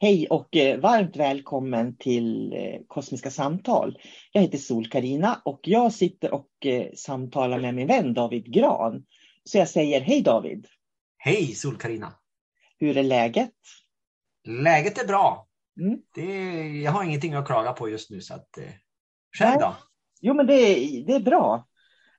Hej 0.00 0.26
och 0.30 0.56
eh, 0.56 0.80
varmt 0.80 1.16
välkommen 1.16 1.96
till 1.96 2.52
eh, 2.52 2.80
Kosmiska 2.86 3.30
samtal. 3.30 3.98
Jag 4.32 4.42
heter 4.42 4.58
sol 4.58 4.88
karina 4.88 5.42
och 5.44 5.60
jag 5.62 5.92
sitter 5.92 6.34
och 6.34 6.66
eh, 6.66 6.86
samtalar 6.96 7.60
med 7.60 7.74
min 7.74 7.86
vän 7.86 8.14
David 8.14 8.54
Gran. 8.54 9.04
Så 9.44 9.58
jag 9.58 9.68
säger 9.68 10.00
hej 10.00 10.22
David. 10.22 10.66
Hej 11.16 11.54
sol 11.54 11.76
karina 11.76 12.12
Hur 12.78 12.96
är 12.96 13.02
läget? 13.02 13.54
Läget 14.48 15.02
är 15.02 15.06
bra. 15.06 15.48
Mm. 15.80 15.98
Det, 16.14 16.24
jag 16.82 16.92
har 16.92 17.04
ingenting 17.04 17.34
att 17.34 17.46
klaga 17.46 17.72
på 17.72 17.88
just 17.88 18.10
nu. 18.10 18.20
Så 18.20 18.34
att, 18.34 18.58
själv 19.38 19.60
då? 19.60 19.76
Jo 20.20 20.34
men 20.34 20.46
det 20.46 20.54
är, 20.54 21.06
det 21.06 21.14
är 21.14 21.20
bra. 21.20 21.68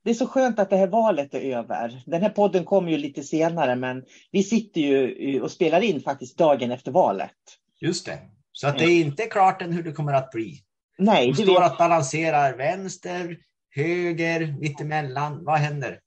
Det 0.03 0.09
är 0.09 0.15
så 0.15 0.27
skönt 0.27 0.59
att 0.59 0.69
det 0.69 0.77
här 0.77 0.87
valet 0.87 1.33
är 1.33 1.57
över. 1.57 2.03
Den 2.05 2.21
här 2.21 2.29
podden 2.29 2.65
kommer 2.65 2.91
ju 2.91 2.97
lite 2.97 3.23
senare 3.23 3.75
men 3.75 4.03
vi 4.31 4.43
sitter 4.43 4.81
ju 4.81 5.41
och 5.41 5.51
spelar 5.51 5.81
in 5.81 6.01
faktiskt 6.01 6.37
dagen 6.37 6.71
efter 6.71 6.91
valet. 6.91 7.58
Just 7.79 8.05
det. 8.05 8.19
Så 8.51 8.67
att 8.67 8.77
det 8.77 8.85
är 8.85 9.01
inte 9.01 9.25
klart 9.25 9.61
än 9.61 9.73
hur 9.73 9.83
det 9.83 9.91
kommer 9.91 10.13
att 10.13 10.31
bli. 10.31 10.63
Nej, 10.97 11.27
det 11.27 11.43
står 11.43 11.61
vet... 11.61 11.71
att 11.71 11.77
balansera 11.77 12.55
vänster, 12.55 13.37
höger, 13.69 14.55
mittemellan. 14.59 15.45
Vad 15.45 15.57
händer? 15.57 15.99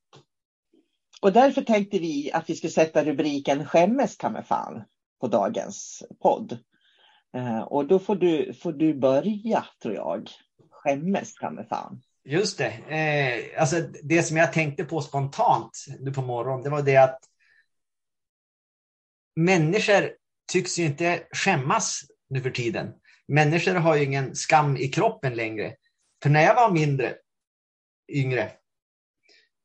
Och 1.22 1.32
därför 1.32 1.62
tänkte 1.62 1.98
vi 1.98 2.32
att 2.32 2.50
vi 2.50 2.54
skulle 2.54 2.70
sätta 2.70 3.04
rubriken 3.04 3.66
Skämmes 3.66 4.16
kan 4.16 4.44
fan 4.44 4.82
på 5.20 5.26
dagens 5.26 6.02
podd. 6.22 6.58
Uh, 7.36 7.60
och 7.60 7.86
då 7.86 7.98
får 7.98 8.16
du, 8.16 8.54
får 8.54 8.72
du 8.72 8.94
börja 8.94 9.66
tror 9.82 9.94
jag. 9.94 10.28
Skämmes 10.70 11.32
kan 11.32 11.66
fan. 11.68 12.02
Just 12.24 12.58
det. 12.58 12.72
Eh, 12.88 13.60
alltså 13.60 13.76
det 14.02 14.22
som 14.22 14.36
jag 14.36 14.52
tänkte 14.52 14.84
på 14.84 15.00
spontant 15.00 15.84
nu 16.00 16.12
på 16.12 16.22
morgonen, 16.22 16.62
det 16.62 16.70
var 16.70 16.82
det 16.82 16.96
att 16.96 17.18
människor 19.36 20.12
tycks 20.52 20.78
ju 20.78 20.84
inte 20.84 21.22
skämmas 21.32 22.02
nu 22.30 22.40
för 22.40 22.50
tiden. 22.50 22.92
Människor 23.28 23.74
har 23.74 23.96
ju 23.96 24.04
ingen 24.04 24.36
skam 24.36 24.76
i 24.76 24.88
kroppen 24.88 25.34
längre. 25.34 25.74
För 26.22 26.30
när 26.30 26.42
jag 26.42 26.54
var 26.54 26.70
mindre, 26.70 27.14
yngre, 28.12 28.52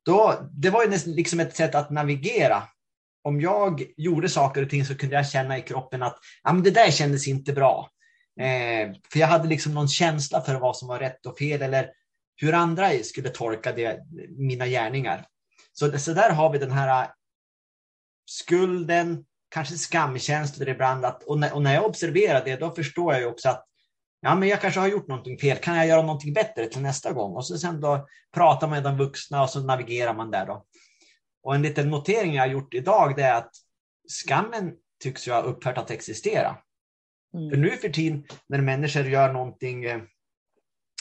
då, 0.05 0.49
det 0.51 0.69
var 0.69 0.83
ju 0.83 0.97
liksom 1.05 1.39
ett 1.39 1.55
sätt 1.55 1.75
att 1.75 1.89
navigera. 1.89 2.63
Om 3.23 3.41
jag 3.41 3.83
gjorde 3.97 4.29
saker 4.29 4.63
och 4.63 4.69
ting 4.69 4.85
så 4.85 4.97
kunde 4.97 5.15
jag 5.15 5.29
känna 5.29 5.57
i 5.57 5.61
kroppen 5.61 6.03
att 6.03 6.19
ja, 6.43 6.53
men 6.53 6.63
det 6.63 6.71
där 6.71 6.91
kändes 6.91 7.27
inte 7.27 7.53
bra. 7.53 7.89
Eh, 8.39 8.93
för 9.11 9.19
jag 9.19 9.27
hade 9.27 9.47
liksom 9.47 9.73
någon 9.73 9.87
känsla 9.87 10.41
för 10.41 10.55
vad 10.55 10.77
som 10.77 10.87
var 10.87 10.99
rätt 10.99 11.25
och 11.25 11.37
fel 11.37 11.61
eller 11.61 11.91
hur 12.35 12.53
andra 12.53 12.89
skulle 13.03 13.29
tolka 13.29 13.71
det, 13.73 13.99
mina 14.37 14.67
gärningar. 14.67 15.25
Så, 15.73 15.99
så 15.99 16.13
där 16.13 16.29
har 16.29 16.51
vi 16.51 16.59
den 16.59 16.71
här 16.71 17.09
skulden, 18.25 19.25
kanske 19.49 19.77
skamkänslor 19.77 20.69
ibland. 20.69 21.05
Att, 21.05 21.23
och, 21.23 21.39
när, 21.39 21.53
och 21.53 21.61
när 21.61 21.73
jag 21.73 21.85
observerar 21.85 22.45
det, 22.45 22.55
då 22.55 22.71
förstår 22.71 23.13
jag 23.13 23.21
ju 23.21 23.27
också 23.27 23.49
att 23.49 23.65
ja, 24.21 24.35
men 24.35 24.49
jag 24.49 24.61
kanske 24.61 24.79
har 24.79 24.87
gjort 24.87 25.07
någonting 25.07 25.37
fel. 25.37 25.57
Kan 25.57 25.77
jag 25.77 25.87
göra 25.87 26.01
någonting 26.01 26.33
bättre 26.33 26.67
till 26.67 26.81
nästa 26.81 27.13
gång? 27.13 27.35
Och 27.35 27.47
så 27.47 27.57
sen 27.57 27.81
då 27.81 28.07
pratar 28.33 28.67
man 28.67 28.75
med 28.75 28.83
de 28.83 28.97
vuxna 28.97 29.43
och 29.43 29.49
så 29.49 29.59
navigerar 29.59 30.13
man 30.13 30.31
där. 30.31 30.45
Då. 30.45 30.65
Och 31.43 31.55
en 31.55 31.61
liten 31.61 31.89
notering 31.89 32.33
jag 32.33 32.43
har 32.43 32.47
gjort 32.47 32.73
idag 32.73 33.15
det 33.15 33.23
är 33.23 33.35
att 33.35 33.51
skammen 34.07 34.73
tycks 35.03 35.27
ju 35.27 35.31
ha 35.31 35.41
upphört 35.41 35.77
att 35.77 35.91
existera. 35.91 36.57
Mm. 37.33 37.49
För 37.49 37.57
nu 37.57 37.77
för 37.77 37.89
tiden 37.89 38.25
när 38.49 38.61
människor 38.61 39.05
gör 39.05 39.33
någonting 39.33 39.83
eh, 39.85 40.01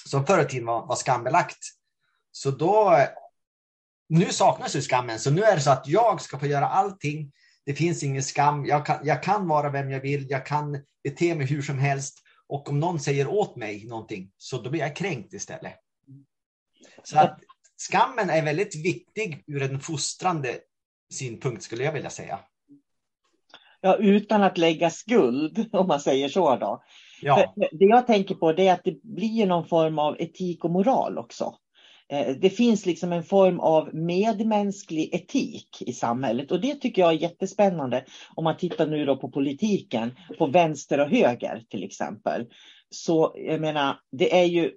som 0.08 0.26
förr 0.26 0.42
i 0.42 0.44
tiden 0.44 0.66
var, 0.66 0.86
var 0.86 0.96
skambelagt, 0.96 1.58
Så 2.32 2.50
då, 2.50 3.06
nu 4.08 4.24
saknas 4.24 4.76
ju 4.76 4.80
skammen, 4.80 5.18
så 5.18 5.30
nu 5.30 5.42
är 5.42 5.54
det 5.54 5.62
så 5.62 5.70
att 5.70 5.88
jag 5.88 6.20
ska 6.20 6.38
få 6.38 6.46
göra 6.46 6.68
allting. 6.68 7.32
Det 7.66 7.74
finns 7.74 8.02
ingen 8.02 8.22
skam. 8.22 8.66
Jag 8.66 8.86
kan, 8.86 8.96
jag 9.02 9.22
kan 9.22 9.48
vara 9.48 9.70
vem 9.70 9.90
jag 9.90 10.00
vill. 10.00 10.26
Jag 10.30 10.46
kan 10.46 10.78
bete 11.04 11.34
mig 11.34 11.46
hur 11.46 11.62
som 11.62 11.78
helst. 11.78 12.22
Och 12.48 12.68
om 12.68 12.80
någon 12.80 13.00
säger 13.00 13.28
åt 13.28 13.56
mig 13.56 13.84
någonting, 13.84 14.30
så 14.36 14.58
då 14.58 14.70
blir 14.70 14.80
jag 14.80 14.96
kränkt 14.96 15.32
istället. 15.32 15.74
Så 17.02 17.18
att 17.18 17.38
skammen 17.76 18.30
är 18.30 18.44
väldigt 18.44 18.76
viktig 18.76 19.44
ur 19.46 19.62
en 19.62 19.80
fostrande 19.80 20.58
synpunkt 21.12 21.62
skulle 21.62 21.84
jag 21.84 21.92
vilja 21.92 22.10
säga. 22.10 22.38
Ja, 23.80 23.96
utan 23.96 24.42
att 24.42 24.58
lägga 24.58 24.90
skuld, 24.90 25.68
om 25.72 25.86
man 25.86 26.00
säger 26.00 26.28
så 26.28 26.56
då. 26.56 26.82
Ja. 27.22 27.54
det 27.56 27.84
jag 27.84 28.06
tänker 28.06 28.34
på 28.34 28.50
är 28.50 28.72
att 28.72 28.84
det 28.84 29.02
blir 29.02 29.46
någon 29.46 29.68
form 29.68 29.98
av 29.98 30.16
etik 30.20 30.64
och 30.64 30.70
moral 30.70 31.18
också. 31.18 31.54
Eh, 32.12 32.36
det 32.36 32.50
finns 32.50 32.86
liksom 32.86 33.12
en 33.12 33.22
form 33.22 33.60
av 33.60 33.94
medmänsklig 33.94 35.14
etik 35.14 35.82
i 35.86 35.92
samhället 35.92 36.52
och 36.52 36.60
det 36.60 36.74
tycker 36.74 37.02
jag 37.02 37.12
är 37.12 37.18
jättespännande 37.18 38.04
om 38.34 38.44
man 38.44 38.56
tittar 38.56 38.86
nu 38.86 39.04
då 39.04 39.16
på 39.16 39.30
politiken, 39.30 40.16
på 40.38 40.46
vänster 40.46 41.00
och 41.00 41.08
höger 41.08 41.62
till 41.70 41.84
exempel. 41.84 42.46
Så 42.90 43.34
jag 43.36 43.60
menar, 43.60 43.96
det 44.12 44.40
är 44.40 44.44
ju 44.44 44.70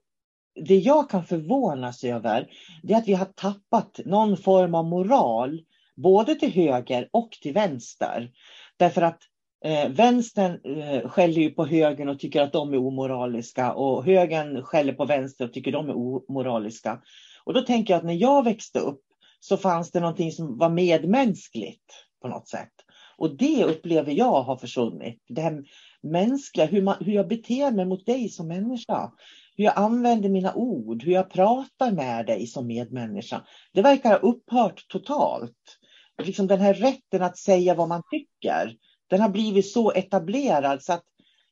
det 0.65 0.75
jag 0.75 1.09
kan 1.09 1.25
förvånas 1.25 2.03
över 2.03 2.47
det 2.83 2.93
är 2.93 2.97
att 2.97 3.07
vi 3.07 3.13
har 3.13 3.25
tappat 3.25 3.99
någon 4.05 4.37
form 4.37 4.75
av 4.75 4.85
moral 4.85 5.61
både 5.95 6.35
till 6.35 6.51
höger 6.51 7.09
och 7.13 7.31
till 7.31 7.53
vänster. 7.53 8.31
Därför 8.77 9.01
att 9.01 9.21
eh, 9.65 9.89
vänstern 9.89 10.59
eh, 10.63 11.09
skäller 11.09 11.41
ju 11.41 11.49
på 11.49 11.65
högern 11.65 12.09
och 12.09 12.19
tycker 12.19 12.41
att 12.41 12.53
de 12.53 12.73
är 12.73 12.77
omoraliska 12.77 13.73
och 13.73 14.05
högern 14.05 14.63
skäller 14.63 14.93
på 14.93 15.05
vänster 15.05 15.45
och 15.45 15.53
tycker 15.53 15.71
de 15.71 15.89
är 15.89 15.95
omoraliska. 16.29 17.01
Och 17.43 17.53
då 17.53 17.61
tänker 17.61 17.93
jag 17.93 17.99
att 17.99 18.05
när 18.05 18.13
jag 18.13 18.43
växte 18.43 18.79
upp 18.79 19.01
så 19.39 19.57
fanns 19.57 19.91
det 19.91 19.99
någonting 19.99 20.31
som 20.31 20.57
var 20.57 20.69
medmänskligt 20.69 21.93
på 22.21 22.27
något 22.27 22.47
sätt. 22.47 22.73
Och 23.17 23.37
det 23.37 23.63
upplever 23.63 24.11
jag 24.11 24.41
har 24.41 24.57
försvunnit. 24.57 25.23
Det 25.29 25.41
här 25.41 25.63
mänskliga, 26.03 26.65
hur, 26.65 26.81
man, 26.81 26.95
hur 26.99 27.13
jag 27.13 27.27
beter 27.27 27.71
mig 27.71 27.85
mot 27.85 28.05
dig 28.05 28.29
som 28.29 28.47
människa. 28.47 29.11
Hur 29.57 29.65
jag 29.65 29.73
använder 29.77 30.29
mina 30.29 30.53
ord, 30.53 31.03
hur 31.03 31.11
jag 31.11 31.29
pratar 31.29 31.91
med 31.91 32.25
dig 32.25 32.47
som 32.47 32.67
medmänniska. 32.67 33.45
Det 33.73 33.81
verkar 33.81 34.09
ha 34.09 34.17
upphört 34.17 34.87
totalt. 34.87 35.77
Liksom 36.23 36.47
den 36.47 36.59
här 36.59 36.73
rätten 36.73 37.21
att 37.21 37.37
säga 37.37 37.75
vad 37.75 37.87
man 37.87 38.03
tycker, 38.11 38.75
den 39.09 39.21
har 39.21 39.29
blivit 39.29 39.71
så 39.71 39.91
etablerad 39.91 40.83
så 40.83 40.93
att 40.93 41.03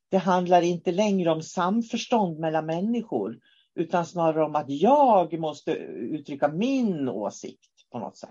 det 0.09 0.18
handlar 0.18 0.62
inte 0.62 0.92
längre 0.92 1.31
om 1.31 1.42
samförstånd 1.42 2.39
mellan 2.39 2.65
människor 2.65 3.38
utan 3.75 4.06
snarare 4.06 4.44
om 4.44 4.56
att 4.56 4.69
jag 4.69 5.39
måste 5.39 5.71
uttrycka 5.71 6.48
min 6.48 7.09
åsikt 7.09 7.71
på 7.92 8.00
något 8.00 8.18
sätt. 8.18 8.30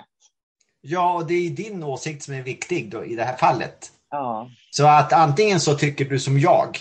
Ja, 0.80 1.14
och 1.14 1.26
det 1.26 1.34
är 1.34 1.50
din 1.50 1.82
åsikt 1.82 2.22
som 2.22 2.34
är 2.34 2.42
viktig 2.42 2.90
då, 2.90 3.04
i 3.04 3.16
det 3.16 3.24
här 3.24 3.36
fallet. 3.36 3.92
Ja. 4.10 4.50
Så 4.70 4.86
att 4.86 5.12
antingen 5.12 5.60
så 5.60 5.74
tycker 5.74 6.04
du 6.04 6.18
som 6.18 6.38
jag 6.38 6.78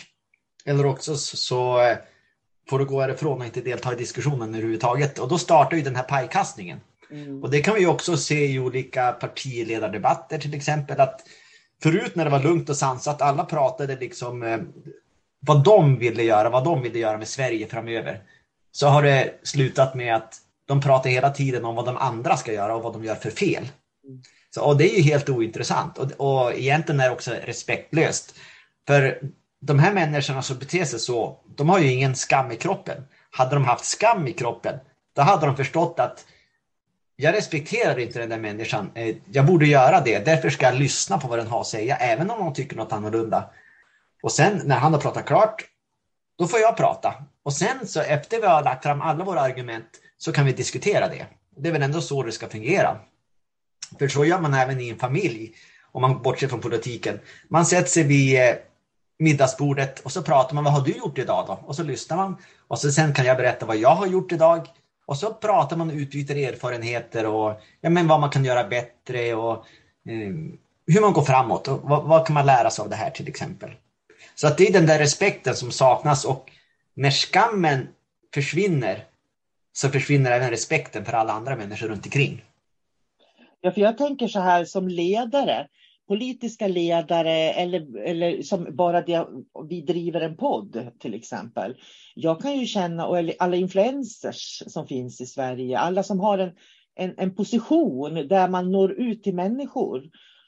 eller 0.65 0.86
också 0.86 1.15
så 1.18 1.81
eh, 1.81 1.97
får 2.69 2.80
du 2.80 2.86
gå 2.86 3.01
härifrån 3.01 3.39
och 3.39 3.45
inte 3.45 3.62
delta 3.62 3.94
i 3.94 3.95
diskussionen 3.95 4.56
överhuvudtaget. 4.56 5.19
Och 5.19 5.27
då 5.27 5.38
startar 5.38 5.77
ju 5.77 5.83
den 5.83 5.95
här 5.95 6.03
pajkastningen. 6.03 6.80
Mm. 7.12 7.44
Och 7.44 7.51
det 7.51 7.62
kan 7.62 7.75
vi 7.75 7.86
också 7.86 8.18
se 8.18 8.45
i 8.45 8.59
olika 8.59 9.12
partiledardebatter 9.12 10.38
till 10.38 10.53
exempel. 10.53 11.00
att 11.00 11.21
Förut 11.85 12.15
när 12.15 12.25
det 12.25 12.31
var 12.31 12.43
lugnt 12.43 12.69
och 12.69 12.77
sansat, 12.77 13.21
alla 13.21 13.45
pratade 13.45 13.95
liksom 13.95 14.43
eh, 14.43 14.59
vad 15.39 15.63
de 15.63 15.99
ville 15.99 16.23
göra, 16.23 16.49
vad 16.49 16.63
de 16.63 16.81
ville 16.81 16.99
göra 16.99 17.17
med 17.17 17.27
Sverige 17.27 17.67
framöver 17.67 18.21
så 18.71 18.87
har 18.87 19.03
det 19.03 19.39
slutat 19.43 19.95
med 19.95 20.15
att 20.15 20.37
de 20.67 20.81
pratar 20.81 21.09
hela 21.09 21.29
tiden 21.29 21.65
om 21.65 21.75
vad 21.75 21.85
de 21.85 21.97
andra 21.97 22.37
ska 22.37 22.53
göra 22.53 22.75
och 22.75 22.83
vad 22.83 22.93
de 22.93 23.03
gör 23.03 23.15
för 23.15 23.29
fel. 23.29 23.67
Så, 24.55 24.61
och 24.63 24.77
det 24.77 24.93
är 24.93 24.97
ju 24.97 25.01
helt 25.01 25.29
ointressant 25.29 25.97
och, 25.97 26.11
och 26.11 26.53
egentligen 26.53 26.99
är 26.99 27.05
det 27.05 27.13
också 27.13 27.31
respektlöst. 27.31 28.35
För 28.87 29.19
de 29.61 29.79
här 29.79 29.93
människorna 29.93 30.41
som 30.41 30.57
beter 30.57 30.85
sig 30.85 30.99
så, 30.99 31.39
de 31.55 31.69
har 31.69 31.79
ju 31.79 31.91
ingen 31.91 32.15
skam 32.15 32.51
i 32.51 32.55
kroppen. 32.55 33.03
Hade 33.31 33.55
de 33.55 33.65
haft 33.65 33.85
skam 33.85 34.27
i 34.27 34.33
kroppen, 34.33 34.79
då 35.15 35.21
hade 35.21 35.45
de 35.45 35.57
förstått 35.57 35.99
att 35.99 36.25
jag 37.15 37.33
respekterar 37.33 38.00
inte 38.00 38.19
den 38.19 38.29
där 38.29 38.38
människan. 38.38 38.91
Eh, 38.95 39.15
jag 39.31 39.45
borde 39.45 39.65
göra 39.67 40.01
det, 40.01 40.25
därför 40.25 40.50
ska 40.50 40.65
jag 40.65 40.75
lyssna 40.75 41.17
på 41.17 41.27
vad 41.27 41.39
den 41.39 41.47
har 41.47 41.62
att 41.62 41.67
säga, 41.67 41.95
även 41.95 42.29
om 42.31 42.39
de 42.39 42.53
tycker 42.53 42.75
något 42.75 42.94
annorlunda. 42.94 43.50
Och 44.23 44.31
sen 44.31 44.62
när 44.65 44.75
han 44.75 44.94
har 44.94 45.01
pratat 45.01 45.25
klart, 45.25 45.65
då 46.38 46.47
får 46.47 46.59
jag 46.59 46.77
prata. 46.77 47.13
Och 47.44 47.53
sen 47.53 47.88
så 47.88 48.01
efter 48.01 48.41
vi 48.41 48.47
har 48.47 48.63
lagt 48.63 48.83
fram 48.83 49.01
alla 49.01 49.23
våra 49.23 49.41
argument 49.41 49.88
så 50.17 50.31
kan 50.31 50.45
vi 50.45 50.51
diskutera 50.51 51.07
det. 51.07 51.25
Det 51.57 51.69
är 51.69 51.73
väl 51.73 51.83
ändå 51.83 52.01
så 52.01 52.23
det 52.23 52.31
ska 52.31 52.50
fungera. 52.50 52.97
För 54.00 54.07
så 54.07 54.25
gör 54.25 54.39
man 54.39 54.53
även 54.53 54.81
i 54.81 54.89
en 54.89 55.00
familj, 55.00 55.53
om 55.91 56.01
man 56.01 56.21
bortser 56.21 56.47
från 56.47 56.61
politiken. 56.61 57.19
Man 57.47 57.65
sätter 57.65 57.89
sig 57.89 58.03
vid 58.03 58.39
eh, 58.39 58.56
middagsbordet 59.19 60.00
och 60.00 60.11
så 60.11 60.23
pratar 60.23 60.56
man, 60.56 60.63
vad 60.63 60.73
har 60.73 60.81
du 60.81 60.91
gjort 60.91 61.18
idag 61.18 61.45
då? 61.47 61.59
Och 61.65 61.75
så 61.75 61.83
lyssnar 61.83 62.18
man. 62.18 62.38
Och 62.68 62.79
så 62.79 62.91
sen 62.91 63.13
kan 63.13 63.25
jag 63.25 63.38
berätta 63.38 63.65
vad 63.65 63.77
jag 63.77 63.95
har 63.95 64.07
gjort 64.07 64.31
idag. 64.31 64.68
Och 65.06 65.18
så 65.18 65.34
pratar 65.34 65.78
man 65.78 65.90
och 65.90 65.96
utbyter 65.96 66.36
erfarenheter 66.36 67.25
och 67.25 67.62
ja, 67.81 67.90
men 67.90 68.07
vad 68.07 68.19
man 68.19 68.30
kan 68.30 68.46
göra 68.46 68.63
bättre 68.63 69.36
och 69.36 69.66
eh, 70.06 70.34
hur 70.88 71.02
man 71.02 71.13
går 71.13 71.22
framåt 71.22 71.68
och 71.68 71.81
vad, 71.81 72.04
vad, 72.04 72.28
kan 72.28 72.34
man 72.34 72.46
lära 72.46 72.69
sig 72.69 72.84
av 72.84 72.90
det 72.90 72.96
här 72.96 73.10
till 73.10 73.28
exempel. 73.28 73.72
Så 74.36 74.48
att 74.48 74.57
det 74.57 74.68
är 74.68 74.74
den 74.74 74.86
där 74.86 75.00
respekten 75.00 75.56
som 75.56 75.72
saknas 75.72 76.25
och 76.25 76.52
när 76.94 77.12
skammen 77.12 77.88
försvinner 78.34 79.04
så 79.74 79.90
försvinner 79.90 80.31
även 80.31 80.50
respekten 80.50 81.06
för 81.06 81.13
alla 81.13 81.34
andra 81.34 81.56
människor 81.56 81.88
runt 81.88 82.06
omkring. 82.06 82.44
Ja, 83.62 83.72
för 83.72 83.81
jag 83.81 83.98
tänker 83.98 84.28
så 84.28 84.40
här 84.40 84.66
som 84.66 84.88
ledare, 84.88 85.68
politiska 86.07 86.68
ledare 86.68 87.31
eller, 87.31 87.98
eller 87.98 88.42
som 88.42 88.75
bara 88.75 89.02
det, 89.02 89.28
vi 89.69 89.81
driver 89.81 90.22
en 90.22 90.38
podd 90.38 90.88
till 91.00 91.13
exempel. 91.13 91.75
Jag 92.16 92.42
kan 92.42 92.60
ju 92.60 92.66
känna, 92.66 93.07
och 93.07 93.18
alla 93.40 93.56
influencers 93.56 94.63
som 94.68 94.88
finns 94.88 95.22
i 95.22 95.25
Sverige, 95.25 95.80
alla 95.80 96.04
som 96.04 96.19
har 96.19 96.38
en, 96.38 96.52
en, 96.96 97.13
en 97.18 97.36
position 97.36 98.13
där 98.13 98.48
man 98.48 98.72
når 98.72 98.92
ut 98.92 99.24
till 99.24 99.36
människor 99.36 100.04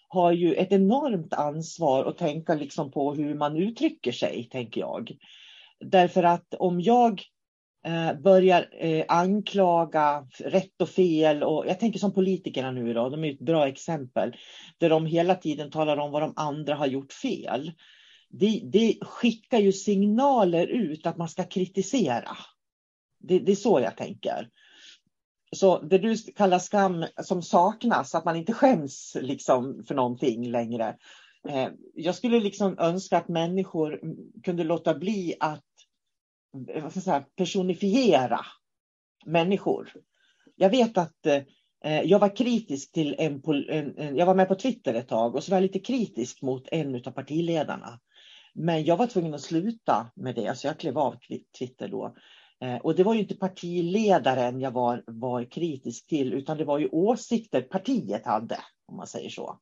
har 0.08 0.32
ju 0.32 0.54
ett 0.54 0.72
enormt 0.72 1.34
ansvar 1.34 2.06
att 2.06 2.18
tänka 2.18 2.56
liksom 2.56 2.92
på 2.92 3.14
hur 3.14 3.36
man 3.36 3.58
uttrycker 3.58 4.12
sig, 4.12 4.50
tänker 4.52 4.82
jag. 4.82 5.12
Därför 5.80 6.24
att 6.24 6.54
om 6.54 6.82
jag 6.82 7.22
Eh, 7.88 8.14
börjar 8.14 8.70
eh, 8.72 9.06
anklaga 9.08 10.28
rätt 10.40 10.82
och 10.82 10.90
fel, 10.90 11.44
och 11.44 11.68
jag 11.68 11.80
tänker 11.80 12.00
som 12.00 12.14
politikerna 12.14 12.72
nu 12.72 12.90
idag, 12.90 13.12
de 13.12 13.24
är 13.24 13.34
ett 13.34 13.40
bra 13.40 13.68
exempel, 13.68 14.36
där 14.78 14.90
de 14.90 15.06
hela 15.06 15.36
tiden 15.36 15.72
talar 15.72 15.98
om 15.98 16.12
vad 16.12 16.22
de 16.22 16.34
andra 16.36 16.76
har 16.76 16.88
gjort 16.88 17.14
fel. 17.14 17.72
Det, 18.30 18.62
det 18.64 18.98
skickar 19.02 19.60
ju 19.60 19.72
signaler 19.72 20.68
ut 20.68 21.06
att 21.06 21.18
man 21.18 21.30
ska 21.30 21.44
kritisera. 21.44 22.38
Det, 23.20 23.40
det 23.40 23.52
är 23.52 23.56
så 23.56 23.80
jag 23.80 23.98
tänker. 23.98 24.50
Så 25.56 25.80
det 25.82 25.98
du 25.98 26.18
kallar 26.18 26.60
skam 26.60 27.06
som 27.24 27.42
saknas, 27.42 28.16
att 28.16 28.26
man 28.26 28.36
inte 28.36 28.54
skäms 28.54 29.18
liksom 29.22 29.84
för 29.88 29.96
någonting 29.96 30.52
längre. 30.52 30.96
Eh, 31.50 31.68
jag 31.94 32.16
skulle 32.16 32.40
liksom 32.40 32.76
önska 32.80 33.18
att 33.18 33.28
människor 33.28 34.00
kunde 34.44 34.64
låta 34.64 34.94
bli 34.94 35.36
att 35.40 35.67
vad 36.52 36.92
ska 36.92 36.98
jag 36.98 37.04
säga, 37.04 37.26
personifiera 37.36 38.40
människor. 39.26 39.94
Jag 40.56 40.70
vet 40.70 40.98
att 40.98 41.26
eh, 41.26 42.02
jag 42.02 42.20
var 42.20 42.36
kritisk 42.36 42.92
till 42.92 43.16
en, 43.18 43.42
en, 43.70 43.98
en, 43.98 44.18
jag 44.18 44.26
var 44.26 44.36
med 44.36 44.48
på 44.48 44.56
Twitter 44.56 44.94
ett 44.94 45.08
tag 45.08 45.36
och 45.36 45.44
så 45.44 45.52
var 45.52 45.58
jag 45.58 45.62
lite 45.62 45.80
kritisk 45.80 46.42
mot 46.42 46.68
en 46.72 46.96
av 46.96 47.12
partiledarna. 47.12 48.00
Men 48.54 48.84
jag 48.84 48.98
var 48.98 49.08
tvungen 49.08 49.34
att 49.34 49.42
sluta 49.42 50.12
med 50.16 50.36
det, 50.36 50.58
så 50.58 50.68
jag 50.68 50.80
klev 50.80 50.98
av 50.98 51.16
Twitter 51.60 51.88
då. 51.88 52.16
Eh, 52.62 52.76
och 52.76 52.96
det 52.96 53.04
var 53.04 53.14
ju 53.14 53.20
inte 53.20 53.36
partiledaren 53.36 54.60
jag 54.60 54.72
var, 54.72 55.04
var 55.08 55.52
kritisk 55.52 56.08
till, 56.08 56.34
utan 56.34 56.58
det 56.58 56.66
var 56.66 56.80
ju 56.80 56.88
åsikter 56.88 57.62
partiet 57.62 58.26
hade, 58.26 58.58
om 58.88 58.98
man 58.98 59.08
säger 59.08 59.30
så. 59.30 59.60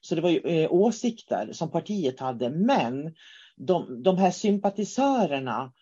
Så 0.00 0.14
det 0.14 0.20
var 0.20 0.30
ju 0.30 0.38
eh, 0.38 0.72
åsikter 0.72 1.52
som 1.52 1.70
partiet 1.70 2.20
hade, 2.20 2.50
men 2.50 3.14
de, 3.56 4.02
de 4.02 4.18
här 4.18 4.30
sympatisörerna, 4.30 5.72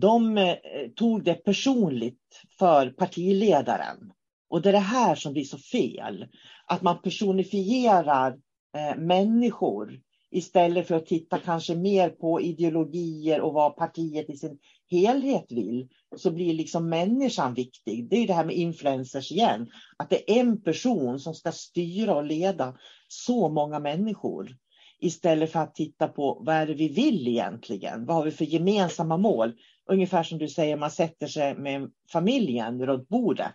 de 0.00 0.38
eh, 0.38 0.56
tog 0.96 1.24
det 1.24 1.34
personligt 1.34 2.42
för 2.58 2.90
partiledaren. 2.90 4.12
Och 4.48 4.62
det 4.62 4.68
är 4.68 4.72
det 4.72 4.78
här 4.78 5.14
som 5.14 5.32
blir 5.32 5.44
så 5.44 5.58
fel, 5.58 6.26
att 6.66 6.82
man 6.82 7.02
personifierar 7.02 8.36
eh, 8.76 8.96
människor 8.98 10.00
istället 10.30 10.88
för 10.88 10.94
att 10.94 11.06
titta 11.06 11.38
kanske 11.38 11.74
mer 11.74 12.08
på 12.10 12.40
ideologier 12.40 13.40
och 13.40 13.52
vad 13.52 13.76
partiet 13.76 14.30
i 14.30 14.36
sin 14.36 14.58
helhet 14.90 15.46
vill, 15.48 15.88
så 16.16 16.30
blir 16.30 16.54
liksom 16.54 16.88
människan 16.88 17.54
viktig. 17.54 18.10
Det 18.10 18.16
är 18.16 18.26
det 18.26 18.32
här 18.32 18.44
med 18.44 18.56
influencers 18.56 19.32
igen, 19.32 19.70
att 19.96 20.10
det 20.10 20.30
är 20.30 20.40
en 20.40 20.62
person 20.62 21.20
som 21.20 21.34
ska 21.34 21.52
styra 21.52 22.16
och 22.16 22.24
leda 22.24 22.76
så 23.08 23.48
många 23.48 23.78
människor. 23.78 24.56
Istället 24.98 25.52
för 25.52 25.60
att 25.60 25.74
titta 25.74 26.08
på 26.08 26.42
vad 26.46 26.54
är 26.54 26.66
det 26.66 26.74
vi 26.74 26.88
vill 26.88 27.28
egentligen? 27.28 28.06
Vad 28.06 28.16
har 28.16 28.24
vi 28.24 28.30
för 28.30 28.44
gemensamma 28.44 29.16
mål? 29.16 29.52
Ungefär 29.90 30.22
som 30.22 30.38
du 30.38 30.48
säger, 30.48 30.76
man 30.76 30.90
sätter 30.90 31.26
sig 31.26 31.54
med 31.54 31.90
familjen 32.12 32.86
runt 32.86 33.08
bordet 33.08 33.54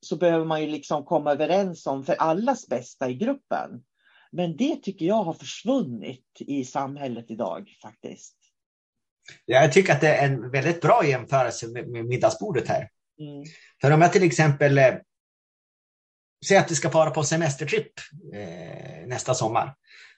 så 0.00 0.16
behöver 0.16 0.44
man 0.44 0.60
ju 0.60 0.66
liksom 0.66 1.04
komma 1.04 1.32
överens 1.32 1.86
om 1.86 2.04
för 2.04 2.14
allas 2.14 2.68
bästa 2.68 3.10
i 3.10 3.14
gruppen. 3.14 3.84
Men 4.32 4.56
det 4.56 4.76
tycker 4.76 5.06
jag 5.06 5.24
har 5.24 5.32
försvunnit 5.32 6.26
i 6.38 6.64
samhället 6.64 7.30
idag 7.30 7.68
faktiskt. 7.82 8.36
Jag 9.44 9.72
tycker 9.72 9.92
att 9.92 10.00
det 10.00 10.16
är 10.16 10.26
en 10.26 10.50
väldigt 10.50 10.80
bra 10.80 11.06
jämförelse 11.06 11.68
med, 11.68 12.04
middagsbordet 12.04 12.68
här. 12.68 12.88
Mm. 13.18 13.44
För 13.80 13.90
om 13.90 14.02
jag 14.02 14.12
till 14.12 14.22
exempel 14.22 14.78
eh, 14.78 14.94
säger 16.48 16.60
att 16.60 16.70
vi 16.70 16.74
ska 16.74 16.90
fara 16.90 17.10
på 17.10 17.22
semestertripp 17.22 17.92
eh, 18.34 19.06
nästa 19.06 19.34
sommar. 19.34 19.74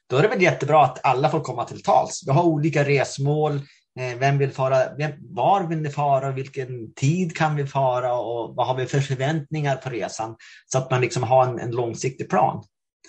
Då 0.07 0.17
är 0.17 0.23
det 0.23 0.29
väl 0.29 0.43
jättebra 0.43 0.85
att 0.85 1.05
alla 1.05 1.31
får 1.31 1.41
komma 1.41 1.65
till 1.65 1.83
tals. 1.83 2.23
Vi 2.27 2.33
har 2.33 2.43
olika 2.43 2.85
resmål. 2.85 3.61
Eh, 4.01 4.19
vem 4.19 4.39
vill 4.39 4.53
fara? 4.53 4.95
Vem, 4.95 5.13
var 5.21 5.67
vill 5.67 5.79
ni 5.79 5.91
fara? 5.91 6.33
Vilken 6.33 6.95
tid 6.95 7.37
kan 7.37 7.57
vi 7.57 7.67
fara? 7.67 8.15
Och 8.15 8.55
vad 8.55 8.67
har 8.67 8.75
vi 8.75 8.87
för 8.87 9.01
förväntningar 9.01 9.77
på 9.77 9.91
resan? 9.91 10.37
Så 10.67 10.79
att 10.79 10.91
man 10.91 11.01
liksom 11.01 11.23
har 11.23 11.47
en, 11.47 11.59
en 11.59 11.71
långsiktig 11.71 12.31
plan. 12.31 12.65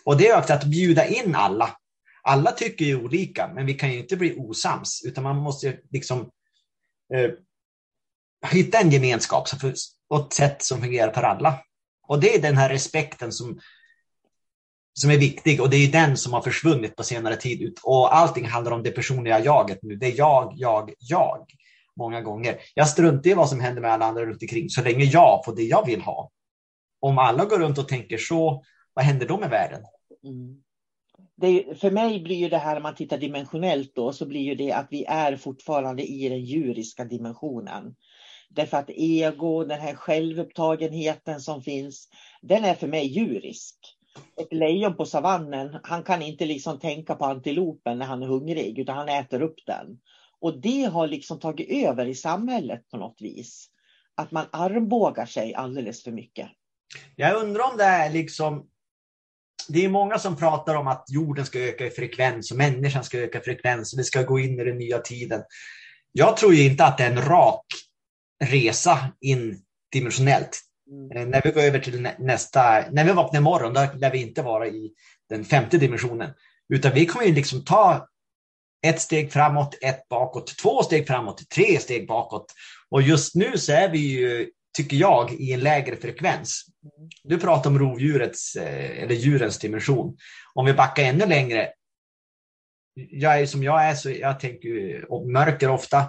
Och 0.06 0.18
det 0.18 0.28
är 0.28 0.40
också 0.40 0.54
att 0.54 0.64
bjuda 0.64 1.06
in 1.06 1.36
alla. 1.36 1.78
Alla 2.24 2.52
tycker 2.52 2.86
ju 2.86 3.04
olika, 3.04 3.52
men 3.56 3.66
vi 3.66 3.74
kan 3.74 3.92
ju 3.92 4.00
inte 4.00 4.18
bli 4.18 4.36
osams, 4.38 5.02
utan 5.06 5.24
man 5.24 5.36
måste 5.36 5.78
liksom 5.92 6.20
eh, 7.14 7.32
hitta 8.52 8.80
en 8.80 8.92
gemenskap 8.92 9.48
och 10.10 10.26
ett 10.26 10.34
sätt 10.34 10.64
som 10.64 10.82
fungerar 10.82 11.14
för 11.14 11.24
alla. 11.24 11.60
Och 12.08 12.20
det 12.20 12.36
är 12.36 12.42
den 12.42 12.58
här 12.58 12.70
respekten 12.70 13.32
som, 13.32 13.60
som 15.00 15.12
är 15.12 15.18
viktig 15.18 15.62
och 15.62 15.70
det 15.70 15.78
är 15.78 15.92
den 15.92 16.18
som 16.18 16.34
har 16.34 16.42
försvunnit 16.42 16.96
på 16.96 17.04
senare 17.04 17.36
tid. 17.36 17.78
Och 17.84 18.16
allting 18.16 18.46
handlar 18.46 18.72
om 18.72 18.84
det 18.84 18.92
personliga 18.92 19.40
jaget 19.40 19.80
nu. 19.82 19.96
Det 19.96 20.06
är 20.06 20.18
jag, 20.18 20.54
jag, 20.56 20.94
jag. 21.00 21.46
Många 21.98 22.22
gånger. 22.22 22.58
Jag 22.74 22.88
struntar 22.88 23.30
i 23.30 23.34
vad 23.34 23.50
som 23.50 23.60
händer 23.60 23.82
med 23.82 23.92
alla 23.92 24.06
andra 24.06 24.26
runt 24.26 24.42
omkring 24.42 24.70
så 24.70 24.82
länge 24.82 25.04
jag 25.04 25.42
får 25.46 25.56
det 25.56 25.64
jag 25.64 25.86
vill 25.86 26.02
ha. 26.02 26.32
Om 27.00 27.18
alla 27.18 27.46
går 27.46 27.60
runt 27.60 27.78
och 27.78 27.88
tänker 27.88 28.18
så, 28.18 28.64
vad 28.94 29.06
händer 29.06 29.28
då 29.28 29.38
med 29.38 29.50
världen? 29.50 29.82
Mm. 30.24 30.62
Det, 31.38 31.80
för 31.80 31.92
mig 31.92 32.20
blir 32.20 32.36
ju 32.36 32.50
det 32.50 32.58
här, 32.58 32.78
om 32.78 32.84
man 32.84 32.96
tittar 32.96 33.18
dimensionellt 33.18 33.92
då, 33.96 34.14
så 34.14 34.26
blir 34.26 34.42
ju 34.42 34.56
det 34.56 34.72
att 34.72 34.88
vi 34.90 35.06
är 35.06 35.36
fortfarande 35.36 36.04
i 36.04 36.30
den 36.30 36.46
djuriska 36.46 37.06
dimensionen. 37.06 37.96
Därför 38.50 38.78
att 38.78 38.90
ego, 38.90 39.64
den 39.64 39.82
här 39.82 39.96
självupptagenheten 39.96 41.42
som 41.42 41.62
finns, 41.62 42.10
den 42.42 42.66
är 42.66 42.74
för 42.74 42.88
mig 42.88 43.06
djurisk. 43.06 43.95
Ett 44.42 44.54
lejon 44.54 44.96
på 44.96 45.06
savannen, 45.06 45.78
han 45.84 46.04
kan 46.04 46.22
inte 46.22 46.46
liksom 46.46 46.80
tänka 46.80 47.16
på 47.16 47.26
antilopen 47.26 48.00
när 48.00 48.06
han 48.06 48.24
är 48.24 48.28
hungrig, 48.28 48.80
utan 48.80 48.98
han 48.98 49.10
äter 49.10 49.42
upp 49.42 49.56
den. 49.66 50.00
Och 50.40 50.62
det 50.62 50.84
har 50.84 51.08
liksom 51.08 51.40
tagit 51.40 51.70
över 51.70 52.06
i 52.06 52.16
samhället 52.16 52.90
på 52.90 52.98
något 52.98 53.18
vis. 53.22 53.70
Att 54.16 54.32
man 54.32 54.46
armbågar 54.52 55.26
sig 55.26 55.54
alldeles 55.54 56.04
för 56.04 56.12
mycket. 56.12 56.50
Jag 57.16 57.44
undrar 57.44 57.72
om 57.72 57.78
det 57.78 57.84
är 57.84 58.10
liksom 58.10 58.68
det 59.68 59.86
är 59.86 59.90
många 59.90 60.20
som 60.20 60.36
pratar 60.36 60.76
om 60.76 60.88
att 60.88 61.06
jorden 61.08 61.46
ska 61.46 61.60
öka 61.60 61.86
i 61.86 61.90
frekvens 61.90 62.52
och 62.52 62.58
människan 62.58 63.04
ska 63.04 63.18
öka 63.18 63.40
i 63.40 63.42
frekvens 63.42 63.94
och 63.94 64.00
vi 64.00 64.04
ska 64.04 64.24
gå 64.24 64.40
in 64.40 64.60
i 64.60 64.64
den 64.64 64.78
nya 64.78 65.00
tiden. 65.00 65.44
Jag 66.12 66.38
tror 66.38 66.54
ju 66.54 66.66
inte 66.66 66.86
att 66.86 66.98
det 66.98 67.04
är 67.04 67.12
en 67.12 67.22
rak 67.22 67.66
resa 68.44 69.00
in 69.22 69.64
dimensionellt. 69.92 70.62
Mm. 70.92 71.18
Eh, 71.18 71.28
när 71.28 71.42
vi 71.44 71.52
går 71.52 71.62
över 71.62 71.80
till 71.80 72.10
nästa, 72.20 72.86
när 72.92 73.06
vi 73.06 73.12
vaknar 73.12 73.40
imorgon, 73.40 73.74
då 73.74 73.88
lär 73.96 74.12
vi 74.12 74.22
inte 74.22 74.42
vara 74.42 74.68
i 74.68 74.94
den 75.30 75.46
femte 75.46 75.78
dimensionen. 75.78 76.34
Utan 76.74 76.94
vi 76.94 77.06
kommer 77.06 77.26
ju 77.26 77.34
liksom 77.34 77.66
ta 77.66 78.08
ett 78.86 79.02
steg 79.02 79.32
framåt, 79.32 79.78
ett 79.82 80.08
bakåt, 80.08 80.58
två 80.58 80.84
steg 80.84 81.08
framåt, 81.08 81.50
tre 81.50 81.80
steg 81.80 82.08
bakåt. 82.08 82.54
Och 82.90 83.02
just 83.02 83.36
nu 83.36 83.58
så 83.58 83.72
är 83.72 83.90
vi 83.90 84.00
ju, 84.00 84.50
tycker 84.78 84.98
jag, 84.98 85.34
i 85.34 85.54
en 85.54 85.60
lägre 85.60 85.96
frekvens. 85.96 86.66
Mm. 86.84 87.10
Du 87.24 87.40
pratar 87.40 87.70
om 87.70 87.80
rovdjurets, 87.80 88.56
eh, 88.56 89.04
eller 89.04 89.16
djurens 89.16 89.60
dimension. 89.60 90.18
Om 90.54 90.66
vi 90.66 90.74
backar 90.74 91.04
ännu 91.04 91.26
längre. 91.26 91.70
Jag 92.94 93.42
är 93.42 93.46
som 93.46 93.64
jag 93.64 93.86
är, 93.86 93.96
så 93.96 94.10
jag 94.10 94.40
tänker 94.40 95.26
mörker 95.32 95.70
ofta 95.70 96.06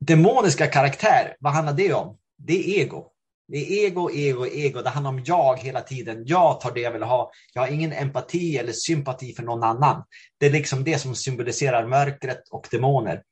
demoniska 0.00 0.66
karaktär, 0.66 1.36
vad 1.40 1.52
handlar 1.52 1.72
det 1.72 1.92
om? 1.92 2.18
Det 2.36 2.52
är 2.52 2.82
ego. 2.82 3.10
Det 3.48 3.56
är 3.56 3.86
ego, 3.86 4.10
ego, 4.10 4.46
ego. 4.46 4.82
Det 4.82 4.88
handlar 4.88 5.10
om 5.10 5.22
jag 5.24 5.58
hela 5.58 5.80
tiden. 5.80 6.22
Jag 6.26 6.60
tar 6.60 6.72
det 6.72 6.80
jag 6.80 6.92
vill 6.92 7.02
ha. 7.02 7.30
Jag 7.54 7.62
har 7.62 7.68
ingen 7.68 7.92
empati 7.92 8.58
eller 8.58 8.72
sympati 8.72 9.34
för 9.34 9.42
någon 9.42 9.62
annan. 9.62 10.04
Det 10.40 10.46
är 10.46 10.50
liksom 10.50 10.84
det 10.84 10.98
som 10.98 11.14
symboliserar 11.14 11.86
mörkret 11.86 12.48
och 12.50 12.68
demoner. 12.70 13.22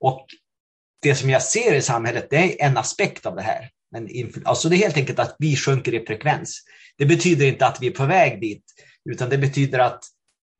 Och 0.00 0.26
det 1.02 1.14
som 1.14 1.30
jag 1.30 1.42
ser 1.42 1.74
i 1.74 1.82
samhället, 1.82 2.26
det 2.30 2.36
är 2.36 2.66
en 2.66 2.76
aspekt 2.76 3.26
av 3.26 3.36
det 3.36 3.42
här. 3.42 3.70
Men 3.92 4.08
alltså 4.44 4.68
det 4.68 4.76
är 4.76 4.78
helt 4.78 4.96
enkelt 4.96 5.18
att 5.18 5.36
vi 5.38 5.56
sjunker 5.56 5.94
i 5.94 6.06
frekvens. 6.06 6.60
Det 6.98 7.06
betyder 7.06 7.46
inte 7.46 7.66
att 7.66 7.82
vi 7.82 7.86
är 7.86 7.90
på 7.90 8.06
väg 8.06 8.40
dit, 8.40 8.64
utan 9.10 9.30
det 9.30 9.38
betyder 9.38 9.78
att 9.78 10.00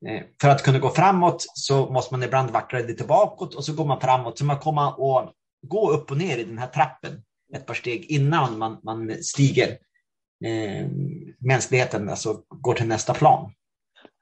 eh, 0.07 0.21
för 0.41 0.49
att 0.49 0.63
kunna 0.63 0.79
gå 0.79 0.89
framåt 0.89 1.45
så 1.53 1.89
måste 1.89 2.13
man 2.13 2.23
ibland 2.23 2.51
vackla 2.51 2.79
lite 2.79 3.03
bakåt 3.03 3.55
och 3.55 3.65
så 3.65 3.73
går 3.73 3.85
man 3.85 4.01
framåt. 4.01 4.37
Så 4.37 4.45
man 4.45 4.59
kommer 4.59 4.99
och 5.01 5.31
gå 5.67 5.91
upp 5.91 6.11
och 6.11 6.17
ner 6.17 6.37
i 6.37 6.43
den 6.43 6.57
här 6.57 6.67
trappen 6.67 7.23
ett 7.53 7.65
par 7.65 7.73
steg 7.73 8.05
innan 8.05 8.57
man, 8.57 8.77
man 8.83 9.23
stiger 9.23 9.69
eh, 10.45 10.87
mänskligheten, 11.39 12.09
alltså 12.09 12.41
går 12.47 12.73
till 12.73 12.87
nästa 12.87 13.13
plan. 13.13 13.51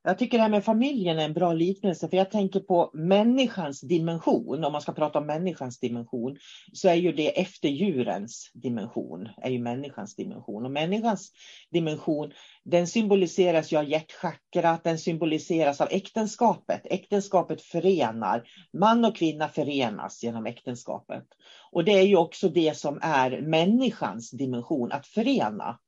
Jag 0.03 0.18
tycker 0.20 0.38
det 0.38 0.41
här 0.41 0.50
med 0.50 0.63
familjen 0.63 1.20
är 1.20 1.25
en 1.25 1.34
bra 1.34 1.53
liknelse, 1.53 2.10
för 2.10 2.18
jag 2.18 2.32
tänker 2.32 2.60
på 2.60 2.91
människans 2.94 3.82
dimension. 3.82 4.63
Om 4.63 4.72
man 4.72 4.82
ska 4.82 4.91
prata 4.91 5.20
om 5.20 5.25
människans 5.25 5.79
dimension, 5.79 6.38
så 6.74 6.89
är 6.89 6.94
ju 6.94 7.12
det 7.12 7.39
efter 7.39 7.70
djurens 7.70 8.51
dimension, 8.53 9.29
är 9.41 9.50
ju 9.50 9.60
människans 9.60 10.15
dimension. 10.15 10.65
Och 10.65 10.72
människans 10.72 11.32
dimension, 11.72 12.32
den 12.63 12.88
symboliseras 12.88 13.74
ju 13.74 13.77
av 13.77 13.89
hjärtchakrat, 13.89 14.84
den 14.84 14.98
symboliseras 14.98 15.82
av 15.82 15.88
äktenskapet. 15.91 16.82
Äktenskapet 16.86 17.62
förenar, 17.62 18.44
man 18.74 19.06
och 19.06 19.15
kvinna 19.15 19.48
förenas 19.48 20.24
genom 20.24 20.46
äktenskapet. 20.46 21.24
Och 21.72 21.84
det 21.84 22.00
är 22.00 22.06
ju 22.06 22.15
också 22.15 22.50
det 22.50 22.77
som 22.77 23.00
är 23.01 23.41
människans 23.41 24.32
dimension, 24.32 24.91
att 24.91 25.08
förena. 25.08 25.79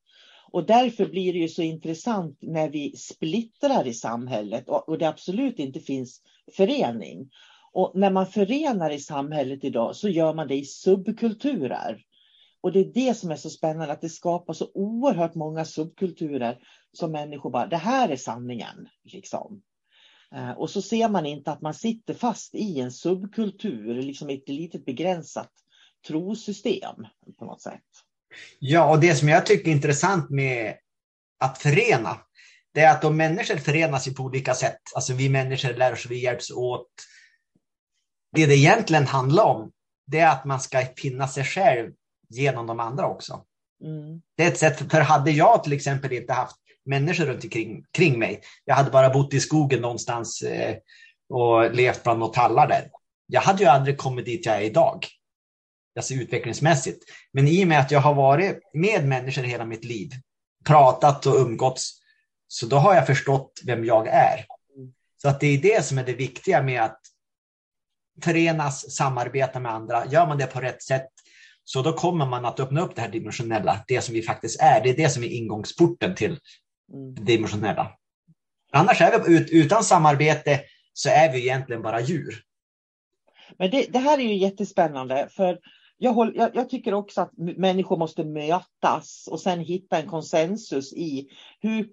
Och 0.51 0.65
därför 0.65 1.05
blir 1.05 1.33
det 1.33 1.39
ju 1.39 1.47
så 1.47 1.61
intressant 1.61 2.37
när 2.41 2.69
vi 2.69 2.95
splittrar 2.97 3.87
i 3.87 3.93
samhället 3.93 4.69
och, 4.69 4.89
och 4.89 4.97
det 4.97 5.07
absolut 5.07 5.59
inte 5.59 5.79
finns 5.79 6.21
förening. 6.55 7.29
Och 7.71 7.91
när 7.95 8.11
man 8.11 8.27
förenar 8.27 8.89
i 8.89 8.99
samhället 8.99 9.63
idag 9.63 9.95
så 9.95 10.09
gör 10.09 10.33
man 10.33 10.47
det 10.47 10.55
i 10.55 10.65
subkulturer. 10.65 12.03
Och 12.61 12.71
det 12.71 12.79
är 12.79 12.93
det 12.93 13.17
som 13.17 13.31
är 13.31 13.35
så 13.35 13.49
spännande, 13.49 13.93
att 13.93 14.01
det 14.01 14.09
skapar 14.09 14.53
så 14.53 14.71
oerhört 14.73 15.35
många 15.35 15.65
subkulturer 15.65 16.59
som 16.93 17.11
människor 17.11 17.49
bara, 17.49 17.67
det 17.67 17.77
här 17.77 18.09
är 18.09 18.15
sanningen. 18.15 18.89
Liksom. 19.03 19.61
Eh, 20.35 20.51
och 20.51 20.69
så 20.69 20.81
ser 20.81 21.09
man 21.09 21.25
inte 21.25 21.51
att 21.51 21.61
man 21.61 21.73
sitter 21.73 22.13
fast 22.13 22.55
i 22.55 22.79
en 22.79 22.91
subkultur, 22.91 24.01
liksom 24.01 24.29
ett 24.29 24.49
litet 24.49 24.85
begränsat 24.85 25.51
trosystem 26.07 27.07
på 27.37 27.45
något 27.45 27.61
sätt. 27.61 28.10
Ja, 28.59 28.89
och 28.89 28.99
det 28.99 29.15
som 29.15 29.29
jag 29.29 29.45
tycker 29.45 29.67
är 29.67 29.75
intressant 29.75 30.29
med 30.29 30.75
att 31.39 31.57
förena, 31.57 32.17
det 32.73 32.81
är 32.81 32.91
att 32.91 33.03
om 33.03 33.17
människor 33.17 33.57
förenas 33.57 34.15
på 34.15 34.23
olika 34.23 34.53
sätt, 34.53 34.79
alltså 34.95 35.13
vi 35.13 35.29
människor 35.29 35.73
lär 35.73 35.93
oss, 35.93 36.05
vi 36.09 36.23
hjälps 36.23 36.51
åt. 36.51 36.87
Det 38.35 38.45
det 38.45 38.55
egentligen 38.55 39.07
handlar 39.07 39.43
om, 39.43 39.71
det 40.07 40.19
är 40.19 40.31
att 40.31 40.45
man 40.45 40.59
ska 40.59 40.85
finna 40.97 41.27
sig 41.27 41.43
själv 41.43 41.91
genom 42.29 42.67
de 42.67 42.79
andra 42.79 43.07
också. 43.07 43.45
Mm. 43.83 44.21
Det 44.37 44.43
är 44.43 44.47
ett 44.47 44.57
sätt, 44.57 44.91
för 44.91 45.01
hade 45.01 45.31
jag 45.31 45.63
till 45.63 45.73
exempel 45.73 46.13
inte 46.13 46.33
haft 46.33 46.55
människor 46.85 47.25
runt 47.25 47.43
omkring 47.43 47.85
kring 47.91 48.19
mig, 48.19 48.41
jag 48.65 48.75
hade 48.75 48.91
bara 48.91 49.09
bott 49.09 49.33
i 49.33 49.39
skogen 49.39 49.81
någonstans 49.81 50.41
eh, 50.41 50.75
och 51.29 51.75
levt 51.75 52.03
bland 52.03 52.19
några 52.19 52.33
tallar 52.33 52.67
där. 52.67 52.89
Jag 53.27 53.41
hade 53.41 53.63
ju 53.63 53.69
aldrig 53.69 53.97
kommit 53.97 54.25
dit 54.25 54.45
jag 54.45 54.55
är 54.55 54.61
idag 54.61 55.05
alltså 55.95 56.13
utvecklingsmässigt. 56.13 57.03
Men 57.33 57.47
i 57.47 57.63
och 57.63 57.67
med 57.67 57.79
att 57.79 57.91
jag 57.91 57.99
har 57.99 58.13
varit 58.13 58.59
med 58.73 59.07
människor 59.07 59.43
hela 59.43 59.65
mitt 59.65 59.83
liv, 59.83 60.11
pratat 60.65 61.25
och 61.25 61.35
umgåtts, 61.35 61.91
så 62.47 62.65
då 62.65 62.75
har 62.75 62.95
jag 62.95 63.07
förstått 63.07 63.61
vem 63.65 63.85
jag 63.85 64.07
är. 64.07 64.45
Så 65.21 65.29
att 65.29 65.39
det 65.39 65.47
är 65.47 65.57
det 65.57 65.85
som 65.85 65.97
är 65.97 66.03
det 66.03 66.13
viktiga 66.13 66.61
med 66.61 66.83
att 66.83 66.99
förenas, 68.23 68.95
samarbeta 68.95 69.59
med 69.59 69.71
andra. 69.71 70.05
Gör 70.05 70.27
man 70.27 70.37
det 70.37 70.47
på 70.47 70.59
rätt 70.59 70.83
sätt, 70.83 71.09
så 71.63 71.81
då 71.81 71.93
kommer 71.93 72.25
man 72.25 72.45
att 72.45 72.59
öppna 72.59 72.81
upp 72.81 72.95
det 72.95 73.01
här 73.01 73.09
dimensionella, 73.09 73.83
det 73.87 74.01
som 74.01 74.13
vi 74.13 74.21
faktiskt 74.21 74.61
är. 74.61 74.83
Det 74.83 74.89
är 74.89 74.97
det 74.97 75.09
som 75.09 75.23
är 75.23 75.27
ingångsporten 75.27 76.15
till 76.15 76.39
det 77.15 77.23
dimensionella. 77.23 77.91
Annars 78.71 79.01
är 79.01 79.23
vi 79.23 79.59
utan 79.59 79.83
samarbete 79.83 80.61
så 80.93 81.09
är 81.09 81.31
vi 81.31 81.39
egentligen 81.39 81.81
bara 81.81 82.01
djur. 82.01 82.43
Men 83.57 83.71
det, 83.71 83.85
det 83.89 83.99
här 83.99 84.17
är 84.17 84.23
ju 84.23 84.35
jättespännande, 84.35 85.27
för 85.31 85.59
jag, 86.03 86.13
håller, 86.13 86.33
jag, 86.33 86.55
jag, 86.55 86.69
tycker 86.69 86.93
också 86.93 87.21
att 87.21 87.37
människor 87.37 87.97
måste 87.97 88.23
mötas 88.23 89.29
och 89.31 89.39
sen 89.39 89.59
hitta 89.59 89.97
en 89.97 90.07
konsensus 90.07 90.93
i 90.93 91.27
hur 91.59 91.83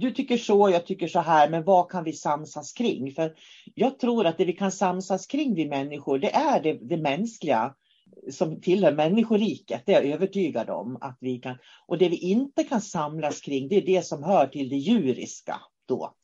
du 0.00 0.10
tycker 0.10 0.36
så, 0.36 0.70
jag 0.70 0.86
tycker 0.86 1.08
så 1.08 1.20
här, 1.20 1.50
men 1.50 1.64
vad 1.64 1.90
kan 1.90 2.04
vi 2.04 2.12
samsas 2.12 2.72
kring? 2.72 3.12
För 3.12 3.34
jag 3.74 3.98
tror 3.98 4.26
att 4.26 4.38
det 4.38 4.44
vi 4.44 4.52
kan 4.52 4.72
samsas 4.72 5.26
kring 5.26 5.54
vi 5.54 5.66
människor, 5.66 6.18
det 6.18 6.30
är 6.34 6.62
det, 6.62 6.72
det 6.72 6.96
mänskliga. 6.96 7.74
som 8.30 8.60
tillhör 8.60 8.92
människoriket, 8.92 9.82
det 9.86 9.94
är 9.94 10.02
jag 10.02 10.12
övertygad 10.12 10.70
om 10.70 10.98
att 11.00 11.18
vi 11.20 11.38
kan. 11.38 11.58
Och 11.86 11.98
det 11.98 12.08
vi 12.08 12.16
inte 12.16 12.64
kan 12.64 12.80
samlas 12.80 13.40
kring, 13.40 13.68
det 13.68 13.76
är 13.76 13.86
det 13.86 14.06
som 14.06 14.22
hör 14.22 14.46
till 14.46 14.68
det 14.68 14.76
djuriska 14.76 15.60
då. 15.88 16.14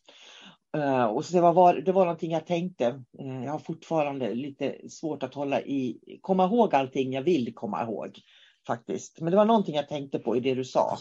Uh, 0.75 1.05
och 1.05 1.25
så 1.25 1.33
det, 1.33 1.41
var, 1.41 1.75
det 1.75 1.93
var 1.93 2.05
någonting 2.05 2.33
jag 2.33 2.47
tänkte. 2.47 3.03
Uh, 3.21 3.45
jag 3.45 3.53
har 3.53 3.59
fortfarande 3.59 4.35
lite 4.35 4.89
svårt 4.89 5.23
att 5.23 5.35
hålla 5.35 5.61
i, 5.61 5.99
komma 6.21 6.45
ihåg 6.45 6.75
allting 6.75 7.13
jag 7.13 7.23
vill 7.23 7.55
komma 7.55 7.83
ihåg 7.83 8.21
faktiskt. 8.67 9.21
Men 9.21 9.31
det 9.31 9.37
var 9.37 9.45
någonting 9.45 9.75
jag 9.75 9.89
tänkte 9.89 10.19
på 10.19 10.37
i 10.37 10.41
det 10.41 10.55
du 10.55 10.65
sa. 10.65 10.99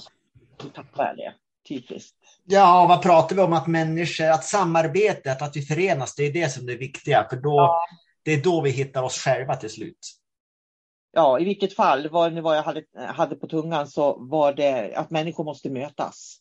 Då 0.58 0.68
tappade 0.70 1.08
jag 1.08 1.18
det. 1.18 1.34
Typiskt. 1.68 2.18
Ja, 2.46 2.86
vad 2.90 3.02
pratar 3.02 3.36
vi 3.36 3.42
om? 3.42 3.54
Att 3.54 3.68
människor, 3.68 4.30
att 4.30 4.46
samarbetet, 4.46 5.42
att 5.42 5.56
vi 5.56 5.62
förenas, 5.62 6.16
det 6.16 6.24
är 6.24 6.34
det 6.34 6.50
som 6.50 6.64
är 6.64 6.72
det 6.72 6.78
viktiga. 6.78 7.28
För 7.30 7.38
då, 7.38 7.56
ja. 7.56 7.86
det 8.24 8.34
är 8.34 8.44
då 8.44 8.62
vi 8.62 8.70
hittar 8.70 9.04
oss 9.04 9.18
själva 9.18 9.56
till 9.56 9.70
slut. 9.70 10.00
Ja, 11.12 11.40
i 11.40 11.44
vilket 11.44 11.76
fall, 11.76 12.10
vad, 12.10 12.34
vad 12.34 12.58
jag 12.58 12.64
hade, 12.64 12.84
hade 13.08 13.36
på 13.36 13.48
tungan, 13.48 13.88
så 13.88 14.18
var 14.20 14.54
det 14.54 14.96
att 14.96 15.10
människor 15.10 15.44
måste 15.44 15.70
mötas. 15.70 16.38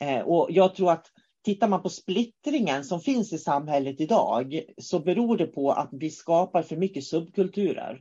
Eh, 0.00 0.20
och 0.20 0.46
jag 0.50 0.74
tror 0.74 0.92
att 0.92 1.06
tittar 1.44 1.68
man 1.68 1.82
på 1.82 1.88
splittringen 1.88 2.84
som 2.84 3.00
finns 3.00 3.32
i 3.32 3.38
samhället 3.38 4.00
idag 4.00 4.60
så 4.78 4.98
beror 4.98 5.36
det 5.36 5.46
på 5.46 5.72
att 5.72 5.88
vi 5.92 6.10
skapar 6.10 6.62
för 6.62 6.76
mycket 6.76 7.04
subkulturer. 7.04 8.00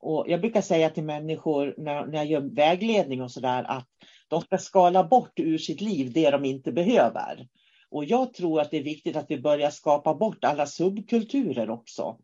Och 0.00 0.24
jag 0.28 0.40
brukar 0.40 0.60
säga 0.60 0.90
till 0.90 1.04
människor 1.04 1.74
när, 1.78 2.06
när 2.06 2.18
jag 2.18 2.26
gör 2.26 2.54
vägledning 2.54 3.22
och 3.22 3.30
sådär 3.30 3.64
att 3.68 3.88
de 4.28 4.40
ska 4.40 4.58
skala 4.58 5.04
bort 5.04 5.32
ur 5.36 5.58
sitt 5.58 5.80
liv 5.80 6.12
det 6.12 6.30
de 6.30 6.44
inte 6.44 6.72
behöver. 6.72 7.48
Och 7.90 8.04
jag 8.04 8.34
tror 8.34 8.60
att 8.60 8.70
det 8.70 8.78
är 8.78 8.82
viktigt 8.82 9.16
att 9.16 9.30
vi 9.30 9.40
börjar 9.40 9.70
skapa 9.70 10.14
bort 10.14 10.44
alla 10.44 10.66
subkulturer 10.66 11.70
också. 11.70 12.18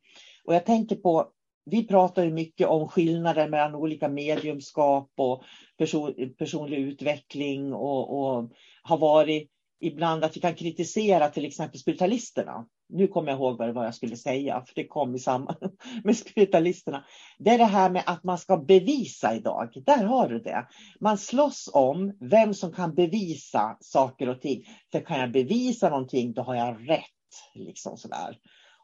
Och 0.44 0.54
jag 0.54 0.66
tänker 0.66 0.96
på, 0.96 1.28
vi 1.64 1.86
pratar 1.86 2.24
ju 2.24 2.30
mycket 2.30 2.66
om 2.66 2.88
skillnader 2.88 3.48
mellan 3.48 3.74
olika 3.74 4.08
mediumskap 4.08 5.10
och 5.16 5.42
person, 5.76 6.34
personlig 6.38 6.78
utveckling 6.78 7.72
och, 7.72 8.18
och 8.18 8.50
har 8.82 8.98
varit 8.98 9.50
ibland 9.80 10.24
att 10.24 10.36
vi 10.36 10.40
kan 10.40 10.54
kritisera 10.54 11.28
till 11.28 11.44
exempel 11.44 11.80
spiritualisterna. 11.80 12.66
Nu 12.88 13.08
kommer 13.08 13.30
jag 13.30 13.38
ihåg 13.38 13.58
vad 13.58 13.86
jag 13.86 13.94
skulle 13.94 14.16
säga, 14.16 14.64
för 14.66 14.74
det 14.74 14.86
kom 14.86 15.14
i 15.14 15.18
samband 15.18 15.58
med 16.04 16.16
spiritualisterna. 16.16 17.04
Det 17.38 17.50
är 17.50 17.58
det 17.58 17.64
här 17.64 17.90
med 17.90 18.02
att 18.06 18.24
man 18.24 18.38
ska 18.38 18.56
bevisa 18.56 19.34
idag. 19.34 19.82
Där 19.86 20.04
har 20.04 20.28
du 20.28 20.38
det. 20.38 20.66
Man 21.00 21.18
slåss 21.18 21.70
om 21.72 22.16
vem 22.20 22.54
som 22.54 22.72
kan 22.72 22.94
bevisa 22.94 23.76
saker 23.80 24.28
och 24.28 24.40
ting. 24.40 24.64
För 24.92 25.00
kan 25.00 25.20
jag 25.20 25.32
bevisa 25.32 25.88
någonting, 25.88 26.32
då 26.32 26.42
har 26.42 26.54
jag 26.54 26.90
rätt. 26.90 27.04
Liksom 27.54 27.96
sådär. 27.96 28.38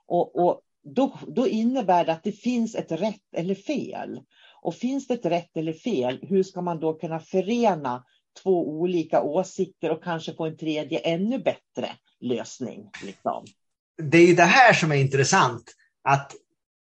Och, 0.07 0.45
och 0.45 0.61
då, 0.85 1.19
då 1.27 1.49
innebär 1.49 2.05
det 2.05 2.13
att 2.13 2.23
det 2.23 2.33
finns 2.33 2.75
ett 2.75 2.93
rätt 2.93 3.35
eller 3.37 3.55
fel. 3.55 4.21
Och 4.63 4.75
finns 4.75 5.07
det 5.07 5.15
ett 5.15 5.27
rätt 5.27 5.57
eller 5.57 5.73
fel, 5.73 6.19
hur 6.23 6.43
ska 6.43 6.61
man 6.61 6.81
då 6.81 6.95
kunna 6.95 7.21
förena 7.21 8.05
två 8.43 8.69
olika 8.69 9.23
åsikter 9.23 9.91
och 9.91 10.05
kanske 10.05 10.35
få 10.35 10.47
en 10.47 10.57
tredje 10.57 10.99
ännu 10.99 11.39
bättre 11.39 11.91
lösning. 12.21 12.91
Liksom. 13.05 13.45
Det 14.03 14.19
är 14.19 14.27
ju 14.27 14.35
det 14.35 14.43
här 14.43 14.73
som 14.73 14.93
är 14.93 14.97
intressant. 14.97 15.75
Att 16.05 16.33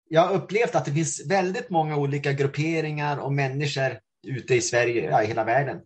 jag 0.08 0.20
har 0.20 0.34
upplevt 0.34 0.74
att 0.74 0.84
det 0.84 0.92
finns 0.92 1.26
väldigt 1.26 1.70
många 1.70 1.96
olika 1.96 2.32
grupperingar 2.32 3.18
och 3.18 3.32
människor 3.32 3.98
ute 4.26 4.54
i 4.54 4.60
Sverige, 4.60 5.10
ja, 5.10 5.22
i 5.22 5.26
hela 5.26 5.44
världen, 5.44 5.80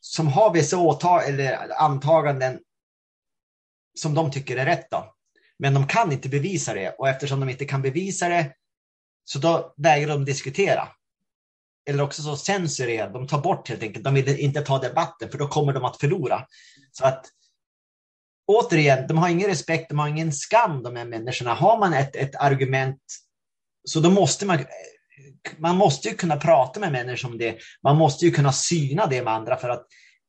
som 0.00 0.28
har 0.28 0.52
vissa 0.52 0.78
åtag 0.78 1.28
eller 1.28 1.80
antaganden 1.82 2.58
som 3.94 4.14
de 4.14 4.30
tycker 4.30 4.56
är 4.56 4.64
rätt. 4.64 4.90
Då. 4.90 5.14
Men 5.58 5.74
de 5.74 5.86
kan 5.86 6.12
inte 6.12 6.28
bevisa 6.28 6.74
det 6.74 6.90
och 6.90 7.08
eftersom 7.08 7.40
de 7.40 7.48
inte 7.48 7.64
kan 7.64 7.82
bevisa 7.82 8.28
det 8.28 8.52
så 9.24 9.38
då 9.38 9.74
vägrar 9.76 10.08
de 10.08 10.24
diskutera 10.24 10.88
eller 11.86 12.02
också 12.02 12.22
så 12.22 12.36
censurerar 12.36 13.12
de, 13.12 13.26
tar 13.26 13.40
bort 13.40 13.68
helt 13.68 13.82
enkelt, 13.82 14.04
de 14.04 14.14
vill 14.14 14.28
inte 14.28 14.60
ta 14.60 14.78
debatten 14.78 15.30
för 15.30 15.38
då 15.38 15.48
kommer 15.48 15.72
de 15.72 15.84
att 15.84 15.96
förlora. 15.96 16.46
Så 16.92 17.06
att 17.06 17.26
återigen, 18.46 19.06
de 19.06 19.18
har 19.18 19.28
ingen 19.28 19.48
respekt, 19.48 19.88
de 19.88 19.98
har 19.98 20.08
ingen 20.08 20.32
skam 20.32 20.82
de 20.82 20.96
här 20.96 21.04
människorna. 21.04 21.54
Har 21.54 21.78
man 21.78 21.92
ett, 21.92 22.16
ett 22.16 22.36
argument 22.36 23.00
så 23.84 24.00
då 24.00 24.10
måste 24.10 24.46
man, 24.46 24.58
man 25.58 25.76
måste 25.76 26.08
ju 26.08 26.14
kunna 26.14 26.36
prata 26.36 26.80
med 26.80 26.92
människor 26.92 27.28
om 27.30 27.38
det. 27.38 27.58
Man 27.82 27.96
måste 27.96 28.24
ju 28.24 28.30
kunna 28.30 28.52
syna 28.52 29.06
det 29.06 29.22
med 29.22 29.34
andra 29.34 29.56
för 29.56 29.68
att 29.68 29.86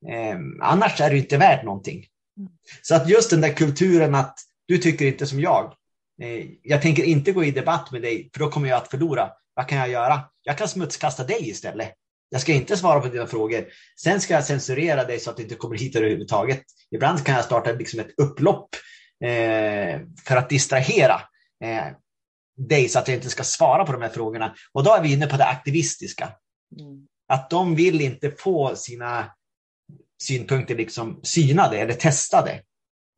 eh, 0.10 0.38
annars 0.62 1.02
är 1.02 1.10
det 1.10 1.18
inte 1.18 1.38
värt 1.38 1.64
någonting. 1.64 2.06
Så 2.82 2.96
att 2.96 3.10
just 3.10 3.30
den 3.30 3.42
där 3.42 3.54
kulturen 3.54 4.16
att 4.16 4.36
du 4.68 4.78
tycker 4.78 5.06
inte 5.06 5.28
som 5.28 5.40
jag. 5.40 5.74
Eh, 6.22 6.46
jag 6.64 6.82
tänker 6.82 7.04
inte 7.04 7.32
gå 7.32 7.44
i 7.44 7.52
debatt 7.52 7.92
med 7.92 8.02
dig 8.02 8.30
för 8.34 8.40
då 8.40 8.50
kommer 8.50 8.70
jag 8.70 8.78
att 8.78 8.88
förlora. 8.88 9.32
Vad 9.54 9.68
kan 9.68 9.78
jag 9.78 9.90
göra? 9.90 10.22
Jag 10.48 10.58
kan 10.58 10.68
smutskasta 10.68 11.24
dig 11.24 11.50
istället. 11.50 11.94
Jag 12.30 12.42
ska 12.42 12.54
inte 12.54 12.78
svara 12.78 13.00
på 13.00 13.08
dina 13.08 13.28
frågor. 13.28 13.68
Sen 14.02 14.22
ska 14.22 14.34
jag 14.34 14.46
censurera 14.46 15.04
dig 15.04 15.20
så 15.20 15.30
att 15.30 15.38
du 15.38 15.44
inte 15.44 15.56
kommer 15.56 15.78
hit 15.78 15.96
överhuvudtaget. 15.96 16.64
Ibland 16.92 17.26
kan 17.26 17.36
jag 17.36 17.46
starta 17.46 17.72
liksom 17.72 18.00
ett 18.00 18.20
upplopp 18.20 18.70
eh, 19.24 20.02
för 20.26 20.36
att 20.36 20.50
distrahera 20.50 21.22
eh, 21.64 21.86
dig 22.58 22.90
så 22.90 23.00
att 23.00 23.08
jag 23.08 23.18
inte 23.18 23.30
ska 23.30 23.44
svara 23.44 23.86
på 23.86 23.92
de 23.92 24.02
här 24.02 24.10
frågorna. 24.10 24.56
Och 24.74 24.84
då 24.84 24.94
är 24.94 25.02
vi 25.02 25.14
inne 25.14 25.28
på 25.28 25.38
det 25.38 25.46
aktivistiska. 25.46 26.32
Mm. 26.80 27.08
Att 27.28 27.50
de 27.50 27.76
vill 27.76 28.02
inte 28.02 28.32
få 28.32 28.76
sina 28.76 29.32
synpunkter 30.24 30.76
liksom 30.76 31.20
synade 31.24 31.78
eller 31.78 31.94
testade. 31.94 32.62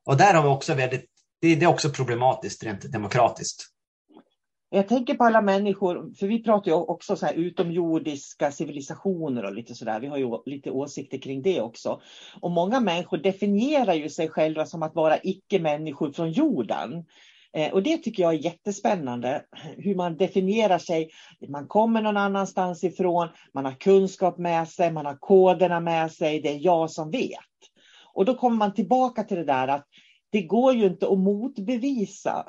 Och 0.06 0.18
där 0.18 0.34
har 0.34 0.44
vi 0.44 0.50
också 0.50 0.74
väldigt, 0.74 1.06
det, 1.42 1.56
det 1.56 1.65
är 1.65 1.70
också 1.70 1.89
problematiskt 1.89 2.63
rent 2.63 2.92
demokratiskt. 2.92 3.65
Jag 4.71 4.88
tänker 4.88 5.13
på 5.13 5.23
alla 5.23 5.41
människor, 5.41 6.13
för 6.19 6.27
vi 6.27 6.43
pratar 6.43 6.71
ju 6.71 6.77
också 6.77 7.15
så 7.15 7.25
här 7.25 7.34
utomjordiska 7.34 8.51
civilisationer 8.51 9.45
och 9.45 9.53
lite 9.53 9.75
sådär. 9.75 9.99
Vi 9.99 10.08
har 10.08 10.17
ju 10.17 10.38
lite 10.45 10.71
åsikter 10.71 11.17
kring 11.17 11.41
det 11.41 11.62
också. 11.62 12.01
Och 12.41 12.51
många 12.51 12.79
människor 12.79 13.17
definierar 13.17 13.93
ju 13.93 14.10
sig 14.10 14.29
själva 14.29 14.65
som 14.65 14.84
att 14.84 14.95
vara 14.95 15.17
icke-människor 15.23 16.12
från 16.12 16.32
jorden. 16.32 17.05
Eh, 17.53 17.73
och 17.73 17.84
det 17.84 17.97
tycker 17.97 18.23
jag 18.23 18.34
är 18.34 18.45
jättespännande, 18.45 19.43
hur 19.77 19.95
man 19.95 20.17
definierar 20.17 20.77
sig. 20.77 21.10
Man 21.47 21.67
kommer 21.67 22.01
någon 22.01 22.17
annanstans 22.17 22.84
ifrån, 22.84 23.27
man 23.53 23.65
har 23.65 23.71
kunskap 23.71 24.38
med 24.38 24.67
sig, 24.67 24.91
man 24.91 25.05
har 25.05 25.17
koderna 25.19 25.79
med 25.79 26.12
sig, 26.12 26.41
det 26.41 26.49
är 26.49 26.60
jag 26.65 26.91
som 26.91 27.12
vet. 27.12 27.39
Och 28.13 28.25
då 28.25 28.36
kommer 28.36 28.58
man 28.58 28.73
tillbaka 28.73 29.23
till 29.23 29.38
det 29.38 29.43
där 29.43 29.67
att 29.67 29.86
det 30.32 30.42
går 30.42 30.74
ju 30.74 30.86
inte 30.86 31.08
att 31.08 31.20
motbevisa 31.20 32.46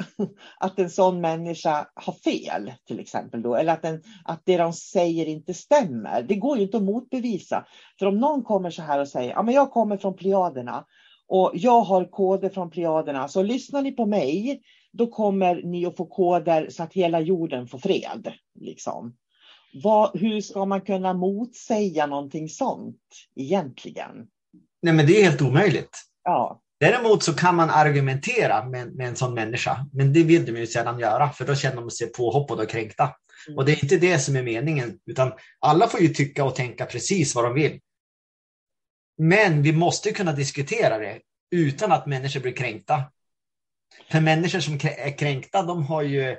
att 0.61 0.79
en 0.79 0.91
sån 0.91 1.21
människa 1.21 1.87
har 1.95 2.13
fel, 2.13 2.73
till 2.87 3.01
exempel. 3.01 3.43
Då, 3.43 3.55
eller 3.55 3.73
att, 3.73 3.83
den, 3.83 4.03
att 4.25 4.43
det 4.45 4.57
de 4.57 4.73
säger 4.73 5.27
inte 5.27 5.55
stämmer. 5.55 6.23
Det 6.23 6.35
går 6.35 6.57
ju 6.57 6.63
inte 6.63 6.77
att 6.77 6.83
motbevisa. 6.83 7.67
För 7.99 8.07
om 8.07 8.19
någon 8.19 8.43
kommer 8.43 8.71
så 8.71 8.83
här 8.83 8.99
och 8.99 9.09
säger, 9.09 9.31
ja 9.31 9.43
men 9.43 9.55
jag 9.55 9.71
kommer 9.71 9.97
från 9.97 10.17
Pleiaderna 10.17 10.85
och 11.29 11.51
jag 11.55 11.81
har 11.81 12.05
koder 12.05 12.49
från 12.49 12.71
Pleiaderna, 12.71 13.29
så 13.29 13.43
lyssnar 13.43 13.83
ni 13.83 13.93
på 13.93 14.07
mig, 14.07 14.63
då 14.93 15.07
kommer 15.07 15.63
ni 15.63 15.87
att 15.87 15.97
få 15.97 16.07
koder 16.07 16.71
så 16.71 16.83
att 16.83 16.93
hela 16.93 17.21
jorden 17.21 17.67
får 17.67 17.79
fred. 17.79 18.33
Liksom. 18.61 19.17
Vad, 19.83 20.21
hur 20.21 20.41
ska 20.41 20.65
man 20.65 20.81
kunna 20.81 21.15
motsäga 21.15 22.07
någonting 22.07 22.49
sånt 22.49 22.99
egentligen? 23.37 24.27
Nej, 24.83 24.95
men 24.95 25.07
det 25.07 25.21
är 25.21 25.25
helt 25.25 25.43
omöjligt. 25.43 25.99
Ja. 26.25 26.61
Däremot 26.81 27.23
så 27.23 27.35
kan 27.35 27.57
man 27.57 27.71
argumentera 27.71 28.65
med, 28.65 28.95
med 28.95 29.09
en 29.09 29.17
sån 29.17 29.35
människa, 29.35 29.87
men 29.93 30.13
det 30.13 30.23
vill 30.23 30.47
de 30.47 30.57
ju 30.57 30.67
sällan 30.67 30.99
göra, 30.99 31.31
för 31.31 31.45
då 31.45 31.55
känner 31.55 31.77
de 31.77 31.91
sig 31.91 32.13
påhoppade 32.13 32.63
och 32.63 32.69
kränkta. 32.69 33.17
Mm. 33.47 33.59
Och 33.59 33.65
det 33.65 33.73
är 33.73 33.83
inte 33.83 33.97
det 33.97 34.19
som 34.19 34.37
är 34.37 34.43
meningen, 34.43 34.99
utan 35.07 35.33
alla 35.61 35.89
får 35.89 36.01
ju 36.01 36.09
tycka 36.09 36.45
och 36.45 36.55
tänka 36.55 36.87
precis 36.87 37.35
vad 37.35 37.45
de 37.45 37.55
vill. 37.55 37.81
Men 39.19 39.63
vi 39.63 39.73
måste 39.73 40.13
kunna 40.13 40.33
diskutera 40.33 40.99
det 40.99 41.21
utan 41.51 41.93
att 41.93 42.07
människor 42.07 42.41
blir 42.41 42.53
kränkta. 42.53 43.03
För 44.11 44.21
människor 44.21 44.61
som 44.61 44.75
är 44.75 45.19
kränkta, 45.19 45.63
de 45.63 45.83
har 45.83 46.03
ju 46.03 46.37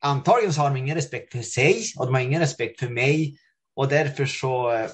antagligen 0.00 0.52
så 0.52 0.60
har 0.60 0.70
de 0.70 0.76
ingen 0.76 0.94
respekt 0.94 1.32
för 1.32 1.42
sig 1.42 1.84
och 1.98 2.06
de 2.06 2.14
har 2.14 2.22
ingen 2.22 2.40
respekt 2.40 2.80
för 2.80 2.88
mig 2.88 3.38
och 3.76 3.88
därför 3.88 4.26
så 4.26 4.86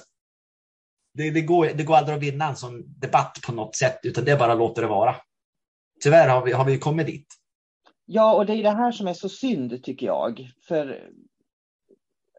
det, 1.13 1.31
det, 1.31 1.41
går, 1.41 1.65
det 1.65 1.83
går 1.83 1.95
aldrig 1.95 2.17
att 2.17 2.23
vinna 2.23 2.49
en 2.49 2.55
sån 2.55 2.99
debatt 2.99 3.39
på 3.45 3.51
något 3.51 3.75
sätt, 3.75 3.99
utan 4.03 4.25
det 4.25 4.31
är 4.31 4.37
bara 4.37 4.51
att 4.51 4.57
låta 4.57 4.81
det 4.81 4.87
vara. 4.87 5.15
Tyvärr 6.03 6.29
har 6.29 6.45
vi, 6.45 6.51
har 6.51 6.65
vi 6.65 6.79
kommit 6.79 7.07
dit. 7.07 7.27
Ja, 8.05 8.33
och 8.33 8.45
det 8.45 8.53
är 8.53 8.63
det 8.63 8.69
här 8.69 8.91
som 8.91 9.07
är 9.07 9.13
så 9.13 9.29
synd 9.29 9.83
tycker 9.83 10.05
jag. 10.05 10.49
För 10.67 11.09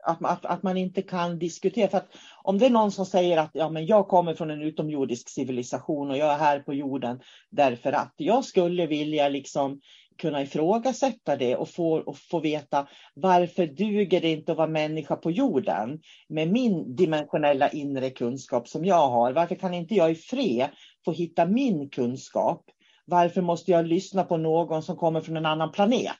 att, 0.05 0.25
att, 0.25 0.45
att 0.45 0.63
man 0.63 0.77
inte 0.77 1.03
kan 1.03 1.39
diskutera. 1.39 1.89
För 1.89 1.99
att 1.99 2.17
om 2.43 2.59
det 2.59 2.67
är 2.67 2.71
någon 2.71 2.93
som 2.93 3.07
säger 3.07 3.39
att 3.39 3.51
ja, 3.53 3.69
men 3.69 3.87
jag 3.87 4.09
kommer 4.09 4.35
från 4.35 4.51
en 4.51 4.63
utomjordisk 4.63 5.29
civilisation 5.29 6.11
och 6.11 6.17
jag 6.17 6.33
är 6.33 6.39
här 6.39 6.61
på 6.61 6.75
jorden 6.75 7.21
därför 7.51 7.93
att 7.93 8.15
jag 8.17 8.45
skulle 8.45 8.87
vilja 8.87 9.29
liksom 9.29 9.81
kunna 10.19 10.43
ifrågasätta 10.43 11.37
det 11.37 11.57
och 11.57 11.69
få, 11.69 11.93
och 11.99 12.19
få 12.19 12.41
veta 12.41 12.89
varför 13.15 13.67
duger 13.67 14.21
det 14.21 14.31
inte 14.31 14.53
att 14.53 14.59
vara 14.59 14.69
människa 14.69 15.17
på 15.17 15.31
jorden 15.31 16.01
med 16.29 16.53
min 16.53 16.97
dimensionella 16.97 17.69
inre 17.69 18.11
kunskap 18.11 18.69
som 18.69 18.85
jag 18.85 19.09
har. 19.09 19.33
Varför 19.33 19.55
kan 19.55 19.75
inte 19.75 19.95
jag 19.95 20.11
i 20.11 20.15
fred 20.15 20.69
få 21.05 21.13
hitta 21.13 21.47
min 21.47 21.89
kunskap? 21.89 22.65
Varför 23.07 23.41
måste 23.41 23.71
jag 23.71 23.87
lyssna 23.87 24.25
på 24.25 24.37
någon 24.37 24.83
som 24.83 24.97
kommer 24.97 25.21
från 25.21 25.37
en 25.37 25.47
annan 25.47 25.73
planet? 25.73 26.19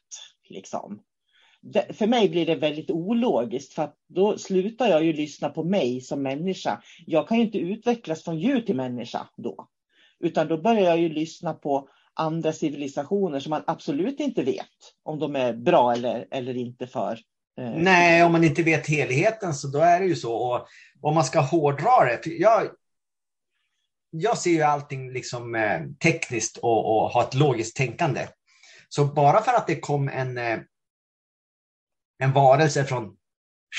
Liksom? 0.49 1.01
det, 1.65 1.97
för 1.97 2.07
mig 2.07 2.29
blir 2.29 2.47
det 2.47 2.55
väldigt 2.55 2.91
ologiskt 2.91 3.73
för 3.73 3.83
att 3.83 3.97
då 4.09 4.39
slutar 4.39 4.89
jag 4.89 5.05
ju 5.05 5.13
lyssna 5.13 5.49
på 5.49 5.65
mig 5.65 6.01
som 6.01 6.23
människa. 6.23 6.83
Jag 7.07 7.29
kan 7.29 7.39
ju 7.39 7.45
inte 7.45 7.59
utvecklas 7.59 8.25
från 8.25 8.39
djur 8.39 8.61
till 8.61 8.77
människa 8.77 9.29
då. 9.37 9.69
Utan 10.21 10.49
då 10.49 10.59
börjar 10.59 10.85
jag 10.85 10.99
ju 10.99 11.09
lyssna 11.09 11.55
på 11.55 11.89
andra 12.15 12.53
civilisationer 12.53 13.41
som 13.41 13.51
man 13.51 13.65
absolut 13.67 14.21
inte 14.21 14.43
vet 14.43 14.67
om 15.03 15.19
de 15.19 15.37
är 15.37 15.53
bra 15.53 15.93
eller, 15.93 16.27
eller 16.31 16.57
inte 16.57 16.87
för. 16.87 17.19
Eh, 17.61 17.71
Nej, 17.77 18.25
om 18.25 18.33
man 18.33 18.45
inte 18.45 18.63
vet 18.63 18.87
helheten 18.87 19.55
så 19.55 19.69
då 19.69 19.79
är 19.79 20.01
det 20.01 20.07
ju 20.07 20.17
så. 20.17 20.35
Och 20.35 20.67
om 21.01 21.15
man 21.15 21.25
ska 21.25 21.41
hårdra 21.41 22.05
det. 22.05 22.27
Jag, 22.27 22.71
jag 24.11 24.39
ser 24.39 24.51
ju 24.51 24.63
allting 24.63 25.13
liksom 25.13 25.55
eh, 25.55 25.81
tekniskt 26.03 26.57
och, 26.57 26.97
och 26.97 27.11
har 27.11 27.23
ett 27.23 27.35
logiskt 27.35 27.77
tänkande. 27.77 28.29
Så 28.89 29.05
bara 29.05 29.43
för 29.43 29.53
att 29.53 29.67
det 29.67 29.81
kom 29.81 30.09
en, 30.09 30.39
eh, 30.39 30.59
en 32.19 32.33
varelse 32.33 32.85
från 32.85 33.17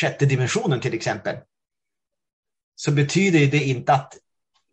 sjätte 0.01 0.25
dimensionen 0.25 0.81
till 0.81 0.93
exempel, 0.93 1.37
så 2.75 2.91
betyder 2.91 3.39
det 3.51 3.63
inte 3.63 3.93
att 3.93 4.17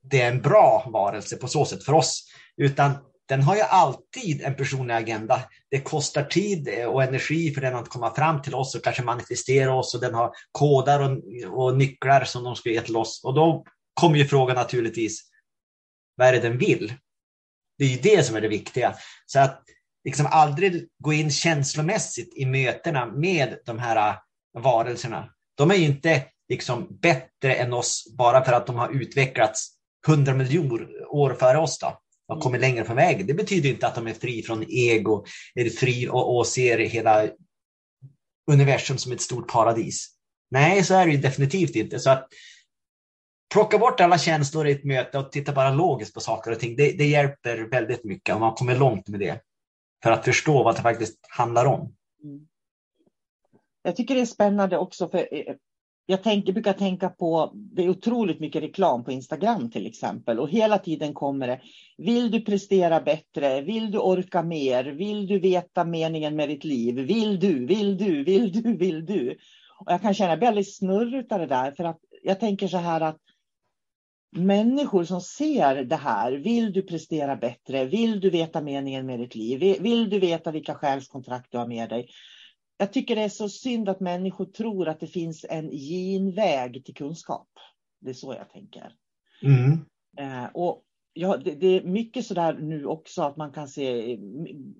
det 0.03 0.21
är 0.21 0.33
en 0.33 0.43
bra 0.43 0.89
varelse 0.93 1.37
på 1.37 1.49
så 1.49 1.65
sätt 1.65 1.85
för 1.85 1.93
oss, 1.93 2.33
utan 2.57 2.93
den 3.33 3.43
har 3.43 3.57
ju 3.57 3.63
alltid 3.63 4.43
en 4.43 4.55
personlig 4.55 4.95
agenda. 4.95 5.43
Det 5.71 5.81
kostar 5.81 6.25
tid 6.25 6.69
och 6.87 7.03
energi 7.03 7.55
för 7.55 7.61
den 7.61 7.75
att 7.75 7.89
komma 7.89 8.15
fram 8.15 8.43
till 8.43 8.55
oss 8.55 8.75
och 8.75 8.85
kanske 8.85 9.03
manifestera 9.03 9.75
oss 9.75 9.95
och 9.95 10.01
den 10.01 10.15
har 10.15 10.31
kodar 10.53 11.01
och, 11.01 11.19
och 11.59 11.77
nycklar 11.77 12.25
som 12.25 12.45
de 12.45 12.57
ska 12.57 12.71
ge 12.71 12.81
till 12.81 12.97
oss. 12.97 13.25
Och 13.25 13.35
då 13.35 13.65
kommer 13.95 14.17
ju 14.17 14.25
frågan 14.25 14.57
naturligtvis, 14.57 15.23
vad 16.17 16.29
är 16.29 16.33
det 16.33 16.41
den 16.41 16.59
vill? 16.59 16.95
Det 17.79 17.85
är 17.85 17.89
ju 17.89 17.97
det 17.97 18.23
som 18.23 18.37
är 18.37 18.41
det 18.41 18.49
viktiga. 18.49 18.95
Så 19.27 19.41
att 19.41 19.63
liksom 20.05 20.27
aldrig 20.31 20.89
gå 20.99 21.13
in 21.13 21.31
känslomässigt 21.31 22.37
i 22.37 22.47
mötena 22.47 23.07
med 23.07 23.59
de 23.65 23.79
här 23.79 24.17
varelserna. 24.59 25.29
De 25.55 25.71
är 25.71 25.75
ju 25.75 25.85
inte 25.85 26.25
liksom 26.49 26.99
bättre 27.03 27.55
än 27.55 27.73
oss 27.73 28.15
bara 28.19 28.45
för 28.45 28.53
att 28.53 28.67
de 28.67 28.77
har 28.77 28.89
utvecklats 28.89 29.69
hundra 30.07 30.35
miljoner 30.35 31.07
år 31.09 31.35
före 31.35 31.59
oss. 31.59 31.79
Då 31.79 31.99
har 32.29 32.41
kommit 32.41 32.61
längre 32.61 32.85
på 32.85 32.95
vägen. 32.95 33.27
Det 33.27 33.35
betyder 33.35 33.71
inte 33.71 33.87
att 33.87 33.95
de 33.95 34.07
är 34.07 34.15
fri 34.15 34.43
från 34.43 34.65
ego, 34.69 35.25
är 35.55 35.71
fri 35.71 36.09
och, 36.09 36.37
och 36.37 36.47
ser 36.47 36.79
hela 36.79 37.29
universum 38.51 38.99
som 38.99 39.13
ett 39.13 39.21
stort 39.21 39.53
paradis. 39.53 40.09
Nej, 40.51 40.85
så 40.85 40.95
är 40.95 41.07
det 41.07 41.17
definitivt 41.17 41.77
inte. 41.77 41.99
Så 41.99 42.11
att 42.11 42.29
plocka 43.53 43.79
bort 43.79 44.01
alla 44.01 44.19
känslor 44.19 44.67
i 44.67 44.73
ett 44.73 44.85
möte 44.85 45.19
och 45.19 45.33
titta 45.33 45.53
bara 45.53 45.71
logiskt 45.71 46.15
på 46.15 46.21
saker 46.21 46.51
och 46.51 46.59
ting. 46.59 46.77
Det, 46.77 46.93
det 46.93 47.07
hjälper 47.07 47.59
väldigt 47.59 48.05
mycket 48.05 48.35
och 48.35 48.41
man 48.41 48.55
kommer 48.55 48.79
långt 48.79 49.09
med 49.09 49.21
det. 49.21 49.41
För 50.03 50.11
att 50.11 50.25
förstå 50.25 50.63
vad 50.63 50.77
det 50.77 50.83
faktiskt 50.83 51.19
handlar 51.29 51.67
om. 51.67 51.95
Mm. 52.25 52.47
Jag 53.83 53.97
tycker 53.97 54.15
det 54.15 54.21
är 54.21 54.27
spännande 54.27 54.79
också, 54.79 55.09
för 55.09 55.19
eh, 55.19 55.55
jag 56.07 56.23
tänker, 56.23 56.53
brukar 56.53 56.73
tänka 56.73 57.09
på, 57.09 57.51
det 57.55 57.85
är 57.85 57.89
otroligt 57.89 58.41
mycket 58.41 58.63
reklam 58.63 59.05
på 59.05 59.13
Instagram 59.13 59.71
till 59.71 59.87
exempel 59.87 60.39
och 60.39 60.51
hela 60.51 60.79
tiden 60.79 61.15
kommer 61.15 61.47
det, 61.47 61.61
vill 61.99 62.31
du 62.31 62.41
prestera 62.41 63.01
bättre, 63.01 63.61
vill 63.61 63.91
du 63.91 63.99
orka 63.99 64.43
mer, 64.43 64.85
vill 64.85 65.27
du 65.27 65.39
veta 65.39 65.85
meningen 65.85 66.37
med 66.37 66.49
ditt 66.49 66.65
liv, 66.65 66.95
vill 66.95 67.41
du, 67.41 67.67
vill 67.67 67.97
du, 67.97 68.25
vill 68.25 68.53
du, 68.53 68.77
vill 68.77 69.07
du. 69.07 69.37
Och 69.79 69.93
jag 69.93 70.03
kan 70.03 70.15
känna, 70.15 70.31
jag 70.31 70.39
blir 70.39 70.49
alldeles 70.49 70.77
snurrig 70.77 71.33
av 71.33 71.39
det 71.39 71.47
där 71.47 71.73
för 71.73 71.85
att 71.85 72.01
jag 72.23 72.41
tänker 72.41 72.69
så 72.69 72.77
här 72.77 73.01
att 73.01 73.19
människor 74.37 75.05
som 75.05 75.21
ser 75.21 75.85
det 75.85 75.97
här, 75.97 76.33
vill 76.33 76.73
du 76.73 76.83
prestera 76.83 77.37
bättre, 77.37 77.85
vill 77.85 78.21
du 78.21 78.31
veta 78.31 78.61
meningen 78.61 79.07
med 79.07 79.21
ditt 79.21 79.35
liv, 79.35 79.83
vill 79.83 80.11
du 80.11 80.19
veta 80.19 80.51
vilka 80.51 80.75
själskontrakt 80.75 81.53
du 81.53 81.59
har 81.59 81.67
med 81.67 81.89
dig, 81.89 82.09
jag 82.77 82.93
tycker 82.93 83.17
det 83.17 83.23
är 83.23 83.29
så 83.29 83.49
synd 83.49 83.89
att 83.89 84.01
människor 84.01 84.45
tror 84.45 84.89
att 84.89 85.01
det 85.01 85.07
finns 85.07 85.47
en 85.49 85.71
genväg 85.71 86.85
till 86.85 86.95
kunskap. 86.95 87.49
Det 88.01 88.11
är 88.11 88.15
så 88.15 88.35
jag 88.35 88.51
tänker. 88.51 88.93
Mm. 89.43 89.73
Eh, 90.19 90.51
och 90.55 90.83
ja, 91.13 91.37
det, 91.37 91.55
det, 91.55 91.67
är 91.67 91.83
mycket 91.83 92.27
sådär 92.27 92.59
nu 92.61 92.87
också 92.87 93.23
att 93.23 93.37
man 93.37 93.53
kan 93.53 93.69
se 93.69 94.13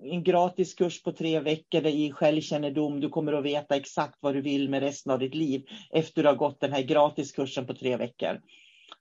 en 0.03 0.23
gratis 0.23 0.73
kurs 0.73 1.03
på 1.03 1.11
tre 1.11 1.39
veckor 1.39 1.85
i 1.85 2.11
självkännedom. 2.11 2.99
Du 2.99 3.09
kommer 3.09 3.33
att 3.33 3.45
veta 3.45 3.75
exakt 3.75 4.17
vad 4.19 4.33
du 4.33 4.41
vill 4.41 4.69
med 4.69 4.83
resten 4.83 5.11
av 5.11 5.19
ditt 5.19 5.35
liv 5.35 5.65
efter 5.91 6.23
du 6.23 6.29
har 6.29 6.35
gått 6.35 6.59
den 6.59 6.73
här 6.73 6.83
gratiskursen 6.83 7.67
på 7.67 7.73
tre 7.73 7.97
veckor. 7.97 8.41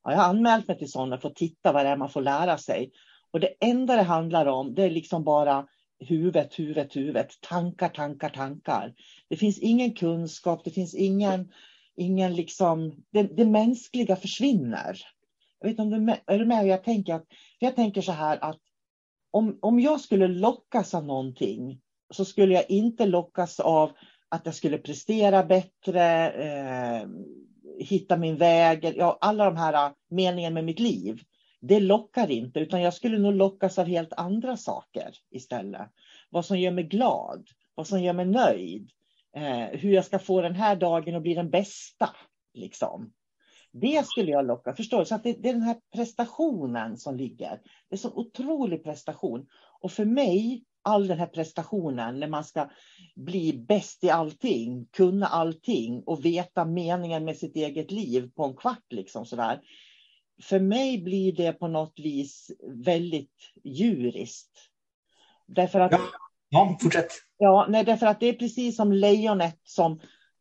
Ja, 0.05 0.11
jag 0.11 0.18
har 0.18 0.28
anmält 0.28 0.68
mig 0.68 0.78
till 0.78 0.90
sådana 0.90 1.18
för 1.18 1.28
att 1.28 1.37
titta 1.37 1.72
vad 1.72 1.85
det 1.85 1.88
är 1.88 1.96
man 1.96 2.11
får 2.11 2.22
lära 2.22 2.59
sig. 2.59 2.90
Och 3.31 3.40
det 3.40 3.55
enda 3.61 3.96
det 3.96 4.02
handlar 4.02 4.46
om, 4.46 4.74
det 4.74 4.83
är 4.83 4.90
liksom 4.90 5.24
bara 5.24 5.66
huvudet, 6.09 6.59
huvudet, 6.59 6.97
huvudet, 6.97 7.41
tankar, 7.41 7.88
tankar, 7.88 8.29
tankar. 8.29 8.95
Det 9.29 9.37
finns 9.37 9.59
ingen 9.59 9.95
kunskap, 9.95 10.65
det 10.65 10.71
finns 10.71 10.95
ingen, 10.95 11.53
ingen 11.97 12.35
liksom, 12.35 13.05
det, 13.11 13.23
det 13.23 13.45
mänskliga 13.45 14.17
försvinner. 14.17 14.99
Jag 15.61 15.69
vet 15.69 15.79
inte 15.79 15.83
om 15.83 16.07
du 16.07 16.15
är 16.27 16.38
du 16.38 16.47
med? 16.47 16.67
Jag 16.67 16.85
tänker, 16.85 17.15
att, 17.15 17.27
jag 17.59 17.77
tänker 17.77 18.03
så 18.03 18.12
här 18.12 18.38
att 18.45 18.61
om, 19.31 19.59
om 19.62 19.81
jag 19.81 20.01
skulle 20.01 20.29
lockas 20.29 20.95
av 20.95 21.07
någonting 21.07 21.81
så 22.15 22.25
skulle 22.25 22.55
jag 22.55 22.71
inte 22.71 23.07
lockas 23.07 23.61
av 23.61 23.91
att 24.29 24.47
jag 24.47 24.55
skulle 24.55 24.79
prestera 24.79 25.45
bättre, 25.45 26.31
eh, 26.31 27.09
hitta 27.79 28.17
min 28.17 28.37
väg, 28.37 28.95
ja, 28.97 29.19
alla 29.21 29.45
de 29.45 29.57
här 29.57 29.73
ah, 29.87 29.95
meningen 30.11 30.55
med 30.55 30.65
mitt 30.65 30.81
liv 30.81 31.23
det 31.62 31.81
lockar 31.81 32.31
inte, 32.31 32.61
utan 32.61 32.83
jag 32.83 32.94
skulle 32.94 33.18
nog 33.18 33.35
lockas 33.35 33.79
av 33.79 33.87
helt 33.87 34.12
andra 34.12 34.57
saker 34.57 35.14
istället. 35.31 35.88
Vad 36.31 36.44
som 36.44 36.59
gör 36.59 36.70
mig 36.70 36.85
glad, 36.85 37.48
vad 37.75 37.87
som 37.87 38.03
gör 38.03 38.12
mig 38.12 38.27
nöjd, 38.27 38.90
eh, 39.37 39.79
hur 39.79 39.92
jag 39.92 40.05
ska 40.05 40.18
få 40.18 40.42
den 40.42 40.55
här 40.55 40.77
dagen 40.77 41.14
att 41.14 41.22
bli 41.22 41.35
den 41.35 41.51
bästa. 41.51 42.11
Liksom. 42.55 43.12
Det 43.72 44.07
skulle 44.07 44.31
jag 44.31 44.46
locka, 44.46 44.75
förstår 44.75 44.98
du? 44.98 45.05
Så 45.05 45.14
att 45.14 45.22
det, 45.22 45.33
det, 45.33 45.48
är 45.48 45.53
den 45.53 45.62
här 45.62 45.81
prestationen 45.94 46.96
som 46.96 47.16
ligger. 47.16 47.61
Det 47.88 47.94
är 47.94 47.98
så 47.98 48.12
otrolig 48.14 48.85
prestation. 48.85 49.46
Och 49.81 49.92
för 49.92 50.05
mig, 50.05 50.64
all 50.83 51.07
den 51.07 51.18
här 51.18 51.27
prestationen, 51.27 52.20
när 52.20 52.29
man 52.29 52.44
ska 52.44 52.70
bli 53.16 53.64
bäst 53.68 54.05
i 54.05 54.11
allting, 54.11 54.87
kunna 54.87 55.27
allting 55.27 56.03
och 56.07 56.25
veta 56.25 56.64
meningen 56.64 57.25
med 57.25 57.37
sitt 57.37 57.57
eget 57.57 57.90
liv 57.90 58.31
på 58.35 58.44
en 58.44 58.57
kvart, 58.57 58.92
liksom 58.92 59.27
sådär 59.27 59.61
för 60.42 60.61
mig 60.61 61.02
blir 61.02 61.33
det 61.33 61.52
på 61.52 61.68
något 61.68 61.98
vis 61.98 62.50
väldigt 62.85 63.52
djuriskt. 63.64 64.50
Därför 65.46 65.81
att, 65.81 65.92
ja, 65.92 66.00
ja 66.48 66.78
fortsätt. 66.83 67.12
Ja, 67.38 67.66
nej, 67.68 67.85
därför 67.85 68.07
att 68.07 68.20
det 68.20 68.26
är 68.26 68.33
precis 68.33 68.76
som 68.76 68.92
lejonet 68.92 69.61
som, 69.64 70.00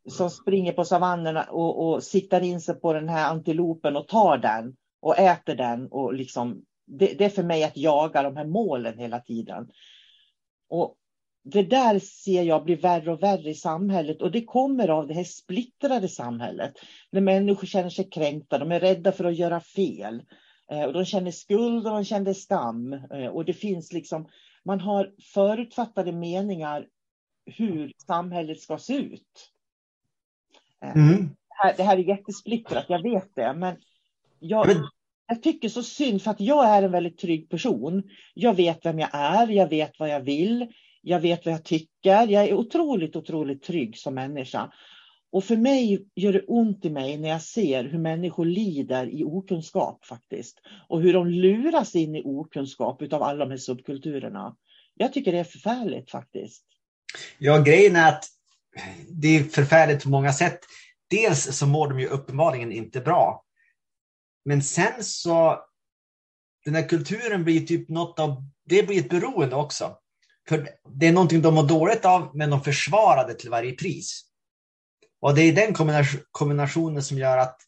som 0.10 0.30
springer 0.30 0.74
på 0.74 0.86
savannen 0.86 1.38
och, 1.38 1.88
och 1.88 2.04
siktar 2.04 2.42
in 2.42 2.62
sig 2.62 2.76
på 2.76 2.94
den 2.94 3.10
här 3.10 3.30
antilopen 3.30 3.96
och 3.98 4.08
tar 4.08 4.38
den 4.38 4.76
och 5.02 5.18
äter 5.18 5.56
den. 5.56 5.88
Och 5.88 6.14
liksom, 6.14 6.66
det, 6.86 7.14
det 7.18 7.26
är 7.26 7.30
för 7.30 7.44
mig 7.44 7.64
att 7.64 7.78
jaga 7.78 8.24
de 8.24 8.38
här 8.38 8.46
målen 8.46 9.00
hela 9.00 9.20
tiden. 9.20 9.70
Och 10.70 10.96
det 11.44 11.64
där 11.64 12.00
ser 12.00 12.44
jag 12.44 12.64
blir 12.64 12.78
värre 12.78 13.12
och 13.12 13.24
värre 13.24 13.50
i 13.50 13.56
samhället 13.56 14.22
och 14.22 14.32
det 14.32 14.46
kommer 14.46 14.88
av 14.88 15.08
det 15.08 15.14
här 15.14 15.24
splittrade 15.24 16.08
samhället. 16.08 16.74
När 17.12 17.22
människor 17.22 17.68
känner 17.68 17.90
sig 17.90 18.10
kränkta, 18.10 18.58
de 18.58 18.72
är 18.72 18.80
rädda 18.80 19.12
för 19.12 19.26
att 19.26 19.38
göra 19.38 19.60
fel. 19.60 20.24
Eh, 20.72 20.84
och 20.84 20.94
de 20.94 21.06
känner 21.06 21.32
skuld 21.32 21.88
och 21.88 21.94
de 21.94 22.06
känner 22.06 22.34
skam. 22.34 22.94
Eh, 22.94 23.28
och 23.28 23.46
det 23.46 23.54
finns 23.54 23.94
liksom, 23.94 24.30
man 24.66 24.80
har 24.80 25.14
förutfattade 25.34 26.12
meningar 26.12 26.88
hur 27.46 27.92
samhället 28.08 28.62
ska 28.62 28.78
se 28.78 28.96
ut. 28.96 29.52
Eh, 30.84 30.96
mm. 30.96 31.18
Det, 31.18 31.56
här, 31.64 31.74
det 31.78 31.84
här 31.84 31.98
är 31.98 32.04
jättesplittrat, 32.04 32.86
jag 32.88 33.04
vet 33.04 33.36
det. 33.36 33.54
Men 33.54 33.76
jag, 34.40 34.68
jag 35.28 35.44
tycker 35.44 35.70
så 35.70 35.84
synd 35.84 36.22
för 36.22 36.32
att 36.32 36.40
jag 36.40 36.70
är 36.70 36.84
en 36.84 36.92
väldigt 36.92 37.18
trygg 37.18 37.50
person. 37.50 38.04
Jag 38.34 38.54
vet 38.54 38.86
vem 38.86 39.00
jag 39.00 39.10
är, 39.14 39.48
jag 39.48 39.70
vet 39.70 40.00
vad 40.00 40.10
jag 40.10 40.22
vill. 40.22 40.68
Jag 41.02 41.20
vet 41.20 41.46
vad 41.46 41.54
jag 41.54 41.64
tycker. 41.64 42.28
Jag 42.28 42.32
är 42.32 42.54
otroligt, 42.54 43.16
otroligt 43.16 43.64
trygg 43.64 43.98
som 43.98 44.14
människa. 44.16 44.72
Och 45.32 45.44
för 45.44 45.58
mig 45.58 46.08
gör 46.16 46.34
det 46.34 46.44
ont 46.48 46.86
i 46.86 46.90
mig 46.90 47.18
när 47.18 47.30
jag 47.30 47.42
ser 47.42 47.84
hur 47.84 48.00
människor 48.00 48.46
lider 48.46 49.10
i 49.10 49.24
okunskap 49.24 50.06
faktiskt. 50.06 50.62
Och 50.90 51.02
hur 51.02 51.14
de 51.14 51.28
luras 51.28 51.96
in 51.96 52.16
i 52.16 52.22
okunskap 52.26 53.14
av 53.14 53.24
alla 53.24 53.46
de 53.46 53.52
här 53.52 53.58
subkulturerna. 53.58 54.56
Jag 54.96 55.14
tycker 55.14 55.32
det 55.32 55.40
är 55.40 55.44
förfärligt 55.44 56.12
faktiskt. 56.12 56.66
Ja, 57.38 57.58
grejen 57.58 57.96
är 57.96 58.10
att 58.10 58.26
det 59.10 59.28
är 59.28 59.44
förfärligt 59.44 60.04
på 60.04 60.10
många 60.10 60.34
sätt. 60.34 60.60
Dels 61.10 61.58
så 61.58 61.68
mår 61.68 61.90
de 61.90 62.00
ju 62.00 62.08
uppenbarligen 62.08 62.72
inte 62.72 63.00
bra. 63.00 63.44
Men 64.46 64.62
sen 64.64 65.04
så, 65.04 65.60
den 66.66 66.76
här 66.76 66.90
kulturen 66.90 67.44
blir 67.44 67.62
typ 67.62 67.90
något 67.90 68.20
av, 68.20 68.44
det 68.66 68.88
blir 68.88 69.00
ett 69.00 69.10
beroende 69.10 69.56
också. 69.56 69.98
För 70.50 70.70
det 70.90 71.08
är 71.08 71.12
någonting 71.12 71.42
de 71.42 71.54
mår 71.54 71.68
dåligt 71.68 72.06
av, 72.06 72.32
men 72.34 72.50
de 72.50 72.64
försvarar 72.64 73.28
det 73.28 73.34
till 73.34 73.50
varje 73.50 73.72
pris. 73.72 74.22
Och 75.22 75.36
det 75.36 75.42
är 75.42 75.54
den 75.54 75.74
kombinationen 76.32 77.04
som 77.04 77.18
gör 77.18 77.38
att 77.38 77.62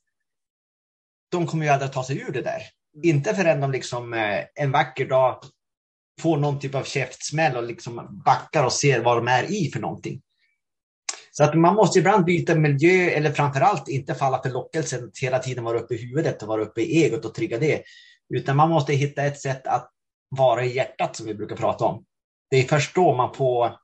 de 1.32 1.48
kommer 1.48 1.66
ju 1.66 1.72
aldrig 1.72 1.88
att 1.88 1.94
ta 1.94 2.04
sig 2.04 2.22
ur 2.22 2.32
det 2.32 2.42
där. 2.42 2.62
Mm. 2.96 3.16
Inte 3.16 3.36
förrän 3.36 3.62
de 3.62 3.72
liksom 3.72 4.14
eh, 4.14 4.40
en 4.56 4.72
vacker 4.72 5.06
dag 5.06 5.44
får 6.22 6.38
någon 6.38 6.60
typ 6.60 6.76
av 6.76 6.84
käftsmäll 6.84 7.58
och 7.58 7.64
liksom 7.64 8.22
backar 8.26 8.64
och 8.64 8.74
ser 8.74 9.04
vad 9.04 9.18
de 9.18 9.28
är 9.28 9.52
i 9.52 9.72
för 9.72 9.80
någonting. 9.80 10.22
Så 11.32 11.44
att 11.44 11.56
man 11.56 11.76
måste 11.76 12.00
ibland 12.00 12.26
byta 12.26 12.56
miljö 12.56 13.10
eller 13.10 13.32
framförallt 13.32 13.88
inte 13.88 14.16
falla 14.16 14.42
för 14.42 14.50
lockelsen 14.50 15.04
att 15.04 15.18
hela 15.18 15.40
tiden 15.40 15.64
vara 15.64 15.80
uppe 15.80 15.94
i 15.94 15.98
huvudet 15.98 16.42
och 16.42 16.48
vara 16.48 16.62
uppe 16.62 16.82
i 16.82 17.04
egot 17.04 17.26
och 17.26 17.36
trigga 17.36 17.60
det. 17.60 17.84
Utan 18.30 18.58
man 18.58 18.70
måste 18.70 18.94
hitta 18.94 19.24
ett 19.24 19.42
sätt 19.42 19.68
att 19.68 19.90
vara 20.30 20.66
i 20.66 20.76
hjärtat 20.76 21.16
som 21.16 21.26
vi 21.26 21.34
brukar 21.34 21.56
prata 21.56 21.86
om. 21.86 22.06
Det 22.54 22.60
är 22.60 22.68
först 22.68 22.96
då 22.96 23.16
man 23.16 23.34
får 23.34 23.78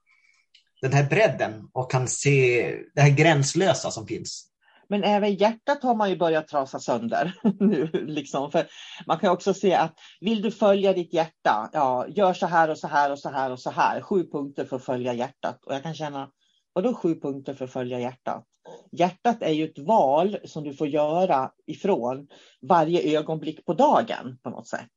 den 0.82 0.94
här 0.94 1.10
bredden 1.10 1.70
och 1.74 1.92
kan 1.92 2.08
se 2.08 2.76
det 2.96 3.02
här 3.02 3.10
gränslösa 3.10 3.92
som 3.92 4.08
finns. 4.08 4.46
Men 4.90 5.04
även 5.04 5.36
hjärtat 5.36 5.84
har 5.84 5.96
man 5.96 6.10
ju 6.10 6.18
börjat 6.18 6.48
trasa 6.48 6.80
sönder 6.80 7.34
nu. 7.60 7.90
Liksom. 7.94 8.52
För 8.52 8.68
man 9.06 9.20
kan 9.20 9.32
också 9.32 9.54
se 9.54 9.74
att 9.74 9.94
vill 10.22 10.42
du 10.42 10.52
följa 10.52 10.94
ditt 10.94 11.14
hjärta, 11.14 11.70
ja, 11.74 12.08
gör 12.08 12.34
så 12.34 12.46
här 12.46 12.70
och 12.70 12.78
så 12.78 12.88
här 12.88 13.12
och 13.12 13.20
så 13.20 13.30
här 13.30 13.52
och 13.52 13.60
så 13.60 13.70
här. 13.70 14.02
Sju 14.02 14.24
punkter 14.32 14.66
för 14.66 14.76
att 14.76 14.86
följa 14.86 15.14
hjärtat. 15.14 15.66
Och 15.66 15.74
jag 15.74 15.84
kan 15.84 15.96
känna, 15.96 16.30
vadå 16.74 16.94
sju 16.94 17.20
punkter 17.20 17.54
för 17.54 17.66
att 17.66 17.74
följa 17.74 18.00
hjärtat? 18.00 18.46
Hjärtat 18.92 19.42
är 19.42 19.52
ju 19.52 19.66
ett 19.66 19.80
val 19.80 20.38
som 20.46 20.64
du 20.64 20.74
får 20.74 20.88
göra 20.88 21.52
ifrån 21.68 22.28
varje 22.62 23.18
ögonblick 23.20 23.66
på 23.66 23.74
dagen 23.74 24.38
på 24.44 24.50
något 24.50 24.68
sätt. 24.68 24.90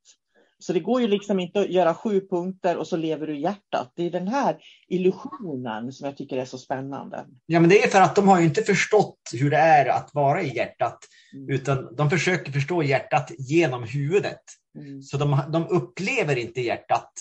Så 0.63 0.73
det 0.73 0.81
går 0.81 1.01
ju 1.01 1.09
liksom 1.09 1.41
inte 1.41 1.61
att 1.61 1.71
göra 1.71 1.95
sju 1.95 2.21
punkter 2.21 2.77
och 2.77 2.87
så 2.87 2.97
lever 2.97 3.27
du 3.27 3.37
i 3.37 3.41
hjärtat. 3.41 3.93
Det 3.97 4.07
är 4.07 4.11
den 4.11 4.29
här 4.29 4.57
illusionen 4.89 5.93
som 5.93 6.07
jag 6.07 6.17
tycker 6.17 6.37
är 6.37 6.45
så 6.45 6.59
spännande. 6.59 7.27
Ja, 7.47 7.61
men 7.61 7.71
det 7.71 7.85
är 7.85 7.89
för 7.89 8.01
att 8.01 8.17
de 8.17 8.29
har 8.29 8.39
ju 8.39 8.45
inte 8.45 8.63
förstått 8.63 9.21
hur 9.33 9.51
det 9.51 9.57
är 9.57 9.87
att 9.87 10.15
vara 10.15 10.43
i 10.43 10.57
hjärtat, 10.57 10.99
mm. 11.35 11.51
utan 11.51 11.97
de 11.97 12.11
försöker 12.11 12.53
förstå 12.53 12.83
hjärtat 12.83 13.31
genom 13.39 13.83
huvudet. 13.83 14.41
Mm. 14.79 15.03
Så 15.03 15.17
de, 15.17 15.41
de 15.53 15.67
upplever 15.69 16.37
inte 16.39 16.61
hjärtat. 16.61 17.13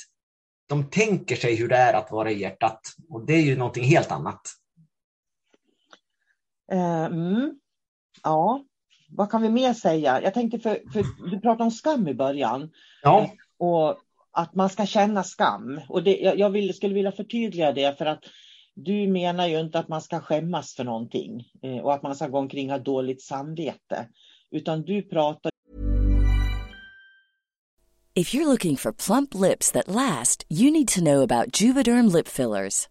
De 0.70 0.90
tänker 0.90 1.36
sig 1.36 1.56
hur 1.56 1.68
det 1.68 1.78
är 1.78 1.94
att 1.94 2.12
vara 2.12 2.32
i 2.32 2.42
hjärtat 2.42 2.82
och 3.10 3.26
det 3.26 3.34
är 3.34 3.42
ju 3.42 3.58
någonting 3.58 3.84
helt 3.84 4.12
annat. 4.12 4.42
Eh, 6.72 7.06
mm. 7.06 7.60
Ja, 8.24 8.66
vad 9.12 9.32
kan 9.32 9.42
vi 9.42 9.50
mer 9.50 9.74
säga? 9.74 10.22
Jag 10.22 10.34
tänkte, 10.34 10.60
för, 10.60 10.92
för 10.94 11.30
du 11.32 11.40
pratade 11.40 11.64
om 11.64 11.72
skam 11.72 12.08
i 12.08 12.14
början. 12.14 12.70
Ja. 13.04 13.30
Och 13.60 13.98
att 14.32 14.56
man 14.56 14.70
ska 14.70 14.86
känna 14.86 15.24
skam. 15.24 15.82
Och 15.90 16.04
det, 16.04 16.18
jag 16.18 16.50
vill, 16.50 16.74
skulle 16.74 16.94
vilja 16.94 17.12
förtydliga 17.12 17.72
det 17.72 17.98
för 17.98 18.06
att 18.06 18.24
du 18.74 19.08
menar 19.08 19.48
ju 19.48 19.60
inte 19.60 19.80
att 19.80 19.88
man 19.88 20.02
ska 20.02 20.20
skämmas 20.20 20.76
för 20.76 20.84
någonting 20.84 21.48
eh, 21.64 21.78
och 21.78 21.94
att 21.94 22.04
man 22.04 22.16
ska 22.16 22.28
gå 22.28 22.38
omkring 22.38 22.72
och 22.72 22.78
ha 22.78 22.84
dåligt 22.84 23.22
samvete. 23.22 24.08
Utan 24.52 24.82
du 24.82 25.02
pratar 25.02 25.52
If 28.14 28.34
you're 28.34 28.46
looking 28.46 28.76
for 28.76 28.92
plump 28.92 29.34
lips 29.34 29.72
that 29.72 29.88
last, 29.88 30.46
you 30.50 30.72
need 30.72 30.88
to 30.88 31.02
know 31.02 31.22
about 31.22 31.62
Juvederm 31.62 32.08
lip 32.14 32.28
fillers. 32.28 32.91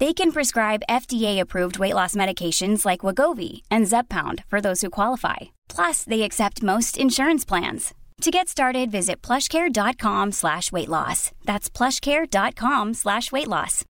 They 0.00 0.14
can 0.14 0.32
prescribe 0.32 0.86
FDA-approved 0.88 1.78
weight 1.78 1.94
loss 1.94 2.14
medications 2.14 2.86
like 2.86 3.04
Wagovi 3.04 3.60
and 3.70 3.86
Zepbound 3.86 4.44
for 4.48 4.60
those 4.60 4.80
who 4.80 4.88
qualify. 4.90 5.36
Plus, 5.68 6.04
they 6.04 6.22
accept 6.22 6.62
most 6.62 6.96
insurance 6.96 7.44
plans. 7.44 7.92
To 8.22 8.30
get 8.30 8.48
started, 8.48 8.90
visit 8.90 9.20
plushcare.com 9.20 10.32
slash 10.32 10.72
weight 10.72 10.88
loss. 10.88 11.32
That's 11.44 11.68
plushcare.com 11.68 12.94
slash 12.94 13.32
weight 13.32 13.48
loss. 13.48 13.84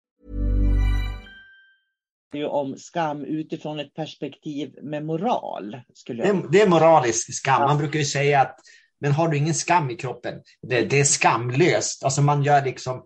om 2.49 2.77
skam 2.77 3.25
utifrån 3.25 3.79
ett 3.79 3.93
perspektiv 3.93 4.75
med 4.83 5.05
moral. 5.05 5.81
Skulle 5.93 6.25
jag... 6.25 6.35
det, 6.35 6.47
det 6.51 6.61
är 6.61 6.69
moralisk 6.69 7.33
skam. 7.33 7.61
Man 7.61 7.77
brukar 7.77 7.99
ju 7.99 8.05
säga 8.05 8.41
att 8.41 8.55
men 9.01 9.11
har 9.11 9.27
du 9.27 9.37
ingen 9.37 9.53
skam 9.53 9.89
i 9.89 9.95
kroppen, 9.95 10.33
det, 10.67 10.81
det 10.81 10.99
är 10.99 11.03
skamlöst. 11.03 12.03
Alltså 12.03 12.21
man 12.21 12.43
gör 12.43 12.65
liksom 12.65 13.05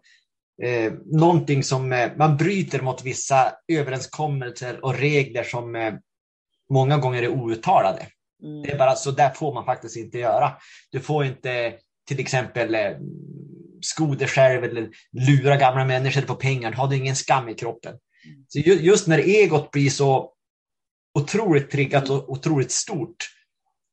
eh, 0.63 0.93
någonting 1.05 1.63
som 1.63 1.93
eh, 1.93 2.11
man 2.17 2.37
bryter 2.37 2.81
mot 2.81 3.03
vissa 3.03 3.53
överenskommelser 3.67 4.85
och 4.85 4.97
regler 4.97 5.43
som 5.43 5.75
eh, 5.75 5.93
många 6.69 6.97
gånger 6.97 7.23
är 7.23 7.29
outtalade. 7.29 8.07
Mm. 8.43 8.61
Det 8.61 8.71
är 8.71 8.77
bara 8.77 8.95
så 8.95 9.11
där 9.11 9.29
får 9.29 9.53
man 9.53 9.65
faktiskt 9.65 9.97
inte 9.97 10.17
göra. 10.19 10.51
Du 10.91 10.99
får 10.99 11.25
inte 11.25 11.73
till 12.07 12.19
exempel 12.19 12.75
eh, 12.75 12.91
sko 13.81 14.15
dig 14.15 14.27
själv 14.27 14.63
eller 14.63 14.89
lura 15.11 15.57
gamla 15.57 15.85
människor 15.85 16.21
på 16.21 16.35
pengar. 16.35 16.71
Har 16.71 16.87
du 16.87 16.95
ingen 16.95 17.15
skam 17.15 17.49
i 17.49 17.53
kroppen. 17.53 17.91
Mm. 18.25 18.45
Så 18.47 18.59
just 18.59 19.07
när 19.07 19.19
egot 19.19 19.71
blir 19.71 19.89
så 19.89 20.33
otroligt 21.19 21.71
triggat 21.71 22.09
och 22.09 22.29
otroligt 22.29 22.71
stort, 22.71 23.15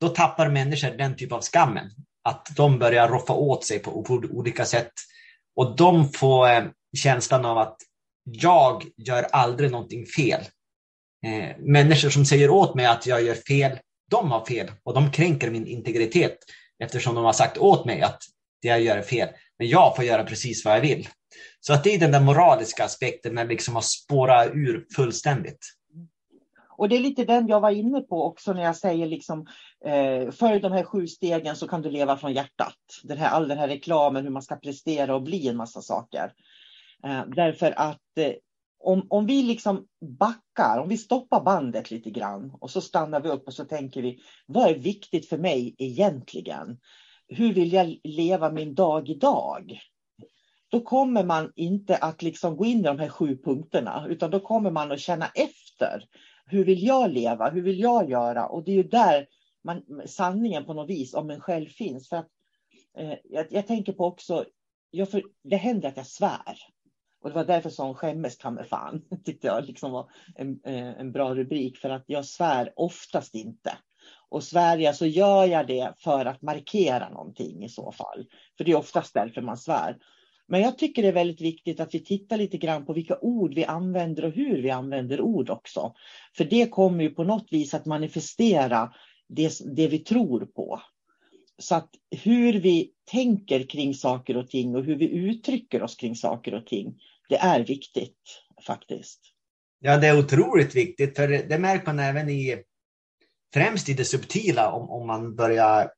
då 0.01 0.09
tappar 0.09 0.49
människor 0.49 0.89
den 0.89 1.15
typ 1.15 1.31
av 1.31 1.41
skammen. 1.41 1.89
Att 2.23 2.47
de 2.55 2.79
börjar 2.79 3.07
roffa 3.07 3.33
åt 3.33 3.65
sig 3.65 3.79
på, 3.79 4.03
på 4.03 4.13
olika 4.13 4.65
sätt 4.65 4.91
och 5.61 5.75
de 5.75 6.11
får 6.11 6.49
eh, 6.49 6.63
känslan 6.97 7.45
av 7.45 7.57
att 7.57 7.77
jag 8.23 8.85
gör 8.97 9.23
aldrig 9.23 9.71
någonting 9.71 10.05
fel. 10.05 10.41
Eh, 11.25 11.57
människor 11.59 12.09
som 12.09 12.25
säger 12.25 12.49
åt 12.49 12.75
mig 12.75 12.85
att 12.85 13.05
jag 13.05 13.23
gör 13.23 13.35
fel, 13.35 13.79
de 14.11 14.31
har 14.31 14.45
fel 14.45 14.71
och 14.83 14.93
de 14.93 15.11
kränker 15.11 15.51
min 15.51 15.67
integritet 15.67 16.37
eftersom 16.83 17.15
de 17.15 17.25
har 17.25 17.33
sagt 17.33 17.57
åt 17.57 17.85
mig 17.85 18.01
att 18.01 18.19
det 18.61 18.67
jag 18.67 18.81
gör 18.81 18.97
är 18.97 19.01
fel. 19.01 19.29
Men 19.59 19.69
jag 19.69 19.95
får 19.95 20.05
göra 20.05 20.23
precis 20.23 20.65
vad 20.65 20.75
jag 20.75 20.81
vill. 20.81 21.07
Så 21.59 21.73
att 21.73 21.83
det 21.83 21.95
är 21.95 21.99
den 21.99 22.11
där 22.11 22.21
moraliska 22.21 22.83
aspekten 22.83 23.35
när 23.35 23.45
liksom 23.45 23.75
har 23.75 23.81
spårat 23.81 24.47
ur 24.53 24.85
fullständigt. 24.95 25.65
Och 26.81 26.89
det 26.89 26.95
är 26.95 26.99
lite 26.99 27.25
den 27.25 27.47
jag 27.47 27.59
var 27.59 27.71
inne 27.71 28.01
på 28.01 28.23
också 28.23 28.53
när 28.53 28.63
jag 28.63 28.75
säger 28.75 29.07
liksom 29.07 29.47
eh, 29.85 30.31
följ 30.31 30.59
de 30.59 30.71
här 30.71 30.83
sju 30.83 31.07
stegen 31.07 31.55
så 31.55 31.67
kan 31.67 31.81
du 31.81 31.89
leva 31.89 32.17
från 32.17 32.33
hjärtat. 32.33 32.77
Den 33.03 33.17
här, 33.17 33.29
all 33.29 33.47
den 33.47 33.57
här 33.57 33.67
reklamen 33.67 34.23
hur 34.23 34.31
man 34.31 34.41
ska 34.41 34.55
prestera 34.55 35.15
och 35.15 35.23
bli 35.23 35.47
en 35.47 35.57
massa 35.57 35.81
saker. 35.81 36.33
Eh, 37.03 37.23
därför 37.35 37.73
att 37.79 38.17
eh, 38.17 38.31
om, 38.79 39.07
om 39.09 39.25
vi 39.25 39.43
liksom 39.43 39.87
backar, 40.19 40.79
om 40.79 40.89
vi 40.89 40.97
stoppar 40.97 41.43
bandet 41.43 41.91
lite 41.91 42.09
grann 42.09 42.51
och 42.59 42.71
så 42.71 42.81
stannar 42.81 43.21
vi 43.21 43.29
upp 43.29 43.47
och 43.47 43.53
så 43.53 43.65
tänker 43.65 44.01
vi 44.01 44.19
vad 44.47 44.69
är 44.69 44.75
viktigt 44.75 45.29
för 45.29 45.37
mig 45.37 45.75
egentligen? 45.77 46.77
Hur 47.27 47.53
vill 47.53 47.73
jag 47.73 47.97
leva 48.03 48.51
min 48.51 48.75
dag 48.75 49.09
idag? 49.09 49.79
Då 50.71 50.81
kommer 50.81 51.23
man 51.23 51.51
inte 51.55 51.97
att 51.97 52.21
liksom 52.21 52.57
gå 52.57 52.65
in 52.65 52.79
i 52.79 52.83
de 52.83 52.99
här 52.99 53.09
sju 53.09 53.37
punkterna 53.37 54.05
utan 54.09 54.31
då 54.31 54.39
kommer 54.39 54.71
man 54.71 54.91
att 54.91 54.99
känna 54.99 55.25
efter 55.35 56.05
hur 56.51 56.65
vill 56.65 56.83
jag 56.83 57.11
leva? 57.11 57.49
Hur 57.49 57.61
vill 57.61 57.79
jag 57.79 58.09
göra? 58.09 58.45
Och 58.45 58.63
det 58.63 58.71
är 58.71 58.75
ju 58.75 58.83
där 58.83 59.27
man, 59.63 60.01
sanningen 60.05 60.65
på 60.65 60.73
något 60.73 60.89
vis 60.89 61.13
om 61.13 61.29
en 61.29 61.41
själv 61.41 61.67
finns. 61.67 62.09
För 62.09 62.17
att, 62.17 62.27
eh, 62.97 63.13
jag, 63.23 63.47
jag, 63.49 63.67
tänker 63.67 63.93
på 63.93 64.05
också, 64.05 64.45
jag 64.91 65.09
för, 65.09 65.23
det 65.43 65.55
händer 65.55 65.89
att 65.89 65.97
jag 65.97 66.07
svär. 66.07 66.57
Och 67.21 67.29
det 67.29 67.35
var 67.35 67.45
därför 67.45 67.69
som 67.69 67.95
skämmes 67.95 68.35
kan 68.35 68.53
med 68.53 68.67
fan. 68.67 69.01
tyckte 69.25 69.47
jag 69.47 69.65
liksom 69.65 69.91
var 69.91 70.09
en, 70.35 70.59
eh, 70.63 70.99
en 70.99 71.11
bra 71.11 71.35
rubrik. 71.35 71.77
För 71.77 71.89
att 71.89 72.03
jag 72.07 72.25
svär 72.25 72.73
oftast 72.75 73.35
inte. 73.35 73.77
Och 74.29 74.43
svär 74.43 74.77
jag 74.77 74.95
så 74.95 75.05
gör 75.05 75.45
jag 75.45 75.67
det 75.67 75.93
för 75.97 76.25
att 76.25 76.41
markera 76.41 77.09
någonting 77.09 77.63
i 77.63 77.69
så 77.69 77.91
fall. 77.91 78.25
För 78.57 78.63
det 78.63 78.71
är 78.71 78.75
oftast 78.75 79.13
därför 79.13 79.41
man 79.41 79.57
svär. 79.57 79.97
Men 80.51 80.61
jag 80.61 80.77
tycker 80.77 81.01
det 81.01 81.07
är 81.07 81.13
väldigt 81.13 81.41
viktigt 81.41 81.79
att 81.79 81.95
vi 81.95 81.99
tittar 81.99 82.37
lite 82.37 82.57
grann 82.57 82.85
på 82.85 82.93
vilka 82.93 83.17
ord 83.21 83.53
vi 83.53 83.65
använder 83.65 84.25
och 84.25 84.31
hur 84.31 84.61
vi 84.61 84.69
använder 84.69 85.21
ord 85.21 85.49
också. 85.49 85.93
För 86.37 86.45
det 86.45 86.67
kommer 86.67 87.03
ju 87.03 87.09
på 87.09 87.23
något 87.23 87.47
vis 87.51 87.73
att 87.73 87.85
manifestera 87.85 88.93
det, 89.29 89.51
det 89.75 89.87
vi 89.87 89.99
tror 89.99 90.45
på. 90.45 90.81
Så 91.57 91.75
att 91.75 91.89
hur 92.23 92.53
vi 92.53 92.91
tänker 93.11 93.63
kring 93.63 93.93
saker 93.93 94.37
och 94.37 94.49
ting 94.49 94.75
och 94.75 94.83
hur 94.83 94.95
vi 94.95 95.09
uttrycker 95.09 95.83
oss 95.83 95.95
kring 95.95 96.15
saker 96.15 96.53
och 96.53 96.65
ting, 96.65 96.99
det 97.29 97.37
är 97.37 97.65
viktigt 97.65 98.43
faktiskt. 98.65 99.19
Ja, 99.79 99.97
det 99.97 100.07
är 100.07 100.19
otroligt 100.19 100.75
viktigt, 100.75 101.15
för 101.15 101.27
det 101.27 101.59
märker 101.59 101.85
man 101.85 101.99
även 101.99 102.29
i 102.29 102.63
främst 103.53 103.89
i 103.89 103.93
det 103.93 104.05
subtila 104.05 104.71
om, 104.71 104.89
om 104.89 105.07
man 105.07 105.35
börjar 105.35 105.91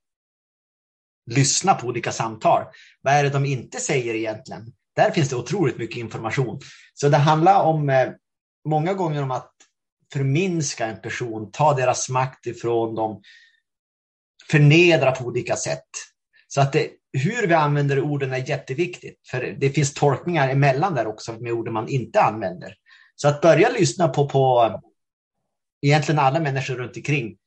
lyssna 1.31 1.73
på 1.73 1.87
olika 1.87 2.11
samtal. 2.11 2.65
Vad 3.01 3.13
är 3.13 3.23
det 3.23 3.29
de 3.29 3.45
inte 3.45 3.79
säger 3.79 4.13
egentligen? 4.13 4.73
Där 4.95 5.11
finns 5.11 5.29
det 5.29 5.35
otroligt 5.35 5.77
mycket 5.77 5.97
information. 5.97 6.59
Så 6.93 7.09
det 7.09 7.17
handlar 7.17 7.63
om 7.63 7.89
eh, 7.89 8.09
många 8.65 8.93
gånger 8.93 9.23
om 9.23 9.31
att 9.31 9.51
förminska 10.13 10.85
en 10.85 11.01
person, 11.01 11.51
ta 11.51 11.73
deras 11.73 12.09
makt 12.09 12.47
ifrån 12.47 12.95
dem, 12.95 13.21
förnedra 14.51 15.11
på 15.11 15.25
olika 15.25 15.55
sätt. 15.55 15.89
Så 16.47 16.61
att 16.61 16.73
det, 16.73 16.89
hur 17.13 17.47
vi 17.47 17.53
använder 17.53 17.99
orden 17.99 18.33
är 18.33 18.49
jätteviktigt, 18.49 19.19
för 19.31 19.41
det 19.59 19.69
finns 19.69 19.93
tolkningar 19.93 20.49
emellan 20.49 20.95
där 20.95 21.07
också 21.07 21.33
med 21.33 21.51
orden 21.51 21.73
man 21.73 21.87
inte 21.87 22.21
använder. 22.21 22.75
Så 23.15 23.27
att 23.27 23.41
börja 23.41 23.69
lyssna 23.69 24.07
på, 24.07 24.29
på 24.29 24.81
egentligen 25.81 26.19
alla 26.19 26.39
människor 26.39 26.75
runt 26.75 26.97
omkring, 26.97 27.37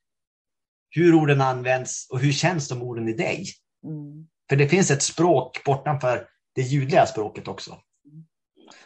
hur 0.90 1.14
orden 1.14 1.40
används 1.40 2.06
och 2.10 2.20
hur 2.20 2.32
känns 2.32 2.68
de 2.68 2.82
orden 2.82 3.08
i 3.08 3.12
dig? 3.12 3.46
Mm. 3.86 4.26
För 4.48 4.56
det 4.56 4.68
finns 4.68 4.90
ett 4.90 5.02
språk 5.02 5.64
bortanför 5.64 6.28
det 6.54 6.62
ljudliga 6.62 7.06
språket 7.06 7.48
också. 7.48 7.78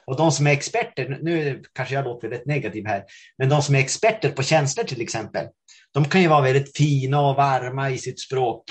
Och 0.04 0.16
de 0.16 0.32
som 0.32 0.46
är 0.46 0.50
experter, 0.50 1.18
nu 1.22 1.62
kanske 1.72 1.94
jag 1.94 2.04
låter 2.04 2.28
rätt 2.28 2.46
negativ 2.46 2.86
här, 2.86 3.04
men 3.38 3.48
de 3.48 3.62
som 3.62 3.74
är 3.74 3.78
experter 3.78 4.30
på 4.30 4.42
känslor 4.42 4.84
till 4.84 5.00
exempel, 5.00 5.46
de 5.92 6.04
kan 6.04 6.22
ju 6.22 6.28
vara 6.28 6.40
väldigt 6.40 6.76
fina 6.76 7.20
och 7.20 7.36
varma 7.36 7.90
i 7.90 7.98
sitt 7.98 8.20
språk, 8.20 8.64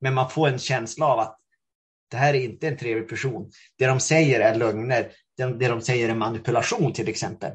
men 0.00 0.14
man 0.14 0.30
får 0.30 0.48
en 0.48 0.58
känsla 0.58 1.06
av 1.06 1.18
att 1.18 1.38
det 2.10 2.16
här 2.16 2.34
är 2.34 2.40
inte 2.40 2.68
en 2.68 2.76
trevlig 2.76 3.08
person. 3.08 3.50
Det 3.78 3.86
de 3.86 4.00
säger 4.00 4.40
är 4.40 4.54
lögner, 4.54 5.12
det 5.36 5.68
de 5.68 5.80
säger 5.80 6.08
är 6.08 6.14
manipulation 6.14 6.92
till 6.92 7.08
exempel. 7.08 7.52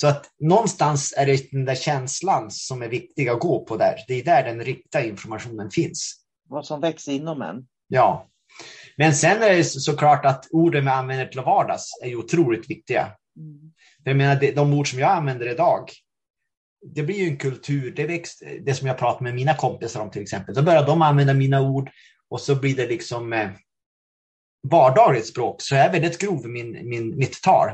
Så 0.00 0.06
att 0.06 0.26
någonstans 0.38 1.14
är 1.16 1.26
det 1.26 1.50
den 1.50 1.64
där 1.64 1.74
känslan 1.74 2.50
som 2.50 2.82
är 2.82 2.88
viktig 2.88 3.28
att 3.28 3.40
gå 3.40 3.64
på 3.64 3.76
där. 3.76 3.96
Det 4.08 4.14
är 4.14 4.24
där 4.24 4.44
den 4.44 4.64
riktiga 4.64 5.04
informationen 5.04 5.70
finns 5.70 6.16
vad 6.50 6.66
som 6.66 6.80
växer 6.80 7.12
inom 7.12 7.42
en. 7.42 7.66
Ja, 7.88 8.26
men 8.96 9.14
sen 9.14 9.42
är 9.42 9.56
det 9.56 9.64
såklart 9.64 10.24
att 10.24 10.48
orden 10.50 10.84
vi 10.84 10.90
använder 10.90 11.26
till 11.26 11.40
vardags 11.40 11.90
är 12.02 12.08
ju 12.08 12.16
otroligt 12.16 12.70
viktiga. 12.70 13.12
Mm. 13.36 13.72
Jag 14.04 14.16
menar, 14.16 14.54
de 14.54 14.72
ord 14.72 14.90
som 14.90 14.98
jag 14.98 15.10
använder 15.10 15.48
idag, 15.48 15.90
det 16.94 17.02
blir 17.02 17.16
ju 17.16 17.28
en 17.28 17.36
kultur, 17.36 17.92
det, 17.96 18.06
växt, 18.06 18.42
det 18.60 18.74
som 18.74 18.86
jag 18.86 18.98
pratar 18.98 19.22
med 19.22 19.34
mina 19.34 19.54
kompisar 19.54 20.00
om 20.00 20.10
till 20.10 20.22
exempel, 20.22 20.54
då 20.54 20.62
börjar 20.62 20.86
de 20.86 21.02
använda 21.02 21.34
mina 21.34 21.60
ord 21.60 21.90
och 22.28 22.40
så 22.40 22.54
blir 22.54 22.76
det 22.76 22.86
liksom 22.86 23.32
eh, 23.32 23.50
vardagligt 24.62 25.26
språk, 25.26 25.62
så 25.62 25.74
jag 25.74 25.84
är 25.84 25.92
väldigt 25.92 26.18
grov 26.18 26.44
i 26.44 26.48
min, 26.48 26.88
min, 26.88 27.16
mitt 27.16 27.42
tal. 27.42 27.68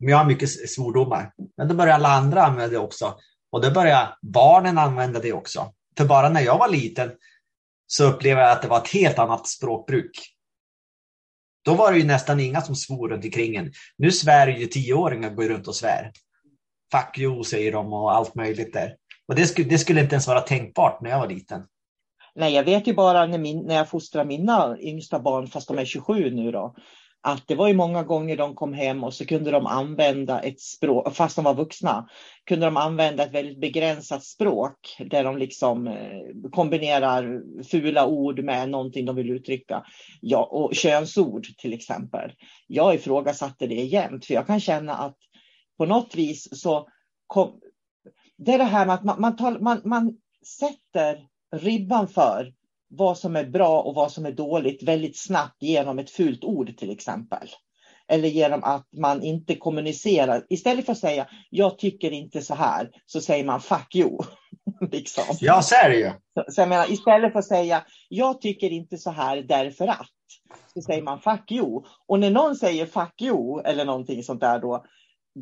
Om 0.00 0.08
jag 0.08 0.18
har 0.18 0.24
mycket 0.24 0.70
svordomar, 0.70 1.32
men 1.56 1.68
då 1.68 1.74
börjar 1.74 1.94
alla 1.94 2.08
andra 2.08 2.44
använda 2.44 2.68
det 2.68 2.78
också. 2.78 3.18
Och 3.50 3.62
då 3.62 3.70
börjar 3.70 4.18
barnen 4.22 4.78
använda 4.78 5.20
det 5.20 5.32
också. 5.32 5.72
För 5.98 6.04
bara 6.04 6.28
när 6.28 6.40
jag 6.40 6.58
var 6.58 6.68
liten 6.68 7.10
så 7.86 8.04
upplevde 8.04 8.42
jag 8.42 8.50
att 8.50 8.62
det 8.62 8.68
var 8.68 8.78
ett 8.78 8.88
helt 8.88 9.18
annat 9.18 9.46
språkbruk. 9.46 10.10
Då 11.64 11.74
var 11.74 11.92
det 11.92 11.98
ju 11.98 12.04
nästan 12.04 12.40
inga 12.40 12.60
som 12.60 12.74
svor 12.74 13.08
runt 13.08 13.24
omkring 13.24 13.56
en. 13.56 13.72
Nu 13.96 14.12
svär 14.12 14.48
ju 14.48 14.66
tioåringar 14.66 15.30
går 15.30 15.48
runt 15.48 15.68
och 15.68 15.76
svär. 15.76 16.12
Fuck 16.92 17.18
you 17.18 17.44
säger 17.44 17.72
de 17.72 17.92
och 17.92 18.12
allt 18.12 18.34
möjligt 18.34 18.72
där. 18.72 18.96
Och 19.28 19.34
det 19.34 19.46
skulle, 19.46 19.68
det 19.68 19.78
skulle 19.78 20.00
inte 20.00 20.14
ens 20.14 20.26
vara 20.26 20.40
tänkbart 20.40 21.00
när 21.02 21.10
jag 21.10 21.18
var 21.18 21.28
liten. 21.28 21.66
Nej, 22.34 22.54
jag 22.54 22.64
vet 22.64 22.86
ju 22.86 22.94
bara 22.94 23.26
när, 23.26 23.38
min, 23.38 23.66
när 23.66 23.74
jag 23.74 23.88
fostrar 23.88 24.24
mina 24.24 24.76
yngsta 24.80 25.20
barn, 25.20 25.46
fast 25.46 25.68
de 25.68 25.78
är 25.78 25.84
27 25.84 26.30
nu 26.30 26.52
då, 26.52 26.74
att 27.20 27.46
det 27.46 27.54
var 27.54 27.68
ju 27.68 27.74
många 27.74 28.02
gånger 28.02 28.36
de 28.36 28.54
kom 28.54 28.72
hem 28.72 29.04
och 29.04 29.14
så 29.14 29.26
kunde 29.26 29.50
de 29.50 29.66
använda 29.66 30.40
ett 30.40 30.60
språk, 30.60 31.14
fast 31.14 31.36
de 31.36 31.44
var 31.44 31.54
vuxna, 31.54 32.08
kunde 32.44 32.66
de 32.66 32.76
använda 32.76 33.22
ett 33.22 33.34
väldigt 33.34 33.60
begränsat 33.60 34.24
språk 34.24 34.96
där 35.10 35.24
de 35.24 35.38
liksom 35.38 35.86
eh, 35.86 36.50
kombinerar 36.52 37.42
fula 37.62 38.06
ord 38.06 38.44
med 38.44 38.70
någonting 38.70 39.06
de 39.06 39.16
vill 39.16 39.30
uttrycka. 39.30 39.84
Ja, 40.20 40.44
och 40.44 40.74
könsord 40.74 41.46
till 41.58 41.72
exempel. 41.72 42.32
Jag 42.66 42.94
ifrågasatte 42.94 43.66
det 43.66 43.74
jämt, 43.74 44.24
för 44.24 44.34
jag 44.34 44.46
kan 44.46 44.60
känna 44.60 44.94
att 44.94 45.16
på 45.78 45.86
något 45.86 46.14
vis 46.14 46.60
så 46.60 46.88
kom, 47.26 47.60
det 48.36 48.52
är 48.52 48.58
det 48.58 48.64
här 48.64 48.86
med 48.86 48.94
att 48.94 49.04
man, 49.04 49.20
man, 49.20 49.36
tar, 49.36 49.58
man, 49.58 49.80
man 49.84 50.16
sätter 50.58 51.26
ribban 51.56 52.08
för 52.08 52.52
vad 52.88 53.18
som 53.18 53.36
är 53.36 53.44
bra 53.44 53.82
och 53.82 53.94
vad 53.94 54.12
som 54.12 54.26
är 54.26 54.32
dåligt 54.32 54.82
väldigt 54.82 55.18
snabbt 55.18 55.62
genom 55.62 55.98
ett 55.98 56.10
fult 56.10 56.44
ord 56.44 56.76
till 56.76 56.90
exempel. 56.90 57.48
Eller 58.08 58.28
genom 58.28 58.64
att 58.64 58.88
man 58.92 59.22
inte 59.22 59.54
kommunicerar. 59.56 60.46
Istället 60.48 60.86
för 60.86 60.92
att 60.92 60.98
säga 60.98 61.26
jag 61.50 61.78
tycker 61.78 62.10
inte 62.10 62.42
så 62.42 62.54
här 62.54 62.90
så 63.06 63.20
säger 63.20 63.44
man 63.44 63.60
fuck 63.60 63.94
you. 63.94 64.18
liksom. 64.92 65.24
Ja, 65.40 65.62
så 65.62 65.74
är 65.74 65.90
det 65.90 65.96
ju. 65.96 66.10
Så 66.48 66.60
jag 66.60 66.68
menar, 66.68 66.92
istället 66.92 67.32
för 67.32 67.38
att 67.38 67.48
säga 67.48 67.84
jag 68.08 68.40
tycker 68.40 68.70
inte 68.70 68.98
så 68.98 69.10
här 69.10 69.42
därför 69.42 69.88
att 69.88 70.10
så 70.74 70.82
säger 70.82 71.02
man 71.02 71.20
fuck 71.20 71.52
you. 71.52 71.82
Och 72.06 72.20
när 72.20 72.30
någon 72.30 72.56
säger 72.56 72.86
fuck 72.86 73.22
you 73.22 73.62
eller 73.64 73.84
någonting 73.84 74.22
sånt 74.22 74.40
där 74.40 74.60
då 74.60 74.84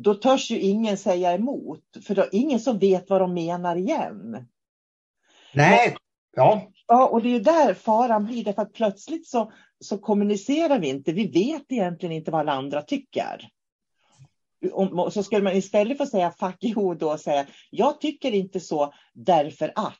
då 0.03 0.13
törs 0.13 0.51
ju 0.51 0.59
ingen 0.59 0.97
säga 0.97 1.33
emot. 1.33 1.83
För 2.07 2.15
då 2.15 2.21
är 2.21 2.35
ingen 2.35 2.59
som 2.59 2.79
vet 2.79 3.09
vad 3.09 3.21
de 3.21 3.33
menar 3.33 3.75
igen. 3.75 4.47
Nej, 5.53 5.95
ja. 6.37 6.71
Ja, 6.87 7.07
och 7.07 7.21
det 7.21 7.35
är 7.35 7.39
där 7.39 7.73
faran 7.73 8.25
blir, 8.25 8.43
därför 8.43 8.61
att 8.61 8.73
plötsligt 8.73 9.27
så, 9.27 9.51
så 9.79 9.97
kommunicerar 9.97 10.79
vi 10.79 10.87
inte. 10.87 11.11
Vi 11.11 11.27
vet 11.27 11.71
egentligen 11.71 12.15
inte 12.15 12.31
vad 12.31 12.41
alla 12.41 12.51
andra 12.51 12.81
tycker. 12.81 13.49
Och 14.71 15.13
så 15.13 15.23
skulle 15.23 15.43
man 15.43 15.55
istället 15.55 15.97
för 15.97 16.03
att 16.03 16.11
säga 16.11 16.33
fuck 16.39 16.63
you 16.63 16.95
då 16.95 17.17
säga 17.17 17.45
jag 17.69 18.01
tycker 18.01 18.31
inte 18.31 18.59
så 18.59 18.93
därför 19.13 19.71
att. 19.75 19.97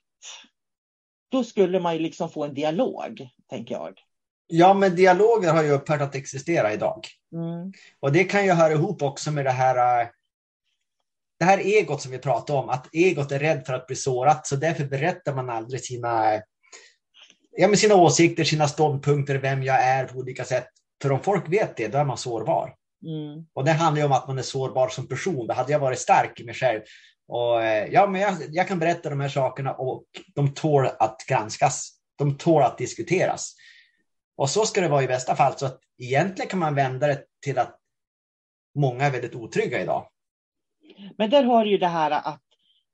Då 1.32 1.43
skulle 1.43 1.80
man 1.80 1.93
ju 1.93 1.99
liksom 1.99 2.30
få 2.30 2.43
en 2.43 2.53
dialog, 2.53 3.30
tänker 3.49 3.76
jag. 3.76 3.93
Ja, 4.47 4.74
men 4.74 4.95
dialoger 4.95 5.53
har 5.53 5.64
ju 5.64 5.72
upphört 5.72 6.01
att 6.01 6.16
existera 6.16 6.74
idag. 6.74 7.07
Mm. 7.34 7.74
Och 7.99 8.12
det 8.12 8.24
kan 8.24 8.45
ju 8.45 8.51
höra 8.51 8.74
ihop 8.74 9.01
också 9.01 9.32
med 9.32 9.45
det 9.45 9.51
här 9.51 10.01
äh, 10.01 10.07
det 11.40 11.46
här 11.46 11.58
egot 11.58 12.02
som 12.02 12.12
vi 12.12 12.20
pratade 12.20 12.60
om, 12.60 12.70
att 12.70 12.96
egot 12.96 13.32
är 13.32 13.40
rädd 13.40 13.66
för 13.66 13.74
att 13.74 13.88
bli 13.88 13.96
sårat, 13.96 14.48
så 14.48 14.56
därför 14.56 14.86
berättar 14.86 15.36
man 15.36 15.50
aldrig 15.50 15.84
sina 15.84 16.42
ja, 17.58 17.68
med 17.68 17.80
sina 17.80 17.96
åsikter, 17.96 18.44
sina 18.44 18.68
ståndpunkter, 18.68 19.36
vem 19.36 19.64
jag 19.64 19.84
är 19.84 20.06
på 20.06 20.18
olika 20.18 20.46
sätt. 20.46 20.68
För 21.02 21.12
om 21.12 21.24
folk 21.24 21.50
vet 21.50 21.78
det, 21.78 21.88
då 21.88 21.98
är 21.98 22.06
man 22.06 22.18
sårbar. 22.18 22.76
Mm. 23.06 23.46
Och 23.54 23.66
det 23.66 23.72
handlar 23.72 24.02
ju 24.02 24.06
om 24.06 24.12
att 24.12 24.28
man 24.28 24.38
är 24.38 24.42
sårbar 24.42 24.90
som 24.90 25.08
person. 25.08 25.48
Då 25.48 25.54
hade 25.54 25.72
jag 25.72 25.80
varit 25.80 26.00
stark 26.00 26.40
i 26.40 26.46
mig 26.46 26.56
själv. 26.56 26.82
Och, 27.28 27.64
eh, 27.64 27.88
ja, 27.92 28.08
men 28.08 28.22
jag, 28.22 28.34
jag 28.50 28.68
kan 28.68 28.80
berätta 28.80 29.10
de 29.10 29.20
här 29.20 29.30
sakerna 29.30 29.74
och 29.74 30.04
de 30.36 30.54
tål 30.54 30.86
att 31.00 31.18
granskas. 31.28 31.92
De 32.18 32.38
tål 32.38 32.64
att 32.64 32.78
diskuteras. 32.78 33.54
Och 34.38 34.50
så 34.50 34.66
ska 34.66 34.82
det 34.82 34.88
vara 34.88 35.04
i 35.04 35.08
bästa 35.08 35.36
fall. 35.36 35.58
Så 35.58 35.66
att 35.66 35.80
egentligen 35.98 36.50
kan 36.50 36.60
man 36.60 36.76
vända 36.76 37.08
det 37.08 37.24
till 37.44 37.60
att 37.60 37.78
många 38.76 39.06
är 39.06 39.12
väldigt 39.12 39.36
otrygga 39.36 39.82
idag. 39.82 40.08
Men 41.18 41.30
där 41.30 41.43
har 41.43 41.66
du 41.66 41.72
ju 41.72 41.78
det 41.78 41.88
här 41.88 42.12
att 42.12 42.43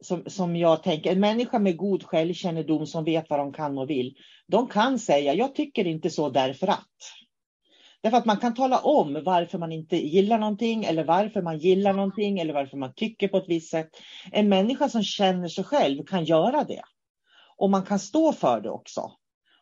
som, 0.01 0.24
som 0.28 0.56
jag 0.56 0.84
tänker, 0.84 1.12
en 1.12 1.20
människa 1.20 1.60
med 1.60 1.78
god 1.78 2.04
självkännedom 2.04 2.86
som 2.88 3.04
vet 3.04 3.30
vad 3.30 3.39
de 3.39 3.54
kan 3.54 3.78
och 3.78 3.89
vill, 3.89 4.16
de 4.47 4.68
kan 4.68 4.99
säga 4.99 5.34
jag 5.34 5.56
tycker 5.56 5.88
inte 5.88 6.10
så 6.10 6.30
därför 6.30 6.68
att. 6.68 6.88
Därför 8.01 8.18
att 8.18 8.26
man 8.26 8.38
kan 8.38 8.54
tala 8.54 8.80
om 8.80 9.24
varför 9.26 9.58
man 9.58 9.72
inte 9.72 9.97
gillar 9.97 10.38
någonting 10.38 10.84
eller 10.84 11.04
varför 11.04 11.41
man 11.41 11.60
gillar 11.60 11.93
någonting 11.93 12.39
eller 12.39 12.54
varför 12.54 12.78
man 12.78 12.93
tycker 12.95 13.28
på 13.28 13.38
ett 13.38 13.49
visst 13.49 13.72
sätt. 13.72 13.89
En 14.32 14.49
människa 14.49 14.89
som 14.89 15.04
känner 15.04 15.47
sig 15.47 15.64
själv 15.64 16.04
kan 16.04 16.26
göra 16.26 16.64
det. 16.64 16.82
Och 17.58 17.70
man 17.70 17.84
kan 17.84 17.99
stå 17.99 18.34
för 18.34 18.62
det 18.62 18.70
också. 18.70 19.12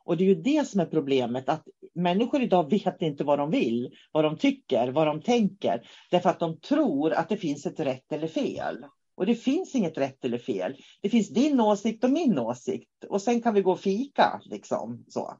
Och 0.06 0.18
det 0.18 0.24
är 0.24 0.28
ju 0.28 0.42
det 0.42 0.68
som 0.68 0.80
är 0.80 0.86
problemet, 0.86 1.50
att 1.50 1.64
människor 1.96 2.42
idag 2.42 2.70
vet 2.70 3.02
inte 3.02 3.24
vad 3.24 3.40
de 3.40 3.52
vill, 3.52 3.96
vad 4.12 4.24
de 4.24 4.38
tycker, 4.38 4.88
vad 4.88 5.08
de 5.08 5.22
tänker. 5.22 5.82
Därför 6.12 6.30
att 6.30 6.40
de 6.40 6.60
tror 6.60 7.14
att 7.14 7.30
det 7.30 7.38
finns 7.38 7.66
ett 7.66 7.80
rätt 7.80 8.12
eller 8.12 8.28
fel. 8.28 8.86
Och 9.16 9.26
det 9.26 9.36
finns 9.36 9.76
inget 9.76 9.98
rätt 9.98 10.26
eller 10.26 10.38
fel. 10.38 10.76
Det 11.02 11.10
finns 11.10 11.30
din 11.30 11.62
åsikt 11.62 12.04
och 12.04 12.10
min 12.10 12.40
åsikt. 12.40 13.04
Och 13.10 13.22
sen 13.22 13.42
kan 13.42 13.54
vi 13.54 13.62
gå 13.62 13.72
och 13.72 13.80
fika. 13.80 14.42
Liksom, 14.46 15.06
så. 15.10 15.38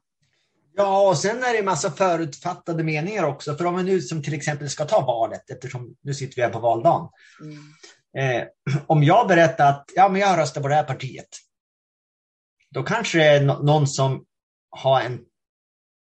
Ja, 0.74 1.08
och 1.08 1.18
sen 1.18 1.36
är 1.36 1.52
det 1.52 1.58
en 1.58 1.64
massa 1.64 1.90
förutfattade 1.90 2.84
meningar 2.84 3.24
också. 3.24 3.54
För 3.54 3.64
om 3.64 3.76
vi 3.76 3.82
nu 3.82 4.00
som 4.00 4.22
till 4.22 4.34
exempel 4.34 4.70
ska 4.70 4.84
ta 4.84 5.00
valet, 5.00 5.50
eftersom 5.50 5.96
nu 6.00 6.14
sitter 6.14 6.36
vi 6.36 6.42
här 6.42 6.50
på 6.50 6.58
valdagen. 6.58 7.08
Mm. 7.42 7.62
Eh, 8.16 8.46
om 8.86 9.02
jag 9.02 9.28
berättar 9.28 9.68
att 9.68 9.90
ja, 9.94 10.08
men 10.08 10.20
jag 10.20 10.38
röstar 10.38 10.60
på 10.60 10.68
det 10.68 10.74
här 10.74 10.84
partiet. 10.84 11.28
Då 12.70 12.82
kanske 12.82 13.18
det 13.18 13.24
är 13.24 13.40
någon 13.44 13.86
som 13.86 14.24
har 14.72 15.00
en 15.00 15.20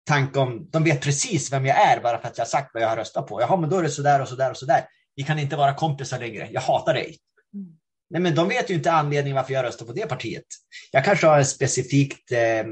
tanke 0.06 0.38
om, 0.38 0.68
de 0.70 0.84
vet 0.84 1.00
precis 1.02 1.52
vem 1.52 1.66
jag 1.66 1.76
är 1.78 2.00
bara 2.00 2.20
för 2.20 2.28
att 2.28 2.38
jag 2.38 2.44
har 2.44 2.48
sagt 2.48 2.70
vad 2.74 2.82
jag 2.82 2.88
har 2.88 2.96
röstat 2.96 3.26
på. 3.26 3.40
Jaha, 3.40 3.56
men 3.56 3.70
då 3.70 3.78
är 3.78 3.82
det 3.82 3.90
sådär 3.90 4.22
och 4.22 4.28
sådär 4.28 4.50
och 4.50 4.56
sådär. 4.56 4.84
Vi 5.16 5.22
kan 5.22 5.38
inte 5.38 5.56
vara 5.56 5.74
kompisar 5.74 6.18
längre. 6.18 6.48
Jag 6.52 6.60
hatar 6.60 6.94
dig. 6.94 7.18
Mm. 7.54 7.66
Nej, 8.10 8.22
men 8.22 8.34
de 8.34 8.48
vet 8.48 8.70
ju 8.70 8.74
inte 8.74 8.92
anledningen 8.92 9.36
varför 9.36 9.52
jag 9.52 9.64
röstar 9.64 9.86
på 9.86 9.92
det 9.92 10.06
partiet. 10.06 10.44
Jag 10.90 11.04
kanske 11.04 11.26
har 11.26 11.40
ett 11.40 11.48
specifikt 11.48 12.32
eh, 12.32 12.64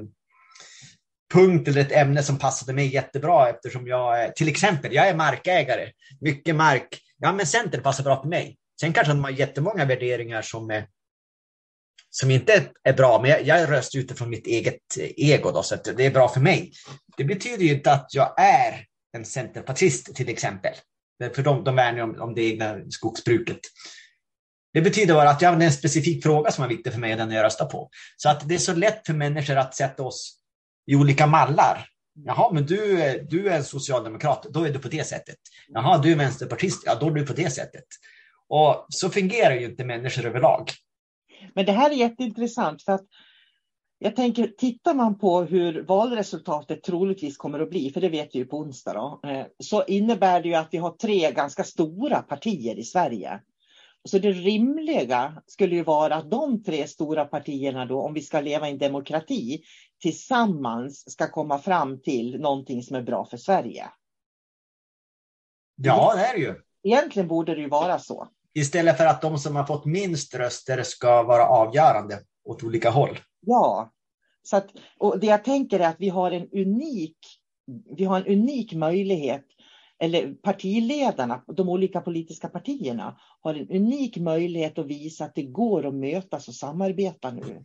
punkt 1.32 1.68
eller 1.68 1.80
ett 1.80 1.92
ämne 1.92 2.22
som 2.22 2.38
passade 2.38 2.72
mig 2.72 2.94
jättebra 2.94 3.48
eftersom 3.48 3.86
jag, 3.86 4.36
till 4.36 4.48
exempel, 4.48 4.94
jag 4.94 5.08
är 5.08 5.14
markägare. 5.14 5.90
Mycket 6.20 6.56
mark. 6.56 6.98
Ja, 7.18 7.32
men 7.32 7.46
Center 7.46 7.80
passar 7.80 8.04
bra 8.04 8.22
för 8.22 8.28
mig. 8.28 8.56
Sen 8.80 8.92
kanske 8.92 9.12
de 9.12 9.24
har 9.24 9.30
jättemånga 9.30 9.84
värderingar 9.84 10.42
som 10.42 10.70
är 10.70 10.86
som 12.14 12.30
inte 12.30 12.70
är 12.82 12.92
bra, 12.92 13.20
men 13.22 13.30
jag, 13.30 13.42
jag 13.42 13.70
röstar 13.70 13.98
utifrån 13.98 14.30
mitt 14.30 14.46
eget 14.46 14.78
eh, 14.98 15.10
ego, 15.16 15.50
då, 15.50 15.62
så 15.62 15.76
det 15.96 16.06
är 16.06 16.10
bra 16.10 16.28
för 16.28 16.40
mig. 16.40 16.72
Det 17.16 17.24
betyder 17.24 17.64
ju 17.64 17.74
inte 17.74 17.92
att 17.92 18.06
jag 18.14 18.40
är 18.40 18.84
en 19.16 19.24
centerpartist 19.24 20.14
till 20.14 20.28
exempel. 20.28 20.72
Eh, 21.24 21.32
för 21.32 21.42
de, 21.42 21.64
de 21.64 21.76
värnar 21.76 22.02
om, 22.02 22.20
om 22.20 22.34
det 22.34 22.42
egna 22.42 22.76
skogsbruket. 22.90 23.60
Det 24.74 24.80
betyder 24.80 25.14
bara 25.14 25.30
att 25.30 25.42
jag 25.42 25.52
har 25.52 25.60
en 25.60 25.72
specifik 25.72 26.22
fråga 26.22 26.50
som 26.50 26.64
är 26.64 26.68
viktig 26.68 26.92
för 26.92 27.00
mig, 27.00 27.16
den 27.16 27.30
jag 27.30 27.44
röstar 27.44 27.66
på. 27.66 27.90
Så 28.16 28.28
att 28.28 28.48
det 28.48 28.54
är 28.54 28.58
så 28.58 28.74
lätt 28.74 29.06
för 29.06 29.14
människor 29.14 29.56
att 29.56 29.74
sätta 29.74 30.02
oss 30.02 30.38
i 30.86 30.96
olika 30.96 31.26
mallar. 31.26 31.86
Jaha, 32.24 32.52
men 32.52 32.66
du, 32.66 33.02
eh, 33.02 33.22
du 33.28 33.48
är 33.48 33.56
en 33.56 33.64
socialdemokrat, 33.64 34.46
då 34.50 34.64
är 34.64 34.72
du 34.72 34.78
på 34.78 34.88
det 34.88 35.06
sättet. 35.06 35.38
Jaha, 35.68 35.98
du 35.98 36.12
är 36.12 36.16
vänsterpartist, 36.16 36.82
ja 36.86 36.94
då 36.94 37.06
är 37.06 37.10
du 37.10 37.26
på 37.26 37.32
det 37.32 37.50
sättet. 37.50 37.84
Och 38.48 38.86
så 38.88 39.10
fungerar 39.10 39.54
ju 39.54 39.64
inte 39.64 39.84
människor 39.84 40.26
överlag. 40.26 40.70
Men 41.54 41.66
det 41.66 41.72
här 41.72 41.90
är 41.90 41.94
jätteintressant 41.94 42.82
för 42.82 42.92
att 42.92 43.06
jag 43.98 44.16
tänker, 44.16 44.46
tittar 44.46 44.94
man 44.94 45.18
på 45.18 45.42
hur 45.42 45.82
valresultatet 45.82 46.82
troligtvis 46.82 47.36
kommer 47.36 47.60
att 47.60 47.70
bli, 47.70 47.90
för 47.90 48.00
det 48.00 48.08
vet 48.08 48.34
vi 48.34 48.38
ju 48.38 48.44
på 48.44 48.58
onsdag, 48.58 48.92
då, 48.92 49.28
eh, 49.28 49.46
så 49.58 49.84
innebär 49.84 50.42
det 50.42 50.48
ju 50.48 50.54
att 50.54 50.68
vi 50.70 50.78
har 50.78 50.90
tre 50.90 51.32
ganska 51.32 51.64
stora 51.64 52.22
partier 52.22 52.78
i 52.78 52.84
Sverige. 52.84 53.40
Så 54.04 54.18
det 54.18 54.32
rimliga 54.32 55.42
skulle 55.46 55.74
ju 55.74 55.82
vara 55.82 56.14
att 56.14 56.30
de 56.30 56.62
tre 56.62 56.86
stora 56.86 57.24
partierna 57.24 57.86
då, 57.86 58.02
om 58.02 58.14
vi 58.14 58.20
ska 58.20 58.40
leva 58.40 58.68
i 58.68 58.72
en 58.72 58.78
demokrati, 58.78 59.62
tillsammans 60.02 61.12
ska 61.12 61.30
komma 61.30 61.58
fram 61.58 62.00
till 62.00 62.40
någonting 62.40 62.82
som 62.82 62.96
är 62.96 63.02
bra 63.02 63.24
för 63.24 63.36
Sverige. 63.36 63.90
Ja, 65.76 66.14
det 66.16 66.20
är 66.20 66.34
det 66.34 66.40
ju. 66.40 66.54
Egentligen 66.82 67.28
borde 67.28 67.54
det 67.54 67.60
ju 67.60 67.68
vara 67.68 67.98
så. 67.98 68.28
Istället 68.54 68.96
för 68.96 69.06
att 69.06 69.22
de 69.22 69.38
som 69.38 69.56
har 69.56 69.64
fått 69.64 69.84
minst 69.84 70.34
röster 70.34 70.82
ska 70.82 71.22
vara 71.22 71.46
avgörande 71.46 72.18
åt 72.44 72.62
olika 72.62 72.90
håll. 72.90 73.18
Ja, 73.40 73.92
så 74.42 74.56
att, 74.56 74.66
och 74.98 75.18
det 75.18 75.26
jag 75.26 75.44
tänker 75.44 75.80
är 75.80 75.88
att 75.88 75.96
vi 76.00 76.08
har 76.08 76.30
en 76.30 76.48
unik, 76.52 77.16
vi 77.96 78.04
har 78.04 78.20
en 78.20 78.26
unik 78.26 78.74
möjlighet 78.74 79.44
eller 79.98 80.34
partiledarna, 80.34 81.42
de 81.46 81.68
olika 81.68 82.00
politiska 82.00 82.48
partierna, 82.48 83.20
har 83.40 83.54
en 83.54 83.70
unik 83.70 84.16
möjlighet 84.16 84.78
att 84.78 84.86
visa 84.86 85.24
att 85.24 85.34
det 85.34 85.42
går 85.42 85.86
att 85.86 85.94
mötas 85.94 86.48
och 86.48 86.54
samarbeta 86.54 87.30
nu. 87.30 87.64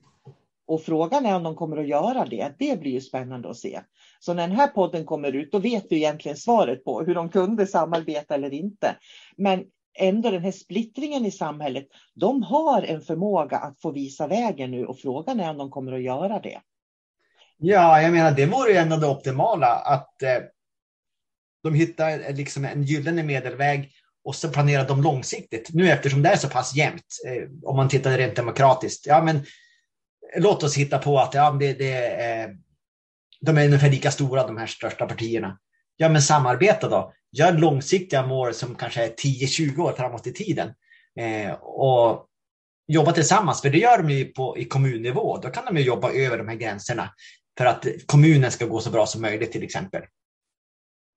Och 0.67 0.81
frågan 0.81 1.25
är 1.25 1.35
om 1.35 1.43
de 1.43 1.55
kommer 1.55 1.77
att 1.77 1.87
göra 1.87 2.25
det. 2.25 2.55
Det 2.59 2.79
blir 2.79 2.91
ju 2.91 3.01
spännande 3.01 3.49
att 3.49 3.57
se. 3.57 3.81
Så 4.19 4.33
när 4.33 4.47
den 4.47 4.57
här 4.57 4.67
podden 4.67 5.05
kommer 5.05 5.31
ut, 5.31 5.51
då 5.51 5.59
vet 5.59 5.85
vi 5.89 5.95
egentligen 5.95 6.37
svaret 6.37 6.83
på 6.83 7.01
hur 7.01 7.15
de 7.15 7.29
kunde 7.29 7.67
samarbeta 7.67 8.35
eller 8.35 8.53
inte. 8.53 8.95
Men 9.37 9.63
ändå 9.97 10.31
den 10.31 10.43
här 10.43 10.51
splittringen 10.51 11.25
i 11.25 11.31
samhället, 11.31 11.87
de 12.13 12.43
har 12.43 12.81
en 12.81 13.01
förmåga 13.01 13.57
att 13.57 13.81
få 13.81 13.91
visa 13.91 14.27
vägen 14.27 14.71
nu 14.71 14.85
och 14.85 14.99
frågan 14.99 15.39
är 15.39 15.49
om 15.49 15.57
de 15.57 15.71
kommer 15.71 15.93
att 15.93 16.01
göra 16.01 16.39
det. 16.39 16.61
Ja, 17.57 18.01
jag 18.01 18.11
menar 18.11 18.31
det 18.31 18.45
vore 18.45 18.71
ju 18.71 18.77
ändå 18.77 18.95
det 18.97 19.07
optimala 19.07 19.67
att 19.67 20.23
eh, 20.23 20.37
de 21.63 21.73
hittar 21.73 22.29
eh, 22.29 22.35
liksom 22.35 22.65
en 22.65 22.83
gyllene 22.83 23.23
medelväg 23.23 23.91
och 24.23 24.35
så 24.35 24.49
planerar 24.49 24.87
de 24.87 25.01
långsiktigt. 25.01 25.69
Nu 25.73 25.89
eftersom 25.89 26.21
det 26.21 26.29
är 26.29 26.37
så 26.37 26.49
pass 26.49 26.75
jämnt, 26.75 27.05
eh, 27.27 27.49
om 27.63 27.75
man 27.75 27.89
tittar 27.89 28.17
rent 28.17 28.35
demokratiskt, 28.35 29.07
ja 29.07 29.23
men 29.23 29.45
låt 30.37 30.63
oss 30.63 30.77
hitta 30.77 30.97
på 30.97 31.19
att 31.19 31.33
ja, 31.33 31.51
det, 31.51 31.73
det, 31.73 32.07
eh, 32.25 32.49
de 33.41 33.57
är 33.57 33.65
ungefär 33.65 33.89
lika 33.89 34.11
stora 34.11 34.47
de 34.47 34.57
här 34.57 34.67
största 34.67 35.05
partierna. 35.05 35.59
Ja 35.97 36.09
men 36.09 36.21
samarbeta 36.21 36.89
då 36.89 37.13
gör 37.31 37.53
långsiktiga 37.53 38.25
mål 38.25 38.53
som 38.53 38.75
kanske 38.75 39.05
är 39.05 39.09
10-20 39.09 39.79
år 39.79 39.93
framåt 39.93 40.27
i 40.27 40.33
tiden. 40.33 40.73
Eh, 41.19 41.53
och 41.53 42.25
jobba 42.87 43.11
tillsammans, 43.11 43.61
för 43.61 43.69
det 43.69 43.77
gör 43.77 43.97
de 43.97 44.09
ju 44.09 44.25
på, 44.25 44.57
i 44.57 44.65
kommunnivå. 44.65 45.37
Då 45.37 45.49
kan 45.49 45.65
de 45.65 45.77
ju 45.77 45.83
jobba 45.83 46.11
över 46.11 46.37
de 46.37 46.47
här 46.47 46.55
gränserna 46.55 47.13
för 47.57 47.65
att 47.65 47.85
kommunen 48.05 48.51
ska 48.51 48.65
gå 48.65 48.79
så 48.79 48.89
bra 48.89 49.05
som 49.05 49.21
möjligt 49.21 49.51
till 49.51 49.63
exempel. 49.63 50.01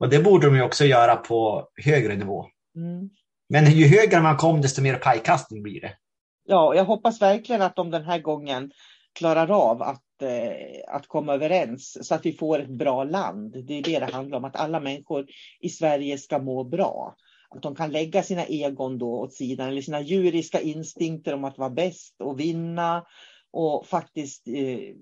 Och 0.01 0.09
det 0.09 0.19
borde 0.19 0.47
de 0.47 0.57
ju 0.57 0.63
också 0.63 0.85
göra 0.85 1.17
på 1.17 1.69
högre 1.85 2.17
nivå. 2.17 2.47
Mm. 2.77 3.11
Men 3.49 3.71
ju 3.71 3.87
högre 3.87 4.21
man 4.21 4.37
kom, 4.37 4.61
desto 4.61 4.83
mer 4.83 4.97
pajkastning 4.97 5.63
blir 5.63 5.81
det. 5.81 5.97
Ja, 6.45 6.75
jag 6.75 6.85
hoppas 6.85 7.23
verkligen 7.23 7.63
att 7.63 7.77
de 7.77 7.91
den 7.91 8.05
här 8.05 8.19
gången 8.19 8.73
klarar 9.13 9.51
av 9.51 9.83
att 9.83 10.03
Eh, 10.23 10.95
att 10.95 11.07
komma 11.07 11.35
överens 11.35 12.09
så 12.09 12.15
att 12.15 12.27
vi 12.27 12.33
får 12.33 12.59
ett 12.59 12.71
bra 12.71 13.05
land. 13.05 13.53
Det 13.67 13.79
är 13.79 13.83
det 13.83 13.99
det 13.99 14.13
handlar 14.13 14.39
om, 14.39 14.45
att 14.45 14.57
alla 14.57 14.81
människor 14.81 15.27
i 15.61 15.69
Sverige 15.69 16.19
ska 16.19 16.39
må 16.39 16.65
bra. 16.65 17.17
Att 17.51 17.63
de 17.63 17.75
kan 17.75 17.93
lägga 17.93 18.23
sina 18.23 18.45
egon 18.45 18.99
då 18.99 19.19
åt 19.19 19.35
sidan 19.35 19.69
eller 19.69 19.83
sina 19.83 20.01
djuriska 20.01 20.61
instinkter 20.61 21.35
om 21.35 21.45
att 21.45 21.59
vara 21.59 21.71
bäst 21.71 22.21
och 22.21 22.41
vinna 22.41 23.07
och 23.53 23.87
faktiskt 23.87 24.49
eh, 24.49 24.95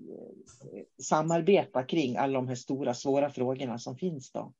samarbeta 1.01 1.83
kring 1.83 2.17
alla 2.17 2.33
de 2.33 2.47
här 2.47 2.55
stora 2.55 2.93
svåra 2.93 3.29
frågorna 3.29 3.79
som 3.79 3.97
finns. 3.97 4.31
Då. 4.31 4.53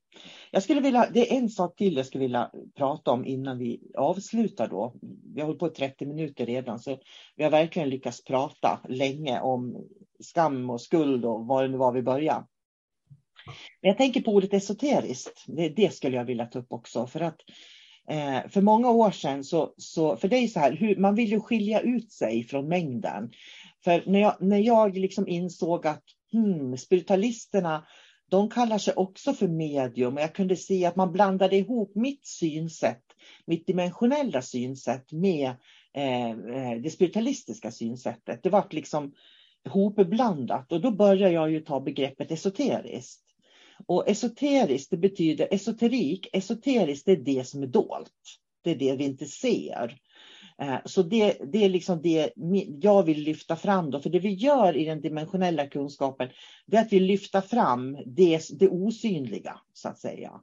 Jag 0.52 0.64
skulle 0.64 0.82
vilja, 0.82 1.10
det 1.14 1.32
är 1.32 1.38
en 1.38 1.50
sak 1.50 1.76
till 1.76 1.98
jag 1.98 2.06
skulle 2.06 2.24
vilja 2.24 2.52
prata 2.76 3.12
om 3.12 3.26
innan 3.26 3.58
vi 3.58 3.82
avslutar. 3.98 4.68
Då. 4.68 4.94
Vi 5.34 5.42
har 5.42 5.46
hållit 5.46 5.60
på 5.60 5.68
i 5.68 5.70
30 5.70 6.06
minuter 6.06 6.46
redan 6.46 6.80
så 6.80 6.98
vi 7.36 7.44
har 7.44 7.52
verkligen 7.52 7.90
lyckats 7.90 8.24
prata 8.24 8.80
länge 8.90 9.40
om 9.40 9.88
skam 10.24 10.70
och 10.70 10.82
skuld 10.82 11.26
och 11.26 11.48
vad 11.48 11.64
det 11.64 11.68
nu 11.68 11.78
var 11.78 11.92
vi 11.92 12.02
började. 12.02 12.46
Men 13.82 13.90
jag 13.90 13.98
tänker 13.98 14.22
på 14.22 14.32
ordet 14.32 14.54
esoteriskt. 14.54 15.44
Det, 15.48 15.70
det 15.70 15.94
skulle 15.94 16.18
jag 16.18 16.26
vilja 16.26 16.46
ta 16.46 16.60
upp 16.60 16.72
också 16.72 17.08
för 17.08 17.20
att 17.20 17.38
eh, 18.10 18.50
för 18.50 18.62
många 18.62 18.92
år 18.92 19.12
sedan 19.12 19.44
så, 19.44 19.74
så 19.78 20.18
för 20.18 20.28
det 20.28 20.38
är 20.38 20.48
så 20.48 20.60
här, 20.60 20.72
hur, 20.72 20.96
man 20.96 21.16
vill 21.16 21.32
ju 21.32 21.40
skilja 21.40 21.82
ut 21.82 22.12
sig 22.12 22.44
från 22.44 22.68
mängden. 22.68 23.32
För 23.84 24.04
när 24.06 24.20
jag, 24.20 24.36
när 24.40 24.58
jag 24.58 24.98
liksom 24.98 25.28
insåg 25.28 25.88
att 25.88 26.04
hmm, 26.32 26.78
spiritualisterna, 26.78 27.86
de 28.30 28.50
kallar 28.50 28.78
sig 28.78 28.94
också 28.94 29.34
för 29.34 29.48
medium 29.48 30.16
och 30.16 30.22
jag 30.22 30.36
kunde 30.36 30.56
se 30.56 30.86
att 30.86 30.96
man 30.96 31.12
blandade 31.12 31.56
ihop 31.56 31.96
mitt 31.96 32.26
synsätt, 32.26 33.04
mitt 33.46 33.68
dimensionella 33.68 34.42
synsätt 34.42 35.12
med 35.12 35.50
eh, 35.94 36.30
eh 36.30 36.82
det 36.84 36.90
spiritualistiska 36.90 37.72
synsättet. 37.72 38.44
Det 38.44 38.50
var 38.50 38.68
liksom 38.70 39.14
hopblandat 39.66 40.72
och 40.72 40.82
då 40.82 40.92
börjar 40.92 41.30
jag 41.30 41.52
ju 41.52 41.60
ta 41.60 41.80
begreppet 41.80 42.32
esoteriskt. 42.32 43.24
Och 43.86 44.10
esoteriskt, 44.10 44.92
det 44.92 44.98
betyder 44.98 45.48
esoterik, 45.52 46.28
esoteriskt 46.34 47.06
det 47.06 47.12
är 47.12 47.18
det 47.18 47.48
som 47.48 47.64
är 47.64 47.68
dolt. 47.68 48.12
Det 48.64 48.72
är 48.72 48.76
det 48.76 48.96
vi 48.96 49.04
inte 49.04 49.26
ser. 49.26 49.98
Eh, 50.62 50.78
så 50.86 51.04
det, 51.04 51.38
det 51.54 51.66
är 51.66 51.70
liksom 51.70 52.02
det 52.02 52.30
jag 52.82 53.04
vill 53.04 53.24
lyfta 53.24 53.56
fram. 53.56 53.92
Då. 53.92 54.00
För 54.00 54.10
det 54.10 54.20
vi 54.20 54.34
gör 54.34 54.78
i 54.78 54.86
den 54.86 55.02
dimensionella 55.02 55.68
kunskapen, 55.68 56.30
det 56.66 56.78
är 56.78 56.82
att 56.82 56.94
vi 56.94 57.00
lyfter 57.00 57.42
fram 57.42 57.98
det, 58.06 58.42
det 58.60 58.70
osynliga, 58.70 59.60
så 59.74 59.90
att 59.90 60.00
säga. 60.00 60.42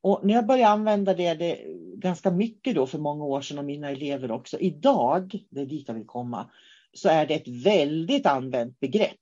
Och 0.00 0.20
när 0.22 0.34
jag 0.34 0.46
började 0.46 0.72
använda 0.72 1.14
det, 1.14 1.34
det 1.34 1.58
ganska 1.96 2.30
mycket 2.30 2.74
då 2.74 2.86
för 2.86 2.98
många 2.98 3.24
år 3.24 3.40
sedan 3.40 3.58
och 3.58 3.64
mina 3.64 3.90
elever 3.90 4.30
också. 4.30 4.58
Idag, 4.58 5.44
det 5.50 5.60
är 5.60 5.66
dit 5.66 5.88
jag 5.88 5.94
vill 5.94 6.06
komma, 6.06 6.50
så 6.94 7.08
är 7.08 7.26
det 7.26 7.34
ett 7.34 7.48
väldigt 7.48 8.26
använt 8.26 8.80
begrepp 8.80 9.16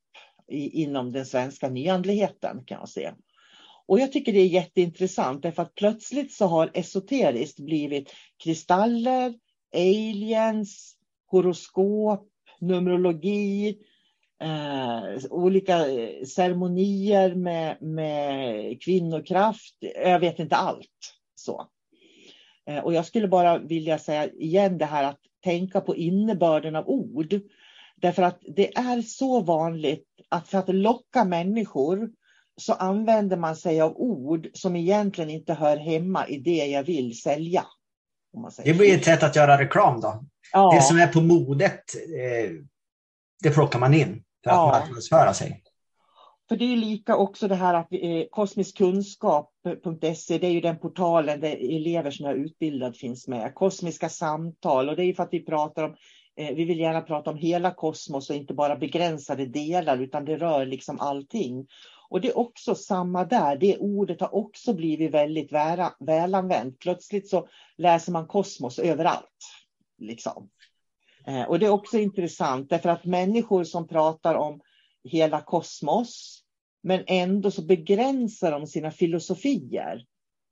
i, 0.49 0.83
inom 0.83 1.13
den 1.13 1.27
svenska 1.27 1.69
nyandligheten 1.69 2.65
kan 2.65 2.79
jag 2.79 2.89
se. 2.89 3.13
Och 3.87 4.01
jag 4.01 4.13
tycker 4.13 4.33
det 4.33 4.41
är 4.41 4.47
jätteintressant 4.47 5.43
därför 5.43 5.63
att 5.63 5.75
plötsligt 5.75 6.33
så 6.33 6.47
har 6.47 6.71
esoteriskt 6.75 7.61
blivit 7.61 8.11
kristaller, 8.45 9.35
aliens, 9.75 10.97
horoskop, 11.27 12.29
numerologi, 12.61 13.79
eh, 14.43 15.25
olika 15.31 15.85
ceremonier 16.27 17.35
med, 17.35 17.83
med 17.83 18.83
kvinnokraft. 18.83 19.75
Jag 19.81 20.21
vet 20.21 20.39
inte 20.39 20.57
allt. 20.57 21.15
så. 21.35 21.69
Eh, 22.67 22.79
och 22.79 22.95
jag 22.95 23.07
skulle 23.07 23.29
bara 23.29 23.59
vilja 23.59 23.99
säga 23.99 24.31
igen 24.33 24.79
det 24.79 24.85
här 24.85 25.05
att 25.05 25.21
tänka 25.45 25.81
på 25.81 25.97
innebörden 25.97 26.77
av 26.77 26.89
ord. 26.89 27.41
Därför 28.01 28.23
att 28.23 28.39
det 28.57 28.77
är 28.77 29.03
så 29.03 29.41
vanligt 29.41 30.07
att 30.29 30.49
för 30.49 30.59
att 30.59 30.75
locka 30.75 31.25
människor 31.25 32.11
så 32.57 32.73
använder 32.73 33.37
man 33.37 33.57
sig 33.57 33.81
av 33.81 33.97
ord 33.97 34.49
som 34.55 34.77
egentligen 34.77 35.31
inte 35.31 35.55
hör 35.55 35.77
hemma 35.77 36.29
i 36.29 36.39
det 36.39 36.67
jag 36.67 36.83
vill 36.83 37.21
sälja. 37.21 37.65
det 38.65 38.75
blir 38.75 38.97
ett 38.97 39.05
sätt 39.05 39.23
att 39.23 39.37
göra 39.37 39.59
reklam 39.59 40.01
då. 40.01 40.25
Ja. 40.53 40.73
Det 40.75 40.83
som 40.83 40.99
är 40.99 41.07
på 41.07 41.21
modet, 41.21 41.95
eh, 41.95 42.51
det 43.43 43.51
plockar 43.51 43.79
man 43.79 43.95
in 43.95 44.25
för 44.45 44.51
att 44.51 44.57
ja. 44.57 44.67
marknadsföra 44.67 45.35
sig. 45.35 45.63
För 46.49 46.57
det 46.57 46.73
är 46.73 46.77
lika 46.77 47.17
också 47.17 47.49
det 47.49 47.55
här 47.55 47.75
att 47.75 47.93
eh, 47.93 48.25
kosmiskkunskap.se, 48.31 50.39
det 50.39 50.47
är 50.47 50.51
ju 50.51 50.61
den 50.61 50.79
portalen 50.79 51.41
där 51.41 51.77
elever 51.77 52.11
som 52.11 52.27
är 52.27 52.35
utbildade 52.35 52.99
finns 52.99 53.29
med. 53.29 53.55
Kosmiska 53.55 54.09
samtal 54.09 54.89
och 54.89 54.97
det 54.97 55.05
är 55.05 55.15
för 55.15 55.23
att 55.23 55.33
vi 55.33 55.45
pratar 55.45 55.85
om 55.85 55.97
Eh, 56.41 56.55
vi 56.55 56.65
vill 56.65 56.79
gärna 56.79 57.01
prata 57.01 57.31
om 57.31 57.37
hela 57.37 57.71
kosmos 57.71 58.31
och 58.31 58.37
inte 58.37 58.55
bara 58.55 58.77
begränsade 58.77 59.47
delar 59.47 59.99
utan 59.99 60.25
det 60.25 60.37
rör 60.37 60.67
liksom 60.67 61.01
allting. 61.01 61.67
Och 62.09 62.21
det 62.21 62.29
är 62.29 62.39
också 62.39 62.75
samma 62.75 63.25
där, 63.25 63.57
det 63.57 63.79
ordet 63.79 64.21
har 64.21 64.35
också 64.35 64.75
blivit 64.75 65.11
väldigt 65.11 65.53
välanvänt. 66.01 66.79
Plötsligt 66.79 67.29
så 67.29 67.49
läser 67.77 68.13
man 68.13 68.27
kosmos 68.27 68.79
överallt. 68.79 69.39
Liksom. 69.99 70.51
Eh, 71.27 71.43
och 71.43 71.59
det 71.59 71.67
är 71.67 71.71
också 71.71 71.99
intressant 71.99 72.71
därför 72.71 72.89
att 72.89 73.05
människor 73.05 73.65
som 73.65 73.89
pratar 73.89 74.35
om 74.35 74.61
hela 75.05 75.41
kosmos 75.41 76.43
men 76.83 77.05
ändå 77.07 77.51
så 77.51 77.63
begränsar 77.63 78.53
de 78.53 78.67
sina 78.67 78.91
filosofier. 78.91 80.05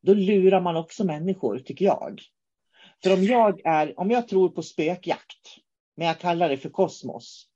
Då 0.02 0.14
lurar 0.14 0.60
man 0.60 0.76
också 0.76 1.04
människor, 1.04 1.58
tycker 1.58 1.84
jag. 1.84 2.20
För 3.02 3.14
om 3.14 3.24
jag, 3.24 3.60
är, 3.64 4.00
om 4.00 4.10
jag 4.10 4.28
tror 4.28 4.48
på 4.48 4.62
spökjakt, 4.62 5.58
men 5.98 6.06
jag 6.06 6.18
kallar 6.18 6.48
det 6.48 6.56
för 6.56 6.68
kosmos, 6.68 7.46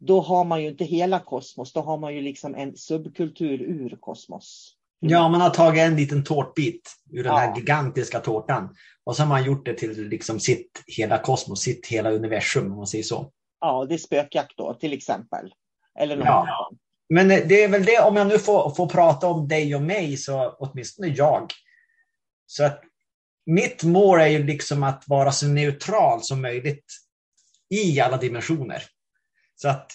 då 0.00 0.20
har 0.20 0.44
man 0.44 0.62
ju 0.62 0.68
inte 0.68 0.84
hela 0.84 1.20
kosmos, 1.20 1.72
då 1.72 1.80
har 1.80 1.98
man 1.98 2.14
ju 2.14 2.20
liksom 2.20 2.54
en 2.54 2.76
subkultur 2.76 3.62
ur 3.62 3.96
kosmos. 4.00 4.74
Ja, 4.98 5.28
man 5.28 5.40
har 5.40 5.50
tagit 5.50 5.82
en 5.82 5.96
liten 5.96 6.24
tårtbit 6.24 6.96
ur 7.10 7.24
den 7.24 7.32
ja. 7.32 7.38
här 7.38 7.56
gigantiska 7.56 8.20
tårtan 8.20 8.76
och 9.04 9.16
så 9.16 9.22
har 9.22 9.28
man 9.28 9.44
gjort 9.44 9.66
det 9.66 9.74
till 9.74 10.08
liksom 10.08 10.40
sitt 10.40 10.84
hela 10.86 11.18
kosmos, 11.18 11.60
sitt 11.60 11.86
hela 11.86 12.10
universum 12.10 12.70
om 12.70 12.76
man 12.76 12.86
säger 12.86 13.04
så. 13.04 13.32
Ja, 13.60 13.86
det 13.88 13.94
är 13.94 13.98
spökjakt 13.98 14.56
då 14.56 14.74
till 14.74 14.92
exempel. 14.92 15.52
Eller 15.98 16.16
något 16.16 16.26
ja. 16.26 16.70
Men 17.08 17.28
det 17.28 17.64
är 17.64 17.68
väl 17.68 17.84
det, 17.84 18.00
om 18.00 18.16
jag 18.16 18.26
nu 18.26 18.38
får, 18.38 18.70
får 18.70 18.86
prata 18.86 19.26
om 19.26 19.48
dig 19.48 19.74
och 19.74 19.82
mig, 19.82 20.16
så 20.16 20.56
åtminstone 20.58 21.08
jag. 21.08 21.52
Så 22.46 22.64
att 22.64 22.80
mitt 23.46 23.84
mål 23.84 24.20
är 24.20 24.26
ju 24.26 24.44
liksom 24.44 24.82
att 24.82 25.04
vara 25.06 25.32
så 25.32 25.48
neutral 25.48 26.22
som 26.22 26.42
möjligt 26.42 26.84
i 27.70 28.00
alla 28.00 28.16
dimensioner. 28.16 28.82
Så 29.54 29.68
att 29.68 29.92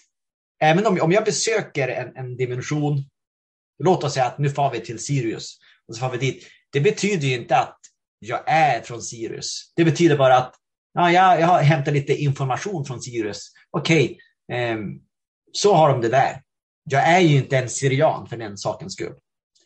även 0.60 0.88
om, 0.88 1.02
om 1.02 1.12
jag 1.12 1.24
besöker 1.24 1.88
en, 1.88 2.16
en 2.16 2.38
dimension, 2.38 3.10
låt 3.84 4.04
oss 4.04 4.14
säga 4.14 4.26
att 4.26 4.38
nu 4.38 4.50
far 4.50 4.72
vi 4.72 4.80
till 4.80 5.00
Sirius 5.00 5.58
och 5.88 5.96
så 5.96 6.00
far 6.00 6.12
vi 6.12 6.18
dit. 6.18 6.48
Det 6.72 6.82
betyder 6.82 7.28
ju 7.28 7.34
inte 7.36 7.58
att 7.58 7.80
jag 8.20 8.44
är 8.46 8.82
från 8.82 9.02
Sirius. 9.02 9.74
Det 9.76 9.86
betyder 9.86 10.18
bara 10.18 10.38
att 10.38 10.56
ja, 10.94 11.12
jag, 11.12 11.42
jag 11.42 11.48
har 11.48 11.62
hämtat 11.62 11.94
lite 11.94 12.14
information 12.14 12.86
från 12.86 13.02
Sirius. 13.02 13.52
Okej, 13.72 14.18
okay, 14.48 14.62
eh, 14.62 14.78
så 15.52 15.74
har 15.74 15.90
de 15.90 16.02
det 16.02 16.10
där. 16.10 16.42
Jag 16.84 17.08
är 17.08 17.20
ju 17.20 17.36
inte 17.36 17.58
en 17.58 17.70
syrian 17.70 18.28
för 18.28 18.38
den 18.38 18.58
sakens 18.58 18.94
skull. 18.94 19.14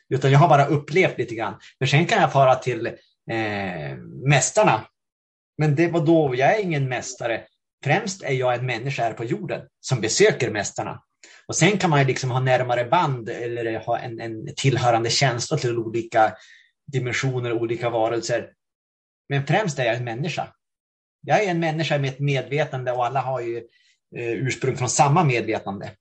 Utan 0.10 0.32
jag 0.32 0.40
har 0.40 0.50
bara 0.50 0.66
upplevt 0.66 1.18
lite 1.18 1.36
grann. 1.36 1.60
Men 1.80 1.90
sen 1.90 2.06
kan 2.06 2.22
jag 2.22 2.32
fara 2.32 2.56
till 2.56 2.88
eh, 3.32 3.98
mästarna. 4.26 4.88
Men 5.58 5.76
det 5.76 5.88
var 5.88 6.06
då, 6.06 6.36
jag 6.36 6.56
är 6.56 6.64
ingen 6.64 6.90
mästare. 6.90 7.44
Främst 7.84 8.24
är 8.24 8.34
jag 8.34 8.56
en 8.56 8.66
människa 8.66 9.04
här 9.04 9.14
på 9.14 9.24
jorden 9.24 9.62
som 9.80 10.02
besöker 10.02 10.52
mästarna. 10.52 11.04
Och 11.48 11.56
sen 11.56 11.78
kan 11.78 11.90
man 11.90 12.00
ju 12.00 12.06
liksom 12.06 12.32
ha 12.32 12.40
närmare 12.40 12.86
band 12.86 13.30
eller 13.30 13.80
ha 13.80 14.00
en, 14.00 14.20
en 14.20 14.56
tillhörande 14.56 15.10
känsla 15.10 15.58
till 15.58 15.78
olika 15.78 16.34
dimensioner, 16.92 17.54
olika 17.54 17.90
varelser. 17.90 18.50
Men 19.30 19.48
främst 19.48 19.80
är 19.80 19.86
jag 19.86 19.96
en 19.96 20.04
människa. 20.04 20.54
Jag 21.22 21.44
är 21.44 21.52
en 21.52 21.60
människa 21.60 21.98
med 21.98 22.10
ett 22.10 22.20
medvetande 22.20 22.92
och 22.92 23.06
alla 23.06 23.22
har 23.22 23.42
ju 23.42 23.58
eh, 24.16 24.32
ursprung 24.32 24.78
från 24.78 24.90
samma 24.90 25.24
medvetande. 25.24 25.92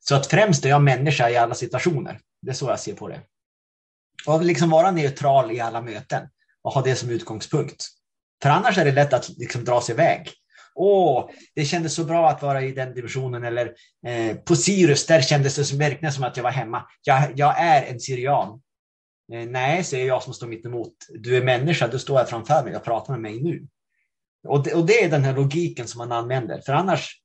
Så 0.00 0.14
att 0.14 0.26
främst 0.26 0.64
är 0.64 0.68
jag 0.68 0.82
människa 0.82 1.30
i 1.30 1.36
alla 1.36 1.54
situationer. 1.54 2.20
Det 2.42 2.50
är 2.50 2.54
så 2.54 2.66
jag 2.66 2.80
ser 2.80 2.94
på 2.94 3.08
det. 3.08 3.20
Och 4.26 4.44
liksom 4.44 4.70
vara 4.70 4.90
neutral 4.90 5.52
i 5.52 5.60
alla 5.60 5.80
möten 5.80 6.28
och 6.62 6.72
ha 6.72 6.82
det 6.82 6.94
som 6.94 7.10
utgångspunkt. 7.10 7.84
För 8.42 8.50
annars 8.50 8.78
är 8.78 8.84
det 8.84 8.92
lätt 8.92 9.12
att 9.12 9.28
liksom 9.28 9.64
dra 9.64 9.80
sig 9.80 9.94
iväg 9.94 10.32
åh, 10.76 11.30
det 11.54 11.64
kändes 11.64 11.94
så 11.94 12.04
bra 12.04 12.28
att 12.28 12.42
vara 12.42 12.62
i 12.62 12.72
den 12.72 12.94
divisionen 12.94 13.44
eller 13.44 13.74
eh, 14.06 14.36
på 14.36 14.56
Sirius, 14.56 15.06
där 15.06 15.20
kändes 15.20 15.70
det 15.70 15.76
verkligen 15.76 16.12
som 16.12 16.24
att 16.24 16.36
jag 16.36 16.44
var 16.44 16.50
hemma. 16.50 16.86
Jag, 17.02 17.32
jag 17.36 17.60
är 17.60 17.82
en 17.82 18.00
syrian. 18.00 18.60
Eh, 19.32 19.46
nej, 19.46 19.84
säger 19.84 20.06
jag 20.06 20.22
som 20.22 20.34
står 20.34 20.46
mitt 20.46 20.66
emot. 20.66 20.92
Du 21.08 21.36
är 21.36 21.44
människa, 21.44 21.88
du 21.88 21.98
står 21.98 22.18
här 22.18 22.24
framför 22.24 22.64
mig 22.64 22.76
och 22.76 22.84
pratar 22.84 23.12
med 23.12 23.22
mig 23.22 23.42
nu. 23.42 23.66
Och 24.48 24.62
det, 24.64 24.74
och 24.74 24.86
det 24.86 25.04
är 25.04 25.10
den 25.10 25.24
här 25.24 25.34
logiken 25.34 25.86
som 25.86 25.98
man 25.98 26.12
använder, 26.12 26.60
för 26.60 26.72
annars, 26.72 27.20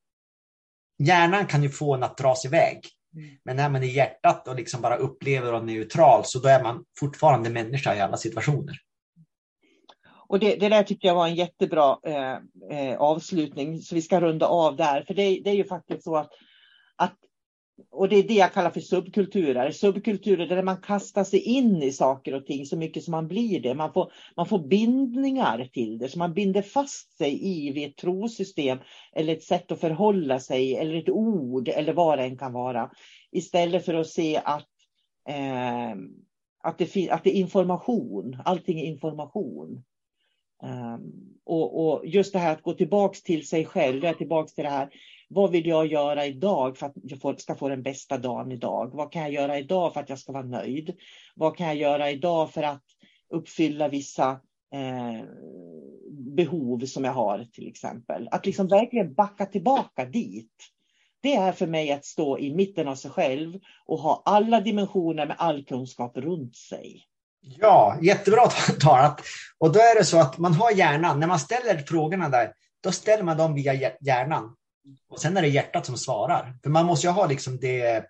hjärnan 1.00 1.48
kan 1.48 1.64
ju 1.64 1.70
få 1.70 1.94
en 1.94 2.04
att 2.04 2.18
dra 2.18 2.36
sig 2.36 2.48
iväg. 2.48 2.80
Mm. 3.16 3.38
Men 3.46 3.56
när 3.56 3.70
man 3.70 3.84
är 3.84 3.88
hjärtat 3.88 4.48
och 4.48 4.56
liksom 4.56 4.82
bara 4.82 4.96
upplever 4.96 5.54
och 5.54 5.60
är 5.60 5.64
neutral, 5.64 6.26
så 6.26 6.40
då 6.40 6.48
är 6.48 6.64
man 6.64 6.84
fortfarande 7.00 7.50
människa 7.50 7.96
i 7.96 8.02
alla 8.02 8.18
situationer. 8.18 8.76
Och 10.32 10.40
det, 10.40 10.56
det 10.56 10.70
där 10.70 10.84
tyckte 10.84 11.08
jag 11.08 11.16
var 11.16 11.28
en 11.28 11.36
jättebra 11.36 12.00
eh, 12.04 12.38
eh, 12.72 12.98
avslutning, 13.02 13.80
så 13.82 13.96
vi 13.96 14.02
ska 14.02 14.22
runda 14.22 14.48
av 14.48 14.76
där. 14.76 15.04
För 15.08 15.14
det, 15.14 15.42
det 15.44 15.50
är 15.50 15.56
ju 15.56 15.64
faktiskt 15.64 16.04
så 16.04 16.16
att, 16.16 16.30
att, 16.96 17.16
och 17.92 18.10
det 18.10 18.16
är 18.16 18.24
det 18.24 18.34
jag 18.34 18.54
kallar 18.54 18.70
för 18.70 18.80
subkulturer. 18.80 19.72
Subkulturer 19.72 20.48
där 20.48 20.64
man 20.64 20.82
kastar 20.82 21.24
sig 21.24 21.40
in 21.40 21.84
i 21.84 21.92
saker 21.92 22.34
och 22.34 22.46
ting 22.46 22.66
så 22.66 22.78
mycket 22.78 23.04
som 23.04 23.12
man 23.12 23.28
blir 23.28 23.60
det. 23.60 23.74
Man 23.74 23.94
får, 23.94 24.12
man 24.36 24.46
får 24.46 24.60
bindningar 24.60 25.70
till 25.74 25.98
det, 25.98 26.10
så 26.10 26.20
man 26.20 26.34
binder 26.34 26.62
fast 26.62 27.18
sig 27.18 27.48
i 27.48 27.72
vid 27.72 27.90
ett 27.90 27.98
trosystem 27.98 28.78
eller 29.16 29.34
ett 29.34 29.44
sätt 29.44 29.72
att 29.72 29.80
förhålla 29.80 30.40
sig 30.40 30.76
eller 30.76 30.96
ett 30.96 31.10
ord 31.10 31.68
eller 31.68 31.94
vad 31.94 32.18
det 32.18 32.24
än 32.24 32.38
kan 32.38 32.54
vara. 32.54 32.92
Istället 33.32 33.86
för 33.86 33.94
att 33.94 34.08
se 34.08 34.42
att 34.46 34.70
eh, 35.30 35.96
att 36.64 36.78
det, 36.78 37.10
att 37.10 37.24
det 37.24 37.38
är 37.38 37.40
information, 37.40 38.38
allting 38.46 38.80
är 38.80 38.86
information. 38.86 39.84
Ehm, 40.64 41.32
och, 41.46 41.88
och, 41.88 42.06
just 42.06 42.34
det 42.34 42.40
här 42.40 42.54
att 42.54 42.62
gå 42.62 42.74
tillbaks 42.74 43.24
till 43.24 43.48
sig 43.48 43.66
själv, 43.66 44.04
jag 44.04 44.18
tillbaks 44.18 44.54
till 44.54 44.64
det 44.64 44.70
här. 44.70 44.90
Vad 45.28 45.52
vill 45.52 45.68
jag 45.68 45.88
göra 45.88 46.26
idag 46.26 46.78
för 46.78 46.86
att 46.86 46.94
jag 47.04 47.42
ska 47.42 47.56
få 47.56 47.70
den 47.70 47.84
bästa 47.84 48.18
dagen 48.18 48.52
idag? 48.52 48.92
Vad 48.94 49.12
kan 49.12 49.22
jag 49.22 49.32
göra 49.32 49.60
idag 49.60 49.94
för 49.94 50.00
att 50.00 50.10
jag 50.10 50.20
ska 50.20 50.32
vara 50.32 50.44
nöjd? 50.44 50.96
Vad 51.36 51.58
kan 51.58 51.68
jag 51.68 51.76
göra 51.76 52.12
idag 52.12 52.52
för 52.52 52.64
att 52.64 52.84
uppfylla 53.30 53.88
vissa 53.88 54.30
eh, 54.74 55.26
behov 56.12 56.80
som 56.86 57.04
jag 57.04 57.12
har 57.12 57.46
till 57.54 57.68
exempel? 57.68 58.28
Att 58.32 58.46
liksom 58.46 58.68
verkligen 58.68 59.14
backa 59.14 59.46
tillbaka 59.46 60.06
dit. 60.06 60.54
Det 61.22 61.36
är 61.36 61.52
för 61.52 61.68
mig 61.68 61.92
att 61.92 62.06
stå 62.06 62.40
i 62.40 62.56
mitten 62.56 62.88
av 62.88 62.96
sig 62.96 63.12
själv 63.12 63.60
och 63.86 64.00
ha 64.00 64.22
alla 64.26 64.62
dimensioner 64.62 65.28
med 65.28 65.36
all 65.40 65.64
kunskap 65.64 66.18
runt 66.18 66.56
sig. 66.56 67.06
Ja, 67.42 67.98
jättebra 68.02 68.48
talat. 68.80 69.22
Och 69.58 69.74
då 69.74 69.80
är 69.80 69.96
det 70.00 70.06
så 70.06 70.20
att 70.20 70.38
man 70.38 70.54
har 70.54 70.72
hjärnan, 70.72 71.20
när 71.20 71.28
man 71.28 71.40
ställer 71.40 71.78
frågorna 71.78 72.30
där, 72.30 72.54
då 72.84 72.92
ställer 72.92 73.24
man 73.24 73.38
dem 73.38 73.54
via 73.54 73.74
hjärnan. 74.02 74.56
Och 75.10 75.22
sen 75.22 75.38
är 75.38 75.42
det 75.42 75.48
hjärtat 75.48 75.86
som 75.86 75.98
svarar. 75.98 76.54
För 76.64 76.70
man 76.70 76.86
måste 76.86 77.08
ju 77.08 77.14
ha 77.14 77.28
liksom 77.28 77.60
det, 77.60 78.06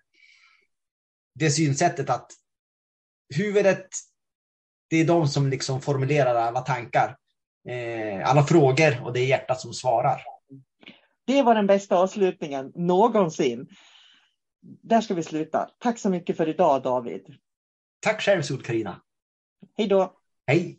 det 1.34 1.50
synsättet 1.50 2.10
att 2.10 2.32
huvudet, 3.34 3.86
det 4.90 4.96
är 4.96 5.04
de 5.04 5.28
som 5.28 5.48
liksom 5.48 5.80
formulerar 5.80 6.34
alla 6.34 6.60
tankar, 6.60 7.16
eh, 7.68 8.30
alla 8.30 8.44
frågor 8.44 9.04
och 9.04 9.12
det 9.12 9.20
är 9.20 9.26
hjärtat 9.26 9.60
som 9.60 9.72
svarar. 9.72 10.22
Det 11.26 11.42
var 11.42 11.54
den 11.54 11.66
bästa 11.66 11.96
avslutningen 11.96 12.72
någonsin. 12.74 13.68
Där 14.62 15.00
ska 15.00 15.14
vi 15.14 15.22
sluta. 15.22 15.70
Tack 15.78 15.98
så 15.98 16.10
mycket 16.10 16.36
för 16.36 16.48
idag 16.48 16.82
David. 16.82 17.34
Tack 18.00 18.22
själv 18.22 18.42
Sol-Carina. 18.42 19.00
Hej 19.74 19.86
då! 19.86 20.12
Hej. 20.46 20.78